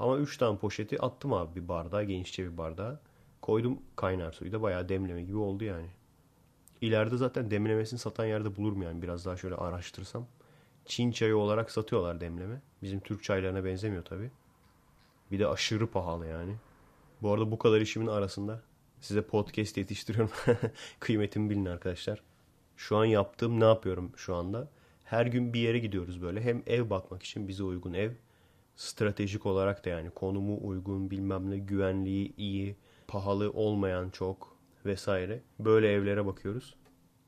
Ama 0.00 0.16
3 0.16 0.36
tane 0.36 0.58
poşeti 0.58 1.02
attım 1.02 1.32
abi 1.32 1.60
bir 1.60 1.68
bardağa 1.68 2.04
genişçe 2.04 2.52
bir 2.52 2.58
bardağa. 2.58 3.00
Koydum 3.42 3.78
kaynar 3.96 4.32
suyu 4.32 4.52
da 4.52 4.62
bayağı 4.62 4.88
demleme 4.88 5.22
gibi 5.22 5.36
oldu 5.36 5.64
yani. 5.64 5.86
İleride 6.80 7.16
zaten 7.16 7.50
demlemesini 7.50 7.98
satan 7.98 8.26
yerde 8.26 8.56
bulurum 8.56 8.82
yani 8.82 9.02
biraz 9.02 9.26
daha 9.26 9.36
şöyle 9.36 9.54
araştırsam. 9.54 10.26
Çin 10.84 11.12
çayı 11.12 11.36
olarak 11.36 11.70
satıyorlar 11.70 12.20
demleme. 12.20 12.60
Bizim 12.82 13.00
Türk 13.00 13.24
çaylarına 13.24 13.64
benzemiyor 13.64 14.04
tabi. 14.04 14.30
Bir 15.30 15.38
de 15.38 15.46
aşırı 15.46 15.86
pahalı 15.86 16.26
yani. 16.26 16.54
Bu 17.22 17.32
arada 17.32 17.50
bu 17.50 17.58
kadar 17.58 17.80
işimin 17.80 18.06
arasında 18.06 18.62
size 19.00 19.22
podcast 19.22 19.76
yetiştiriyorum. 19.76 20.30
Kıymetimi 21.00 21.50
bilin 21.50 21.66
arkadaşlar. 21.66 22.22
Şu 22.76 22.96
an 22.96 23.04
yaptığım 23.04 23.60
ne 23.60 23.64
yapıyorum 23.64 24.12
şu 24.16 24.34
anda? 24.34 24.68
Her 25.04 25.26
gün 25.26 25.52
bir 25.52 25.60
yere 25.60 25.78
gidiyoruz 25.78 26.22
böyle. 26.22 26.42
Hem 26.42 26.62
ev 26.66 26.90
bakmak 26.90 27.22
için 27.22 27.48
bize 27.48 27.62
uygun 27.62 27.92
ev. 27.92 28.10
Stratejik 28.80 29.46
olarak 29.46 29.84
da 29.84 29.90
yani 29.90 30.10
konumu 30.10 30.58
uygun 30.68 31.10
bilmem 31.10 31.50
ne 31.50 31.58
güvenliği 31.58 32.34
iyi. 32.36 32.76
Pahalı 33.08 33.50
olmayan 33.50 34.10
çok 34.10 34.56
vesaire. 34.84 35.42
Böyle 35.58 35.92
evlere 35.92 36.26
bakıyoruz. 36.26 36.74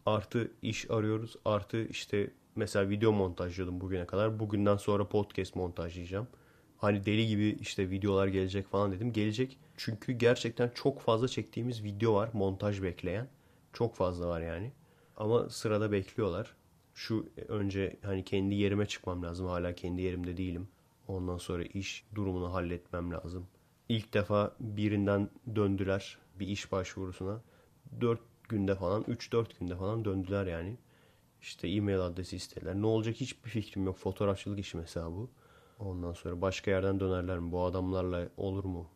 Artı 0.06 0.52
iş 0.62 0.90
arıyoruz. 0.90 1.36
Artı 1.44 1.84
işte 1.84 2.30
mesela 2.56 2.90
video 2.90 3.12
montajladım 3.12 3.80
bugüne 3.80 4.06
kadar. 4.06 4.38
Bugünden 4.38 4.76
sonra 4.76 5.08
podcast 5.08 5.56
montajlayacağım. 5.56 6.28
Hani 6.78 7.06
deli 7.06 7.26
gibi 7.26 7.56
işte 7.60 7.90
videolar 7.90 8.26
gelecek 8.26 8.68
falan 8.68 8.92
dedim. 8.92 9.12
Gelecek. 9.12 9.58
Çünkü 9.76 10.12
gerçekten 10.12 10.70
çok 10.74 11.00
fazla 11.00 11.28
çektiğimiz 11.28 11.84
video 11.84 12.14
var. 12.14 12.30
Montaj 12.32 12.82
bekleyen. 12.82 13.28
Çok 13.72 13.94
fazla 13.94 14.28
var 14.28 14.40
yani. 14.40 14.72
Ama 15.16 15.50
sırada 15.50 15.92
bekliyorlar. 15.92 16.54
Şu 16.94 17.26
önce 17.48 17.96
hani 18.02 18.24
kendi 18.24 18.54
yerime 18.54 18.86
çıkmam 18.86 19.22
lazım. 19.22 19.46
Hala 19.46 19.74
kendi 19.74 20.02
yerimde 20.02 20.36
değilim. 20.36 20.68
Ondan 21.08 21.38
sonra 21.38 21.62
iş 21.62 22.04
durumunu 22.14 22.54
halletmem 22.54 23.12
lazım. 23.12 23.46
İlk 23.88 24.14
defa 24.14 24.56
birinden 24.60 25.30
döndüler 25.56 26.18
bir 26.40 26.46
iş 26.46 26.72
başvurusuna. 26.72 27.42
4 28.00 28.20
günde 28.48 28.74
falan 28.74 29.02
3-4 29.02 29.58
günde 29.60 29.76
falan 29.76 30.04
döndüler 30.04 30.46
yani. 30.46 30.76
İşte 31.40 31.68
e-mail 31.68 32.00
adresi 32.00 32.36
istediler. 32.36 32.74
Ne 32.74 32.86
olacak 32.86 33.16
hiçbir 33.16 33.50
fikrim 33.50 33.84
yok. 33.84 33.98
Fotoğrafçılık 33.98 34.58
işi 34.58 34.76
mesela 34.76 35.06
bu. 35.06 35.30
Ondan 35.78 36.12
sonra 36.12 36.40
başka 36.40 36.70
yerden 36.70 37.00
dönerler 37.00 37.38
mi? 37.38 37.52
Bu 37.52 37.64
adamlarla 37.64 38.28
olur 38.36 38.64
mu? 38.64 38.86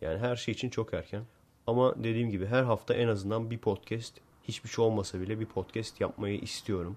Yani 0.00 0.18
her 0.18 0.36
şey 0.36 0.52
için 0.52 0.70
çok 0.70 0.94
erken. 0.94 1.24
Ama 1.66 2.04
dediğim 2.04 2.30
gibi 2.30 2.46
her 2.46 2.62
hafta 2.62 2.94
en 2.94 3.08
azından 3.08 3.50
bir 3.50 3.58
podcast 3.58 4.20
hiçbir 4.42 4.68
şey 4.68 4.84
olmasa 4.84 5.20
bile 5.20 5.40
bir 5.40 5.46
podcast 5.46 6.00
yapmayı 6.00 6.38
istiyorum. 6.38 6.96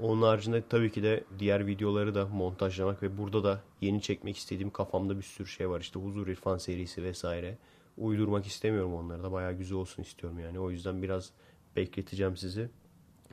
Onun 0.00 0.22
haricinde 0.22 0.62
tabii 0.68 0.92
ki 0.92 1.02
de 1.02 1.24
diğer 1.38 1.66
videoları 1.66 2.14
da 2.14 2.26
montajlamak 2.26 3.02
ve 3.02 3.18
burada 3.18 3.44
da 3.44 3.60
yeni 3.80 4.02
çekmek 4.02 4.36
istediğim 4.36 4.70
kafamda 4.70 5.16
bir 5.16 5.22
sürü 5.22 5.48
şey 5.48 5.70
var. 5.70 5.80
İşte 5.80 6.00
Huzur 6.00 6.26
İrfan 6.26 6.58
serisi 6.58 7.02
vesaire. 7.02 7.58
Uydurmak 7.98 8.46
istemiyorum 8.46 8.94
onları 8.94 9.22
da. 9.22 9.32
Bayağı 9.32 9.52
güzel 9.52 9.78
olsun 9.78 10.02
istiyorum 10.02 10.38
yani. 10.38 10.60
O 10.60 10.70
yüzden 10.70 11.02
biraz 11.02 11.30
bekleteceğim 11.76 12.36
sizi. 12.36 12.70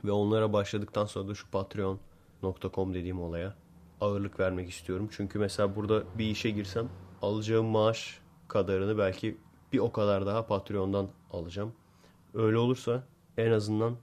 Ve 0.04 0.12
onlara 0.12 0.52
başladıktan 0.52 1.06
sonra 1.06 1.28
da 1.28 1.34
şu 1.34 1.50
patreon.com 1.50 2.94
dediğim 2.94 3.20
olaya 3.20 3.54
ağırlık 4.00 4.40
vermek 4.40 4.70
istiyorum. 4.70 5.08
Çünkü 5.10 5.38
mesela 5.38 5.76
burada 5.76 6.02
bir 6.18 6.24
işe 6.24 6.50
girsem 6.50 6.88
alacağım 7.22 7.66
maaş 7.66 8.20
kadarını 8.48 8.98
belki 8.98 9.36
bir 9.72 9.78
o 9.78 9.92
kadar 9.92 10.26
daha 10.26 10.46
Patreon'dan 10.46 11.08
alacağım. 11.32 11.72
Öyle 12.34 12.58
olursa 12.58 13.04
en 13.36 13.50
azından 13.50 13.96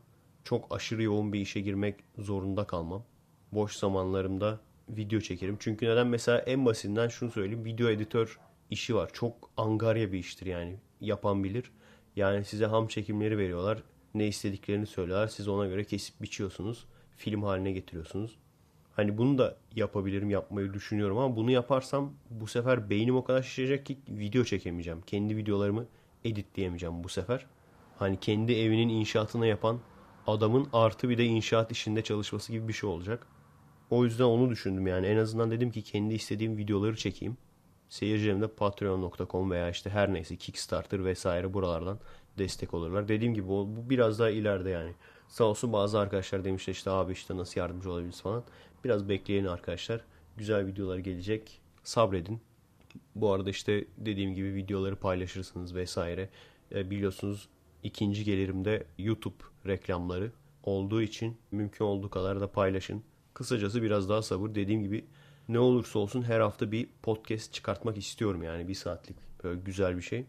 çok 0.49 0.75
aşırı 0.75 1.03
yoğun 1.03 1.33
bir 1.33 1.39
işe 1.39 1.61
girmek 1.61 1.95
zorunda 2.17 2.67
kalmam. 2.67 3.03
Boş 3.51 3.75
zamanlarımda 3.75 4.59
video 4.89 5.19
çekerim. 5.19 5.57
Çünkü 5.59 5.85
neden 5.85 6.07
mesela 6.07 6.39
en 6.39 6.65
basitinden 6.65 7.07
şunu 7.07 7.31
söyleyeyim. 7.31 7.65
Video 7.65 7.89
editör 7.89 8.39
işi 8.69 8.95
var. 8.95 9.09
Çok 9.13 9.49
angarya 9.57 10.11
bir 10.11 10.17
iştir 10.19 10.45
yani. 10.45 10.75
Yapan 11.01 11.43
bilir. 11.43 11.71
Yani 12.15 12.45
size 12.45 12.65
ham 12.65 12.87
çekimleri 12.87 13.37
veriyorlar. 13.37 13.83
Ne 14.13 14.27
istediklerini 14.27 14.85
söylüyorlar. 14.85 15.27
Siz 15.27 15.47
ona 15.47 15.67
göre 15.67 15.83
kesip 15.83 16.21
biçiyorsunuz. 16.21 16.85
Film 17.17 17.43
haline 17.43 17.71
getiriyorsunuz. 17.71 18.37
Hani 18.95 19.17
bunu 19.17 19.37
da 19.37 19.57
yapabilirim, 19.75 20.29
yapmayı 20.29 20.73
düşünüyorum 20.73 21.17
ama 21.17 21.35
bunu 21.35 21.51
yaparsam 21.51 22.13
bu 22.29 22.47
sefer 22.47 22.89
beynim 22.89 23.15
o 23.15 23.23
kadar 23.23 23.43
şişecek 23.43 23.85
ki 23.85 23.97
video 24.09 24.43
çekemeyeceğim. 24.43 25.01
Kendi 25.01 25.37
videolarımı 25.37 25.85
editleyemeyeceğim 26.23 27.03
bu 27.03 27.09
sefer. 27.09 27.45
Hani 27.99 28.19
kendi 28.19 28.53
evinin 28.53 28.89
inşaatını 28.89 29.47
yapan 29.47 29.79
adamın 30.31 30.67
artı 30.73 31.09
bir 31.09 31.17
de 31.17 31.25
inşaat 31.25 31.71
işinde 31.71 32.01
çalışması 32.03 32.51
gibi 32.51 32.67
bir 32.67 32.73
şey 32.73 32.89
olacak. 32.89 33.27
O 33.89 34.05
yüzden 34.05 34.23
onu 34.23 34.49
düşündüm 34.49 34.87
yani. 34.87 35.07
En 35.07 35.17
azından 35.17 35.51
dedim 35.51 35.71
ki 35.71 35.81
kendi 35.81 36.13
istediğim 36.13 36.57
videoları 36.57 36.95
çekeyim. 36.95 37.37
Seyircilerim 37.89 38.41
de 38.41 38.47
patreon.com 38.47 39.51
veya 39.51 39.69
işte 39.69 39.89
her 39.89 40.13
neyse 40.13 40.35
Kickstarter 40.35 41.05
vesaire 41.05 41.53
buralardan 41.53 41.99
destek 42.37 42.73
olurlar. 42.73 43.07
Dediğim 43.07 43.33
gibi 43.33 43.47
bu, 43.47 43.69
biraz 43.89 44.19
daha 44.19 44.29
ileride 44.29 44.69
yani. 44.69 44.93
Sağ 45.27 45.43
olsun 45.43 45.73
bazı 45.73 45.99
arkadaşlar 45.99 46.43
demişler 46.43 46.73
işte 46.73 46.89
abi 46.89 47.13
işte 47.13 47.37
nasıl 47.37 47.59
yardımcı 47.59 47.91
olabiliriz 47.91 48.21
falan. 48.21 48.43
Biraz 48.83 49.09
bekleyin 49.09 49.45
arkadaşlar. 49.45 50.01
Güzel 50.37 50.67
videolar 50.67 50.97
gelecek. 50.97 51.61
Sabredin. 51.83 52.41
Bu 53.15 53.31
arada 53.31 53.49
işte 53.49 53.85
dediğim 53.97 54.35
gibi 54.35 54.53
videoları 54.53 54.95
paylaşırsınız 54.95 55.75
vesaire. 55.75 56.29
E, 56.75 56.89
biliyorsunuz 56.91 57.49
ikinci 57.83 58.23
gelirimde 58.23 58.87
YouTube 58.97 59.43
reklamları 59.65 60.31
olduğu 60.63 61.01
için 61.01 61.37
mümkün 61.51 61.85
olduğu 61.85 62.09
kadar 62.09 62.41
da 62.41 62.51
paylaşın. 62.51 63.03
Kısacası 63.33 63.81
biraz 63.81 64.09
daha 64.09 64.21
sabır. 64.21 64.55
Dediğim 64.55 64.83
gibi 64.83 65.05
ne 65.49 65.59
olursa 65.59 65.99
olsun 65.99 66.23
her 66.23 66.39
hafta 66.39 66.71
bir 66.71 66.89
podcast 67.01 67.53
çıkartmak 67.53 67.97
istiyorum 67.97 68.43
yani 68.43 68.67
bir 68.67 68.73
saatlik 68.73 69.17
böyle 69.43 69.59
güzel 69.59 69.97
bir 69.97 70.01
şey. 70.01 70.25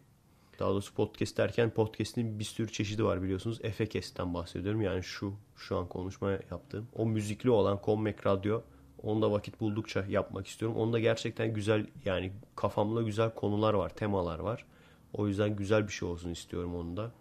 Daha 0.59 0.71
doğrusu 0.71 0.95
podcast 0.95 1.37
derken 1.37 1.71
podcast'in 1.71 2.39
bir 2.39 2.45
sürü 2.45 2.73
çeşidi 2.73 3.05
var 3.05 3.23
biliyorsunuz. 3.23 3.59
Efekest'ten 3.63 4.35
bahsediyorum. 4.35 4.83
Yani 4.83 5.03
şu 5.03 5.35
şu 5.57 5.79
an 5.79 5.89
konuşma 5.89 6.31
yaptığım. 6.31 6.89
O 6.95 7.07
müzikli 7.07 7.51
olan 7.51 7.81
Kommek 7.81 8.27
Radyo 8.27 8.63
Onu 9.03 9.23
da 9.23 9.33
vakit 9.33 9.61
buldukça 9.61 10.05
yapmak 10.09 10.47
istiyorum. 10.47 10.77
Onda 10.77 10.99
gerçekten 10.99 11.55
güzel 11.55 11.87
yani 12.05 12.33
kafamda 12.57 13.03
güzel 13.03 13.35
konular 13.35 13.75
var, 13.75 13.89
temalar 13.89 14.39
var. 14.39 14.65
O 15.13 15.29
yüzden 15.29 15.57
güzel 15.57 15.89
bir 15.89 15.93
şey 15.93 16.09
olsun 16.09 16.31
istiyorum 16.31 16.75
onu 16.75 16.97
da. 16.97 17.13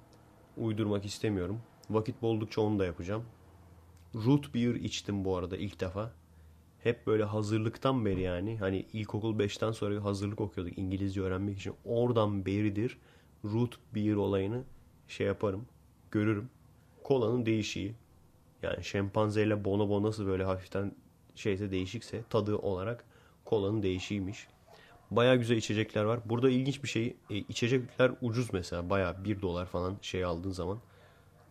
Uydurmak 0.57 1.05
istemiyorum. 1.05 1.61
Vakit 1.89 2.21
buldukça 2.21 2.61
onu 2.61 2.79
da 2.79 2.85
yapacağım. 2.85 3.25
Root 4.15 4.53
beer 4.53 4.75
içtim 4.75 5.25
bu 5.25 5.37
arada 5.37 5.57
ilk 5.57 5.79
defa. 5.79 6.11
Hep 6.79 7.07
böyle 7.07 7.23
hazırlıktan 7.23 8.05
beri 8.05 8.21
yani 8.21 8.57
hani 8.57 8.85
ilkokul 8.93 9.39
5'ten 9.39 9.71
sonra 9.71 10.03
hazırlık 10.03 10.41
okuyorduk 10.41 10.77
İngilizce 10.77 11.21
öğrenmek 11.21 11.57
için. 11.57 11.73
Oradan 11.85 12.45
beridir 12.45 12.97
root 13.45 13.79
beer 13.95 14.15
olayını 14.15 14.63
şey 15.07 15.27
yaparım, 15.27 15.65
görürüm. 16.11 16.49
Kolanın 17.03 17.45
değişiği. 17.45 17.95
Yani 18.63 18.83
şempanzeyle 18.83 19.65
bonobo 19.65 20.03
nasıl 20.03 20.25
böyle 20.25 20.43
hafiften 20.43 20.95
şeyse 21.35 21.71
değişikse 21.71 22.23
tadı 22.29 22.57
olarak 22.57 23.05
kolanın 23.45 23.83
değişiymiş. 23.83 24.47
Baya 25.11 25.35
güzel 25.35 25.57
içecekler 25.57 26.03
var. 26.03 26.19
Burada 26.25 26.49
ilginç 26.49 26.83
bir 26.83 26.87
şey 26.87 27.15
e, 27.29 27.35
içecekler 27.35 28.11
ucuz 28.21 28.53
mesela 28.53 28.89
baya 28.89 29.23
1 29.23 29.41
dolar 29.41 29.65
falan 29.65 29.97
şey 30.01 30.23
aldığın 30.23 30.51
zaman 30.51 30.79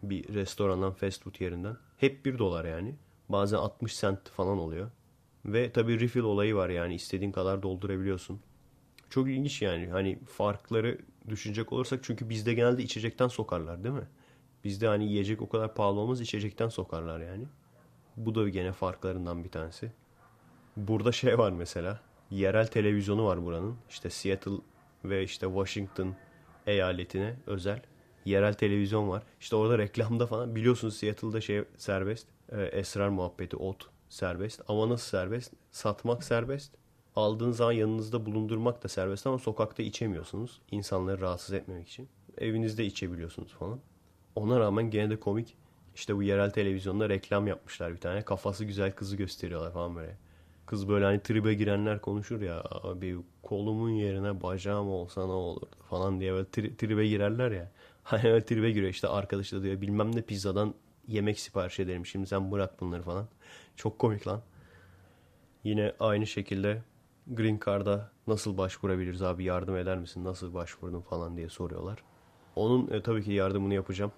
bir 0.03 0.35
restorandan 0.35 0.93
fast 0.93 1.23
food 1.23 1.41
yerinden. 1.41 1.77
Hep 1.97 2.25
1 2.25 2.39
dolar 2.39 2.65
yani. 2.65 2.95
Bazen 3.29 3.57
60 3.57 4.01
cent 4.01 4.29
falan 4.29 4.59
oluyor. 4.59 4.91
Ve 5.45 5.73
tabi 5.73 6.01
refill 6.01 6.23
olayı 6.23 6.55
var 6.55 6.69
yani 6.69 6.95
istediğin 6.95 7.33
kadar 7.33 7.63
doldurabiliyorsun. 7.63 8.41
Çok 9.11 9.29
ilginç 9.29 9.63
yani 9.63 9.89
hani 9.89 10.19
farkları 10.25 10.99
düşünecek 11.29 11.73
olursak 11.73 12.01
çünkü 12.03 12.29
bizde 12.29 12.55
genelde 12.55 12.83
içecekten 12.83 13.29
sokarlar 13.29 13.85
değil 13.85 13.95
mi? 13.95 14.09
Bizde 14.65 14.87
hani 14.87 15.05
yiyecek 15.05 15.43
o 15.43 15.49
kadar 15.49 15.75
pahalı 15.75 16.01
olmaz 16.01 16.21
içecekten 16.21 16.69
sokarlar 16.69 17.21
yani. 17.21 17.45
Bu 18.17 18.35
da 18.35 18.49
gene 18.49 18.73
farklarından 18.73 19.45
bir 19.45 19.51
tanesi. 19.51 19.93
Burada 20.77 21.13
şey 21.13 21.39
var 21.39 21.53
mesela. 21.53 22.01
Yerel 22.31 22.67
televizyonu 22.67 23.27
var 23.27 23.45
buranın. 23.45 23.77
İşte 23.91 24.11
Seattle 24.11 24.53
ve 25.05 25.23
işte 25.23 25.47
Washington 25.47 26.15
eyaletine 26.67 27.37
özel 27.47 27.83
yerel 28.25 28.55
televizyon 28.55 29.09
var. 29.09 29.23
İşte 29.41 29.57
orada 29.57 29.79
reklamda 29.79 30.27
falan 30.27 30.55
biliyorsunuz 30.57 30.97
Seattle'da 30.97 31.41
şey 31.41 31.65
serbest. 31.77 32.27
E, 32.53 32.63
esrar 32.63 33.09
muhabbeti, 33.09 33.57
ot 33.57 33.87
serbest. 34.09 34.61
Ama 34.69 34.89
nasıl 34.89 35.07
serbest? 35.07 35.53
Satmak 35.71 36.25
serbest. 36.25 36.75
Aldığın 37.17 37.53
zaman 37.53 37.73
yanınızda 37.73 38.27
bulundurmak 38.27 38.85
da 38.85 38.89
serbest 38.89 39.27
ama 39.27 39.39
sokakta 39.39 39.83
içemiyorsunuz. 39.83 40.61
İnsanları 40.71 41.21
rahatsız 41.21 41.55
etmemek 41.55 41.89
için. 41.89 42.09
Evinizde 42.39 42.85
içebiliyorsunuz 42.85 43.53
falan. 43.53 43.81
Ona 44.35 44.61
rağmen 44.61 44.91
gene 44.91 45.11
de 45.11 45.21
komik. 45.21 45.57
İşte 45.95 46.17
bu 46.17 46.23
yerel 46.23 46.51
televizyonda 46.51 47.09
reklam 47.09 47.47
yapmışlar 47.47 47.93
bir 47.93 48.01
tane. 48.01 48.23
Kafası 48.23 48.65
güzel 48.65 48.93
kızı 48.93 49.17
gösteriyorlar 49.17 49.73
falan 49.73 49.97
böyle. 49.97 50.17
Kız 50.69 50.89
böyle 50.89 51.05
hani 51.05 51.21
tribe 51.23 51.55
girenler 51.55 52.01
konuşur 52.01 52.41
ya. 52.41 52.63
Abi 52.71 53.17
kolumun 53.43 53.91
yerine 53.91 54.43
bacağım 54.43 54.89
olsa 54.89 55.27
ne 55.27 55.33
olur 55.33 55.69
falan 55.91 56.21
diye 56.21 56.33
böyle 56.33 56.51
tri, 56.51 56.77
tribe 56.77 57.09
girerler 57.09 57.51
ya. 57.51 57.71
Hani 58.03 58.33
öyle 58.33 58.45
tribe 58.45 58.71
giriyor 58.71 58.91
işte 58.91 59.09
arkadaşı 59.09 59.57
da 59.57 59.63
diyor 59.63 59.81
bilmem 59.81 60.17
ne 60.17 60.23
pizzadan 60.23 60.75
yemek 61.07 61.41
sipariş 61.41 61.81
ederim. 61.81 62.07
Şimdi 62.07 62.27
sen 62.27 62.53
bırak 62.53 62.81
bunları 62.81 63.03
falan. 63.03 63.29
Çok 63.77 63.99
komik 63.99 64.27
lan. 64.27 64.43
Yine 65.65 65.93
aynı 66.01 66.27
şekilde 66.27 66.83
Green 67.27 67.61
Card'a 67.67 68.11
nasıl 68.27 68.59
başvurabiliriz 68.59 69.23
abi 69.23 69.45
yardım 69.45 69.77
eder 69.77 69.99
misin? 69.99 70.25
Nasıl 70.25 70.55
başvurdun 70.55 71.01
falan 71.01 71.37
diye 71.37 71.49
soruyorlar. 71.49 71.99
Onun 72.57 72.91
e, 72.91 73.03
tabii 73.03 73.25
ki 73.25 73.33
yardımını 73.33 73.75
yapacağım. 73.75 74.13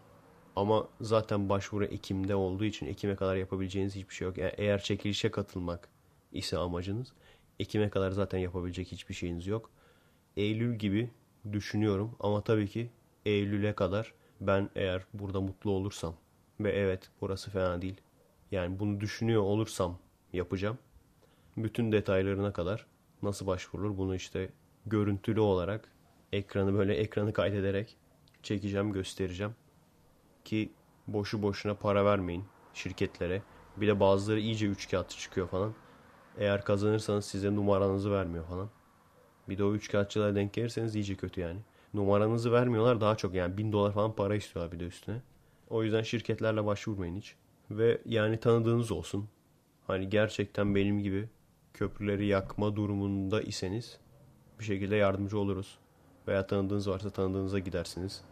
Ama 0.57 0.89
zaten 1.01 1.49
başvuru 1.49 1.85
Ekim'de 1.85 2.35
olduğu 2.35 2.65
için 2.65 2.87
Ekim'e 2.87 3.17
kadar 3.17 3.37
yapabileceğiniz 3.37 3.95
hiçbir 3.97 4.15
şey 4.15 4.29
yok. 4.29 4.39
Yani 4.39 4.53
eğer 4.57 4.83
çekilişe 4.83 5.31
katılmak 5.31 5.89
ise 6.33 6.59
amacınız 6.59 7.13
Ekim'e 7.61 7.91
kadar 7.91 8.11
zaten 8.11 8.39
yapabilecek 8.39 8.93
hiçbir 8.93 9.15
şeyiniz 9.15 9.47
yok. 9.47 9.71
Eylül 10.37 10.75
gibi 10.75 11.11
düşünüyorum 11.53 12.17
ama 12.21 12.41
tabii 12.41 12.69
ki 12.69 12.91
Eylül'e 13.27 13.75
kadar 13.75 14.15
ben 14.41 14.71
eğer 14.75 15.03
burada 15.15 15.41
mutlu 15.41 15.71
olursam 15.71 16.15
ve 16.61 16.73
evet 16.73 17.11
burası 17.21 17.51
fena 17.51 17.83
değil. 17.83 18.01
Yani 18.51 18.79
bunu 18.79 19.01
düşünüyor 19.01 19.43
olursam 19.43 19.99
yapacağım. 20.33 20.79
Bütün 21.57 21.93
detaylarına 21.93 22.53
kadar 22.53 22.87
nasıl 23.23 23.47
başvurulur 23.47 23.99
bunu 23.99 24.15
işte 24.15 24.51
görüntülü 24.87 25.41
olarak 25.41 25.93
ekranı 26.33 26.75
böyle 26.75 26.95
ekranı 26.95 27.33
kaydederek 27.33 27.97
çekeceğim 28.43 28.93
göstereceğim. 28.93 29.55
Ki 30.45 30.73
boşu 31.07 31.43
boşuna 31.43 31.75
para 31.75 32.05
vermeyin 32.05 32.45
şirketlere. 32.75 33.43
Bir 33.77 33.87
de 33.87 34.01
bazıları 34.01 34.41
iyice 34.41 34.67
üç 34.67 34.91
kağıtçı 34.91 35.19
çıkıyor 35.19 35.49
falan. 35.49 35.75
Eğer 36.41 36.65
kazanırsanız 36.65 37.25
size 37.25 37.55
numaranızı 37.55 38.13
vermiyor 38.13 38.45
falan. 38.45 38.71
Bir 39.49 39.59
de 39.59 39.65
o 39.65 39.75
üç 39.75 39.91
kağıtçılara 39.91 40.35
denk 40.35 40.53
gelirseniz 40.53 40.95
iyice 40.95 41.15
kötü 41.15 41.41
yani. 41.41 41.61
Numaranızı 41.95 42.53
vermiyorlar 42.53 43.01
daha 43.01 43.17
çok 43.17 43.35
yani 43.35 43.59
bin 43.59 43.73
dolar 43.73 43.93
falan 43.93 44.13
para 44.13 44.35
istiyorlar 44.35 44.73
bir 44.73 44.81
de 44.81 44.85
üstüne. 44.85 45.23
O 45.71 45.83
yüzden 45.83 46.03
şirketlerle 46.03 46.67
başvurmayın 46.67 47.17
hiç. 47.17 47.35
Ve 47.71 48.01
yani 48.05 48.41
tanıdığınız 48.41 48.93
olsun. 48.93 49.29
Hani 49.87 50.09
gerçekten 50.09 50.75
benim 50.75 51.01
gibi 51.01 51.29
köprüleri 51.75 52.27
yakma 52.27 52.77
durumunda 52.77 53.43
iseniz 53.43 53.99
bir 54.59 54.65
şekilde 54.65 54.97
yardımcı 54.97 55.39
oluruz. 55.39 55.79
Veya 56.29 56.47
tanıdığınız 56.47 56.89
varsa 56.89 57.11
tanıdığınıza 57.11 57.59
gidersiniz. 57.59 58.23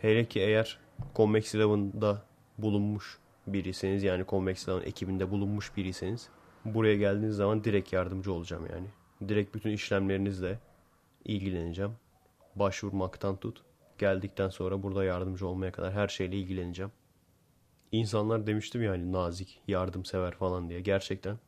Hele 0.00 0.24
ki 0.24 0.40
eğer 0.40 0.78
Convex 1.16 1.54
Eleven'da 1.54 2.22
bulunmuş 2.58 3.18
biriyseniz 3.46 4.02
yani 4.02 4.24
Convex 4.28 4.68
Eleven 4.68 4.86
ekibinde 4.86 5.30
bulunmuş 5.30 5.76
biriyseniz 5.76 6.28
buraya 6.64 6.96
geldiğiniz 6.96 7.36
zaman 7.36 7.64
direkt 7.64 7.92
yardımcı 7.92 8.32
olacağım 8.32 8.66
yani. 8.72 8.86
Direkt 9.28 9.54
bütün 9.54 9.70
işlemlerinizle 9.70 10.58
ilgileneceğim. 11.24 11.92
Başvurmaktan 12.56 13.36
tut. 13.36 13.62
Geldikten 13.98 14.48
sonra 14.48 14.82
burada 14.82 15.04
yardımcı 15.04 15.46
olmaya 15.46 15.72
kadar 15.72 15.92
her 15.92 16.08
şeyle 16.08 16.36
ilgileneceğim. 16.36 16.92
İnsanlar 17.92 18.46
demiştim 18.46 18.82
yani 18.82 19.12
nazik, 19.12 19.60
yardımsever 19.68 20.32
falan 20.34 20.68
diye. 20.68 20.80
Gerçekten 20.80 21.38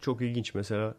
çok 0.00 0.22
ilginç. 0.22 0.54
Mesela 0.54 0.94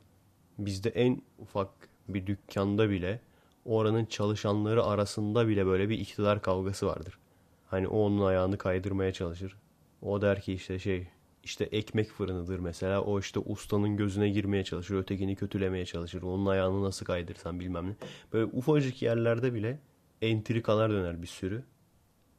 bizde 0.57 0.89
en 0.89 1.22
ufak 1.39 1.70
bir 2.09 2.28
dükkanda 2.28 2.89
bile 2.89 3.20
oranın 3.66 4.05
çalışanları 4.05 4.84
arasında 4.84 5.47
bile 5.47 5.66
böyle 5.66 5.89
bir 5.89 5.99
iktidar 5.99 6.41
kavgası 6.41 6.88
vardır. 6.88 7.20
Hani 7.68 7.88
o 7.88 7.97
onun 7.99 8.26
ayağını 8.26 8.57
kaydırmaya 8.57 9.13
çalışır. 9.13 9.57
O 10.01 10.22
der 10.22 10.41
ki 10.41 10.53
işte 10.53 10.80
şey 10.80 11.07
işte 11.46 11.64
ekmek 11.64 12.10
fırınıdır 12.10 12.60
mesela. 12.60 13.02
O 13.02 13.20
işte 13.20 13.39
ustanın 13.39 13.98
gözüne 13.98 14.30
girmeye 14.30 14.64
çalışır. 14.64 14.96
Ötekini 14.96 15.36
kötülemeye 15.36 15.86
çalışır. 15.86 16.22
Onun 16.22 16.46
ayağını 16.46 16.84
nasıl 16.84 17.06
kaydırsan 17.06 17.60
bilmem 17.60 17.89
ne. 17.89 17.96
Böyle 18.34 18.46
ufacık 18.46 19.02
yerlerde 19.02 19.54
bile 19.54 19.80
entrikalar 20.22 20.91
döner 20.91 21.22
bir 21.22 21.28
sürü. 21.28 21.64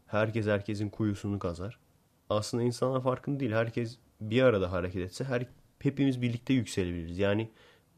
Herkes 0.07 0.47
herkesin 0.47 0.91
kuyusunu 0.91 1.39
kazar. 1.39 1.79
Aslında 2.31 2.63
insanlar 2.63 3.03
farkında 3.03 3.41
değil. 3.41 3.53
Herkes 3.53 3.99
bir 4.21 4.43
arada 4.43 4.73
hareket 4.73 5.03
etse 5.03 5.25
her 5.25 5.47
hepimiz 5.79 6.23
birlikte 6.23 6.55
yükselebiliriz. 6.55 7.19
Yani 7.19 7.51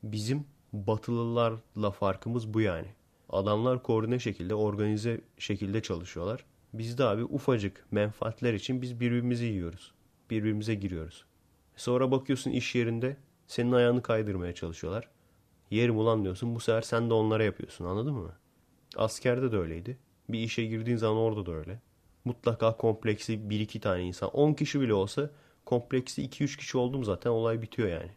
bizim 0.02 0.44
batılılarla 0.72 1.90
farkımız 1.90 2.54
bu 2.54 2.60
yani. 2.60 2.88
Adamlar 3.28 3.82
koordine 3.82 4.18
şekilde, 4.18 4.54
organize 4.54 5.20
şekilde 5.38 5.82
çalışıyorlar. 5.82 6.44
Biz 6.72 6.98
de 6.98 7.04
abi 7.04 7.24
ufacık 7.24 7.86
menfaatler 7.90 8.54
için 8.54 8.82
biz 8.82 9.00
birbirimizi 9.00 9.44
yiyoruz. 9.44 9.92
Birbirimize 10.30 10.74
giriyoruz. 10.74 11.24
Sonra 11.76 12.10
bakıyorsun 12.10 12.50
iş 12.50 12.74
yerinde 12.74 13.16
senin 13.46 13.72
ayağını 13.72 14.02
kaydırmaya 14.02 14.54
çalışıyorlar. 14.54 15.08
Yerim 15.70 15.98
ulan 15.98 16.24
diyorsun 16.24 16.54
bu 16.54 16.60
sefer 16.60 16.82
sen 16.82 17.10
de 17.10 17.14
onlara 17.14 17.44
yapıyorsun 17.44 17.84
anladın 17.84 18.14
mı? 18.14 18.32
Askerde 18.96 19.52
de 19.52 19.56
öyleydi. 19.56 19.98
Bir 20.28 20.38
işe 20.38 20.64
girdiğin 20.64 20.96
zaman 20.96 21.22
orada 21.22 21.46
da 21.46 21.52
öyle. 21.52 21.80
Mutlaka 22.24 22.76
kompleksi 22.76 23.50
bir 23.50 23.60
iki 23.60 23.80
tane 23.80 24.02
insan. 24.02 24.30
10 24.30 24.54
kişi 24.54 24.80
bile 24.80 24.94
olsa 24.94 25.30
kompleksi 25.64 26.22
2-3 26.22 26.58
kişi 26.58 26.78
oldum 26.78 27.04
zaten 27.04 27.30
olay 27.30 27.62
bitiyor 27.62 27.88
yani. 27.88 28.10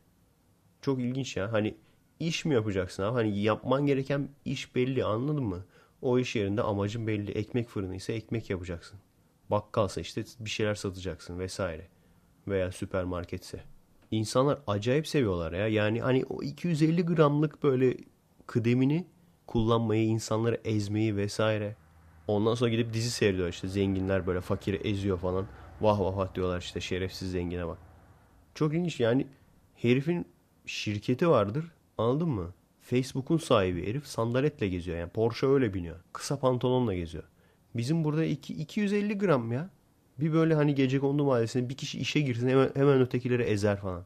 Çok 0.81 0.99
ilginç 0.99 1.37
ya. 1.37 1.51
Hani 1.51 1.77
iş 2.19 2.45
mi 2.45 2.53
yapacaksın 2.53 3.03
abi? 3.03 3.13
Hani 3.13 3.39
yapman 3.39 3.85
gereken 3.85 4.29
iş 4.45 4.75
belli 4.75 5.03
anladın 5.05 5.43
mı? 5.43 5.65
O 6.01 6.19
iş 6.19 6.35
yerinde 6.35 6.61
amacın 6.61 7.07
belli. 7.07 7.31
Ekmek 7.31 7.69
fırını 7.69 7.95
ise 7.95 8.13
ekmek 8.13 8.49
yapacaksın. 8.49 8.99
Bakkalsa 9.51 10.01
işte 10.01 10.23
bir 10.39 10.49
şeyler 10.49 10.75
satacaksın 10.75 11.39
vesaire. 11.39 11.87
Veya 12.47 12.71
süpermarketse. 12.71 13.63
İnsanlar 14.11 14.59
acayip 14.67 15.07
seviyorlar 15.07 15.53
ya. 15.53 15.67
Yani 15.67 16.01
hani 16.01 16.25
o 16.29 16.43
250 16.43 17.05
gramlık 17.05 17.63
böyle 17.63 17.97
kıdemini 18.47 19.05
kullanmayı, 19.47 20.03
insanları 20.03 20.61
ezmeyi 20.65 21.15
vesaire. 21.17 21.75
Ondan 22.27 22.55
sonra 22.55 22.69
gidip 22.69 22.93
dizi 22.93 23.11
seyrediyor 23.11 23.47
işte 23.47 23.67
zenginler 23.67 24.27
böyle 24.27 24.41
fakiri 24.41 24.75
eziyor 24.75 25.17
falan. 25.17 25.45
Vah 25.81 25.99
vah 25.99 26.17
vah 26.17 26.35
diyorlar 26.35 26.59
işte 26.61 26.81
şerefsiz 26.81 27.31
zengine 27.31 27.67
bak. 27.67 27.77
Çok 28.55 28.73
ilginç 28.73 28.99
yani 28.99 29.27
herifin 29.75 30.25
şirketi 30.65 31.29
vardır 31.29 31.71
anladın 31.97 32.29
mı? 32.29 32.53
Facebook'un 32.81 33.37
sahibi 33.37 33.87
herif 33.87 34.07
sandaletle 34.07 34.67
geziyor 34.67 34.97
yani 34.97 35.09
Porsche 35.09 35.47
öyle 35.47 35.73
biniyor. 35.73 35.95
Kısa 36.13 36.39
pantolonla 36.39 36.93
geziyor. 36.93 37.23
Bizim 37.75 38.03
burada 38.03 38.25
iki, 38.25 38.53
250 38.53 39.17
gram 39.17 39.51
ya. 39.51 39.69
Bir 40.21 40.33
böyle 40.33 40.55
hani 40.55 40.75
gece 40.75 40.99
kondu 40.99 41.23
mahallesine 41.23 41.69
bir 41.69 41.77
kişi 41.77 41.99
işe 41.99 42.21
girsin 42.21 42.49
hemen, 42.49 42.69
hemen 42.73 43.01
ötekileri 43.01 43.43
ezer 43.43 43.77
falan. 43.77 44.05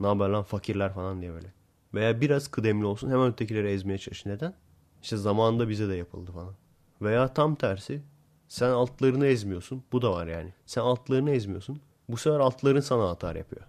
Ne 0.00 0.06
haber 0.06 0.28
lan 0.28 0.42
fakirler 0.42 0.94
falan 0.94 1.20
diye 1.20 1.32
böyle. 1.32 1.52
Veya 1.94 2.20
biraz 2.20 2.48
kıdemli 2.48 2.86
olsun 2.86 3.10
hemen 3.10 3.32
ötekileri 3.32 3.68
ezmeye 3.68 3.98
çalış. 3.98 4.26
Neden? 4.26 4.54
İşte 5.02 5.16
zamanında 5.16 5.68
bize 5.68 5.88
de 5.88 5.94
yapıldı 5.94 6.32
falan. 6.32 6.54
Veya 7.02 7.34
tam 7.34 7.54
tersi 7.54 8.02
sen 8.48 8.70
altlarını 8.70 9.26
ezmiyorsun. 9.26 9.84
Bu 9.92 10.02
da 10.02 10.12
var 10.12 10.26
yani. 10.26 10.52
Sen 10.66 10.80
altlarını 10.80 11.30
ezmiyorsun. 11.30 11.80
Bu 12.08 12.16
sefer 12.16 12.40
altların 12.40 12.80
sana 12.80 13.10
atar 13.10 13.36
yapıyor. 13.36 13.62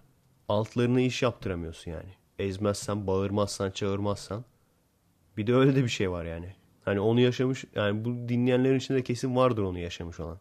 Altlarını 0.48 1.00
iş 1.00 1.22
yaptıramıyorsun 1.22 1.90
yani. 1.90 2.08
Ezmezsen, 2.38 3.06
bağırmazsan, 3.06 3.70
çağırmazsan. 3.70 4.44
Bir 5.36 5.46
de 5.46 5.54
öyle 5.54 5.76
de 5.76 5.84
bir 5.84 5.88
şey 5.88 6.10
var 6.10 6.24
yani. 6.24 6.54
Hani 6.84 7.00
onu 7.00 7.20
yaşamış 7.20 7.64
yani 7.74 8.04
bu 8.04 8.28
dinleyenlerin 8.28 8.78
içinde 8.78 9.02
kesin 9.02 9.36
vardır 9.36 9.62
onu 9.62 9.78
yaşamış 9.78 10.20
olan. 10.20 10.38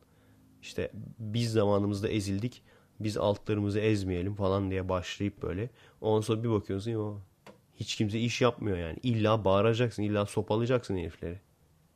İşte 0.65 0.91
biz 1.19 1.51
zamanımızda 1.51 2.09
ezildik. 2.09 2.61
Biz 2.99 3.17
altlarımızı 3.17 3.79
ezmeyelim 3.79 4.35
falan 4.35 4.71
diye 4.71 4.89
başlayıp 4.89 5.43
böyle. 5.43 5.69
Ondan 6.01 6.21
sonra 6.21 6.43
bir 6.43 6.49
bakıyorsun 6.49 6.91
ya 6.91 7.17
hiç 7.75 7.95
kimse 7.95 8.19
iş 8.19 8.41
yapmıyor 8.41 8.77
yani. 8.77 8.97
İlla 9.03 9.45
bağıracaksın, 9.45 10.03
illa 10.03 10.25
sopalayacaksın 10.25 10.97
herifleri. 10.97 11.39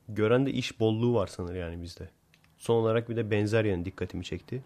Gören 0.10 0.46
de 0.46 0.52
iş 0.52 0.80
bolluğu 0.80 1.14
var 1.14 1.28
sanır 1.28 1.56
yani 1.56 1.82
bizde. 1.82 2.10
Son 2.58 2.76
olarak 2.76 3.10
bir 3.10 3.16
de 3.16 3.32
benzer 3.32 3.66
yani 3.66 3.86
dikkatimi 3.86 4.24
çekti. 4.24 4.64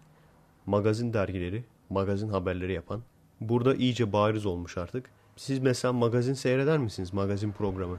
Magazin 0.66 1.12
dergileri, 1.12 1.64
magazin 1.90 2.28
haberleri 2.28 2.72
yapan. 2.72 3.02
Burada 3.40 3.74
iyice 3.74 4.12
bariz 4.12 4.46
olmuş 4.46 4.78
artık. 4.78 5.10
Siz 5.36 5.58
mesela 5.58 5.92
magazin 5.92 6.34
seyreder 6.34 6.78
misiniz? 6.78 7.12
Magazin 7.12 7.52
programı. 7.52 7.98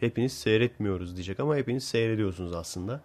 Hepiniz 0.00 0.32
seyretmiyoruz 0.32 1.16
diyecek 1.16 1.40
ama 1.40 1.56
hepiniz 1.56 1.84
seyrediyorsunuz 1.84 2.54
aslında. 2.54 3.02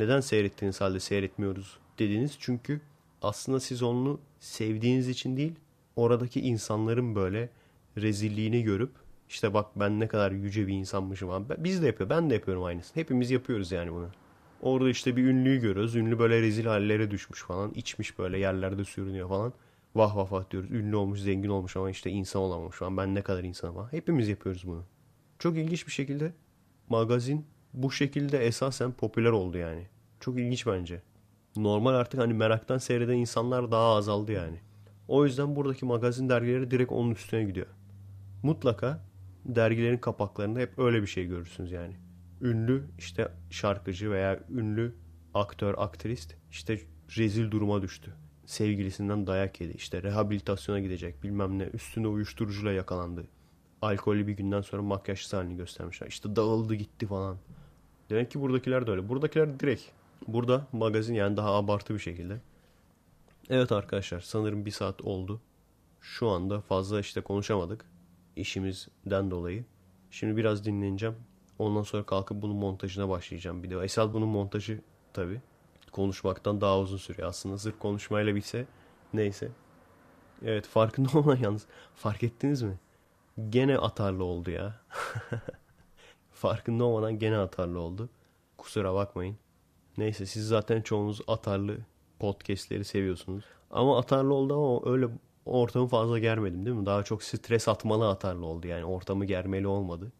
Neden 0.00 0.20
seyrettiğiniz 0.20 0.80
halde 0.80 1.00
seyretmiyoruz 1.00 1.78
dediniz? 1.98 2.36
Çünkü 2.40 2.80
aslında 3.22 3.60
siz 3.60 3.82
onu 3.82 4.20
sevdiğiniz 4.38 5.08
için 5.08 5.36
değil, 5.36 5.52
oradaki 5.96 6.40
insanların 6.40 7.14
böyle 7.14 7.48
rezilliğini 7.96 8.62
görüp 8.62 8.90
işte 9.28 9.54
bak 9.54 9.66
ben 9.76 10.00
ne 10.00 10.08
kadar 10.08 10.32
yüce 10.32 10.66
bir 10.66 10.72
insanmışım 10.72 11.30
abi. 11.30 11.54
Biz 11.58 11.82
de 11.82 11.86
yapıyor. 11.86 12.10
Ben 12.10 12.30
de 12.30 12.34
yapıyorum 12.34 12.64
aynısını. 12.64 13.02
Hepimiz 13.02 13.30
yapıyoruz 13.30 13.72
yani 13.72 13.92
bunu. 13.92 14.08
Orada 14.62 14.90
işte 14.90 15.16
bir 15.16 15.24
ünlüyü 15.24 15.60
görüyoruz. 15.60 15.94
Ünlü 15.94 16.18
böyle 16.18 16.40
rezil 16.42 16.66
hallere 16.66 17.10
düşmüş 17.10 17.42
falan. 17.42 17.72
içmiş 17.74 18.18
böyle 18.18 18.38
yerlerde 18.38 18.84
sürünüyor 18.84 19.28
falan. 19.28 19.52
Vah 19.94 20.16
vah 20.16 20.32
vah 20.32 20.50
diyoruz. 20.50 20.70
Ünlü 20.70 20.96
olmuş, 20.96 21.20
zengin 21.20 21.48
olmuş 21.48 21.76
ama 21.76 21.90
işte 21.90 22.10
insan 22.10 22.42
olamamış 22.42 22.76
falan. 22.76 22.96
Ben 22.96 23.14
ne 23.14 23.22
kadar 23.22 23.44
insanım 23.44 23.74
falan. 23.74 23.92
Hepimiz 23.92 24.28
yapıyoruz 24.28 24.66
bunu. 24.66 24.84
Çok 25.38 25.56
ilginç 25.56 25.86
bir 25.86 25.92
şekilde 25.92 26.32
magazin 26.88 27.46
bu 27.74 27.90
şekilde 27.90 28.38
esasen 28.38 28.92
popüler 28.92 29.30
oldu 29.30 29.58
yani. 29.58 29.86
Çok 30.20 30.38
ilginç 30.38 30.66
bence. 30.66 31.02
Normal 31.56 31.94
artık 31.94 32.20
hani 32.20 32.34
meraktan 32.34 32.78
seyreden 32.78 33.16
insanlar 33.16 33.70
daha 33.70 33.94
azaldı 33.94 34.32
yani. 34.32 34.60
O 35.08 35.24
yüzden 35.24 35.56
buradaki 35.56 35.84
magazin 35.84 36.28
dergileri 36.28 36.70
direkt 36.70 36.92
onun 36.92 37.10
üstüne 37.10 37.44
gidiyor. 37.44 37.66
Mutlaka 38.42 39.04
dergilerin 39.44 39.98
kapaklarında 39.98 40.60
hep 40.60 40.78
öyle 40.78 41.02
bir 41.02 41.06
şey 41.06 41.26
görürsünüz 41.26 41.72
yani. 41.72 41.96
Ünlü 42.42 42.84
işte 42.98 43.32
şarkıcı 43.50 44.10
veya 44.10 44.40
ünlü 44.50 44.94
aktör, 45.34 45.74
aktrist 45.78 46.34
işte 46.50 46.80
rezil 47.16 47.50
duruma 47.50 47.82
düştü. 47.82 48.14
Sevgilisinden 48.46 49.26
dayak 49.26 49.60
yedi. 49.60 49.72
İşte 49.72 50.02
rehabilitasyona 50.02 50.80
gidecek 50.80 51.22
bilmem 51.22 51.58
ne. 51.58 51.64
Üstünde 51.64 52.08
uyuşturucuyla 52.08 52.72
yakalandı. 52.72 53.26
Alkollü 53.82 54.26
bir 54.26 54.32
günden 54.32 54.60
sonra 54.60 54.82
makyajsız 54.82 55.32
halini 55.32 55.56
göstermişler. 55.56 56.06
İşte 56.06 56.36
dağıldı 56.36 56.74
gitti 56.74 57.06
falan. 57.06 57.38
Demek 58.10 58.30
ki 58.30 58.40
buradakiler 58.40 58.86
de 58.86 58.90
öyle. 58.90 59.08
Buradakiler 59.08 59.60
direkt. 59.60 59.82
Burada 60.28 60.66
magazin 60.72 61.14
yani 61.14 61.36
daha 61.36 61.54
abartı 61.54 61.94
bir 61.94 61.98
şekilde. 61.98 62.40
Evet 63.50 63.72
arkadaşlar 63.72 64.20
sanırım 64.20 64.66
bir 64.66 64.70
saat 64.70 65.02
oldu. 65.02 65.40
Şu 66.00 66.28
anda 66.28 66.60
fazla 66.60 67.00
işte 67.00 67.20
konuşamadık 67.20 67.84
işimizden 68.36 69.30
dolayı. 69.30 69.64
Şimdi 70.10 70.36
biraz 70.36 70.64
dinleneceğim. 70.64 71.14
Ondan 71.58 71.82
sonra 71.82 72.02
kalkıp 72.02 72.42
bunun 72.42 72.56
montajına 72.56 73.08
başlayacağım 73.08 73.62
bir 73.62 73.70
de. 73.70 73.78
Esas 73.84 74.12
bunun 74.12 74.28
montajı 74.28 74.80
tabi 75.12 75.40
konuşmaktan 75.92 76.60
daha 76.60 76.78
uzun 76.78 76.96
sürüyor. 76.96 77.28
Aslında 77.28 77.58
sırf 77.58 77.78
konuşmayla 77.78 78.34
bitse 78.34 78.66
neyse. 79.14 79.48
Evet 80.44 80.66
farkında 80.66 81.08
olman 81.18 81.36
yalnız. 81.36 81.66
Fark 81.94 82.22
ettiniz 82.22 82.62
mi? 82.62 82.78
Gene 83.50 83.78
atarlı 83.78 84.24
oldu 84.24 84.50
ya. 84.50 84.80
farkında 86.40 86.84
olmadan 86.84 87.18
gene 87.18 87.36
atarlı 87.36 87.80
oldu. 87.80 88.08
Kusura 88.58 88.94
bakmayın. 88.94 89.36
Neyse 89.98 90.26
siz 90.26 90.48
zaten 90.48 90.82
çoğunuz 90.82 91.20
atarlı 91.26 91.78
podcastleri 92.18 92.84
seviyorsunuz. 92.84 93.44
Ama 93.70 93.98
atarlı 93.98 94.34
oldu 94.34 94.54
ama 94.54 94.92
öyle 94.92 95.08
ortamı 95.44 95.86
fazla 95.86 96.18
germedim 96.18 96.66
değil 96.66 96.76
mi? 96.76 96.86
Daha 96.86 97.02
çok 97.02 97.22
stres 97.22 97.68
atmalı 97.68 98.08
atarlı 98.08 98.46
oldu 98.46 98.66
yani 98.66 98.84
ortamı 98.84 99.24
germeli 99.24 99.66
olmadı. 99.66 100.12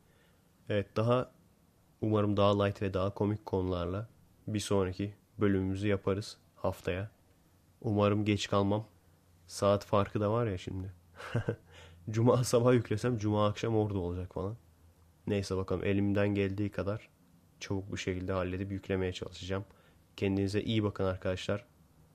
Evet 0.68 0.96
daha 0.96 1.30
umarım 2.00 2.36
daha 2.36 2.64
light 2.64 2.82
ve 2.82 2.94
daha 2.94 3.14
komik 3.14 3.46
konularla 3.46 4.08
bir 4.46 4.60
sonraki 4.60 5.14
bölümümüzü 5.38 5.88
yaparız 5.88 6.38
haftaya. 6.56 7.10
Umarım 7.80 8.24
geç 8.24 8.48
kalmam. 8.48 8.84
Saat 9.46 9.84
farkı 9.84 10.20
da 10.20 10.32
var 10.32 10.46
ya 10.46 10.58
şimdi. 10.58 10.92
Cuma 12.10 12.44
sabah 12.44 12.72
yüklesem 12.72 13.18
Cuma 13.18 13.46
akşam 13.46 13.76
orada 13.76 13.98
olacak 13.98 14.34
falan. 14.34 14.56
Neyse 15.26 15.56
bakalım 15.56 15.84
elimden 15.84 16.28
geldiği 16.28 16.70
kadar 16.70 17.08
çabuk 17.60 17.92
bir 17.92 17.98
şekilde 17.98 18.32
halledip 18.32 18.72
yüklemeye 18.72 19.12
çalışacağım. 19.12 19.64
Kendinize 20.16 20.62
iyi 20.62 20.84
bakın 20.84 21.04
arkadaşlar. 21.04 21.66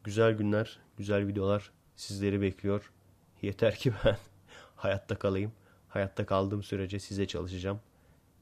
Güzel 0.04 0.34
günler, 0.34 0.80
güzel 0.98 1.28
videolar 1.28 1.72
sizleri 1.96 2.42
bekliyor. 2.42 2.92
Yeter 3.42 3.76
ki 3.76 3.94
ben 4.06 4.18
hayatta 4.76 5.16
kalayım. 5.16 5.52
Hayatta 5.88 6.26
kaldığım 6.26 6.64
sürece 6.64 7.00
size 7.00 7.28
çalışacağım. 7.28 7.80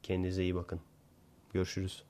Kendinize 0.04 0.44
iyi 0.44 0.56
bakın. 0.56 0.80
Görüşürüz. 1.54 2.04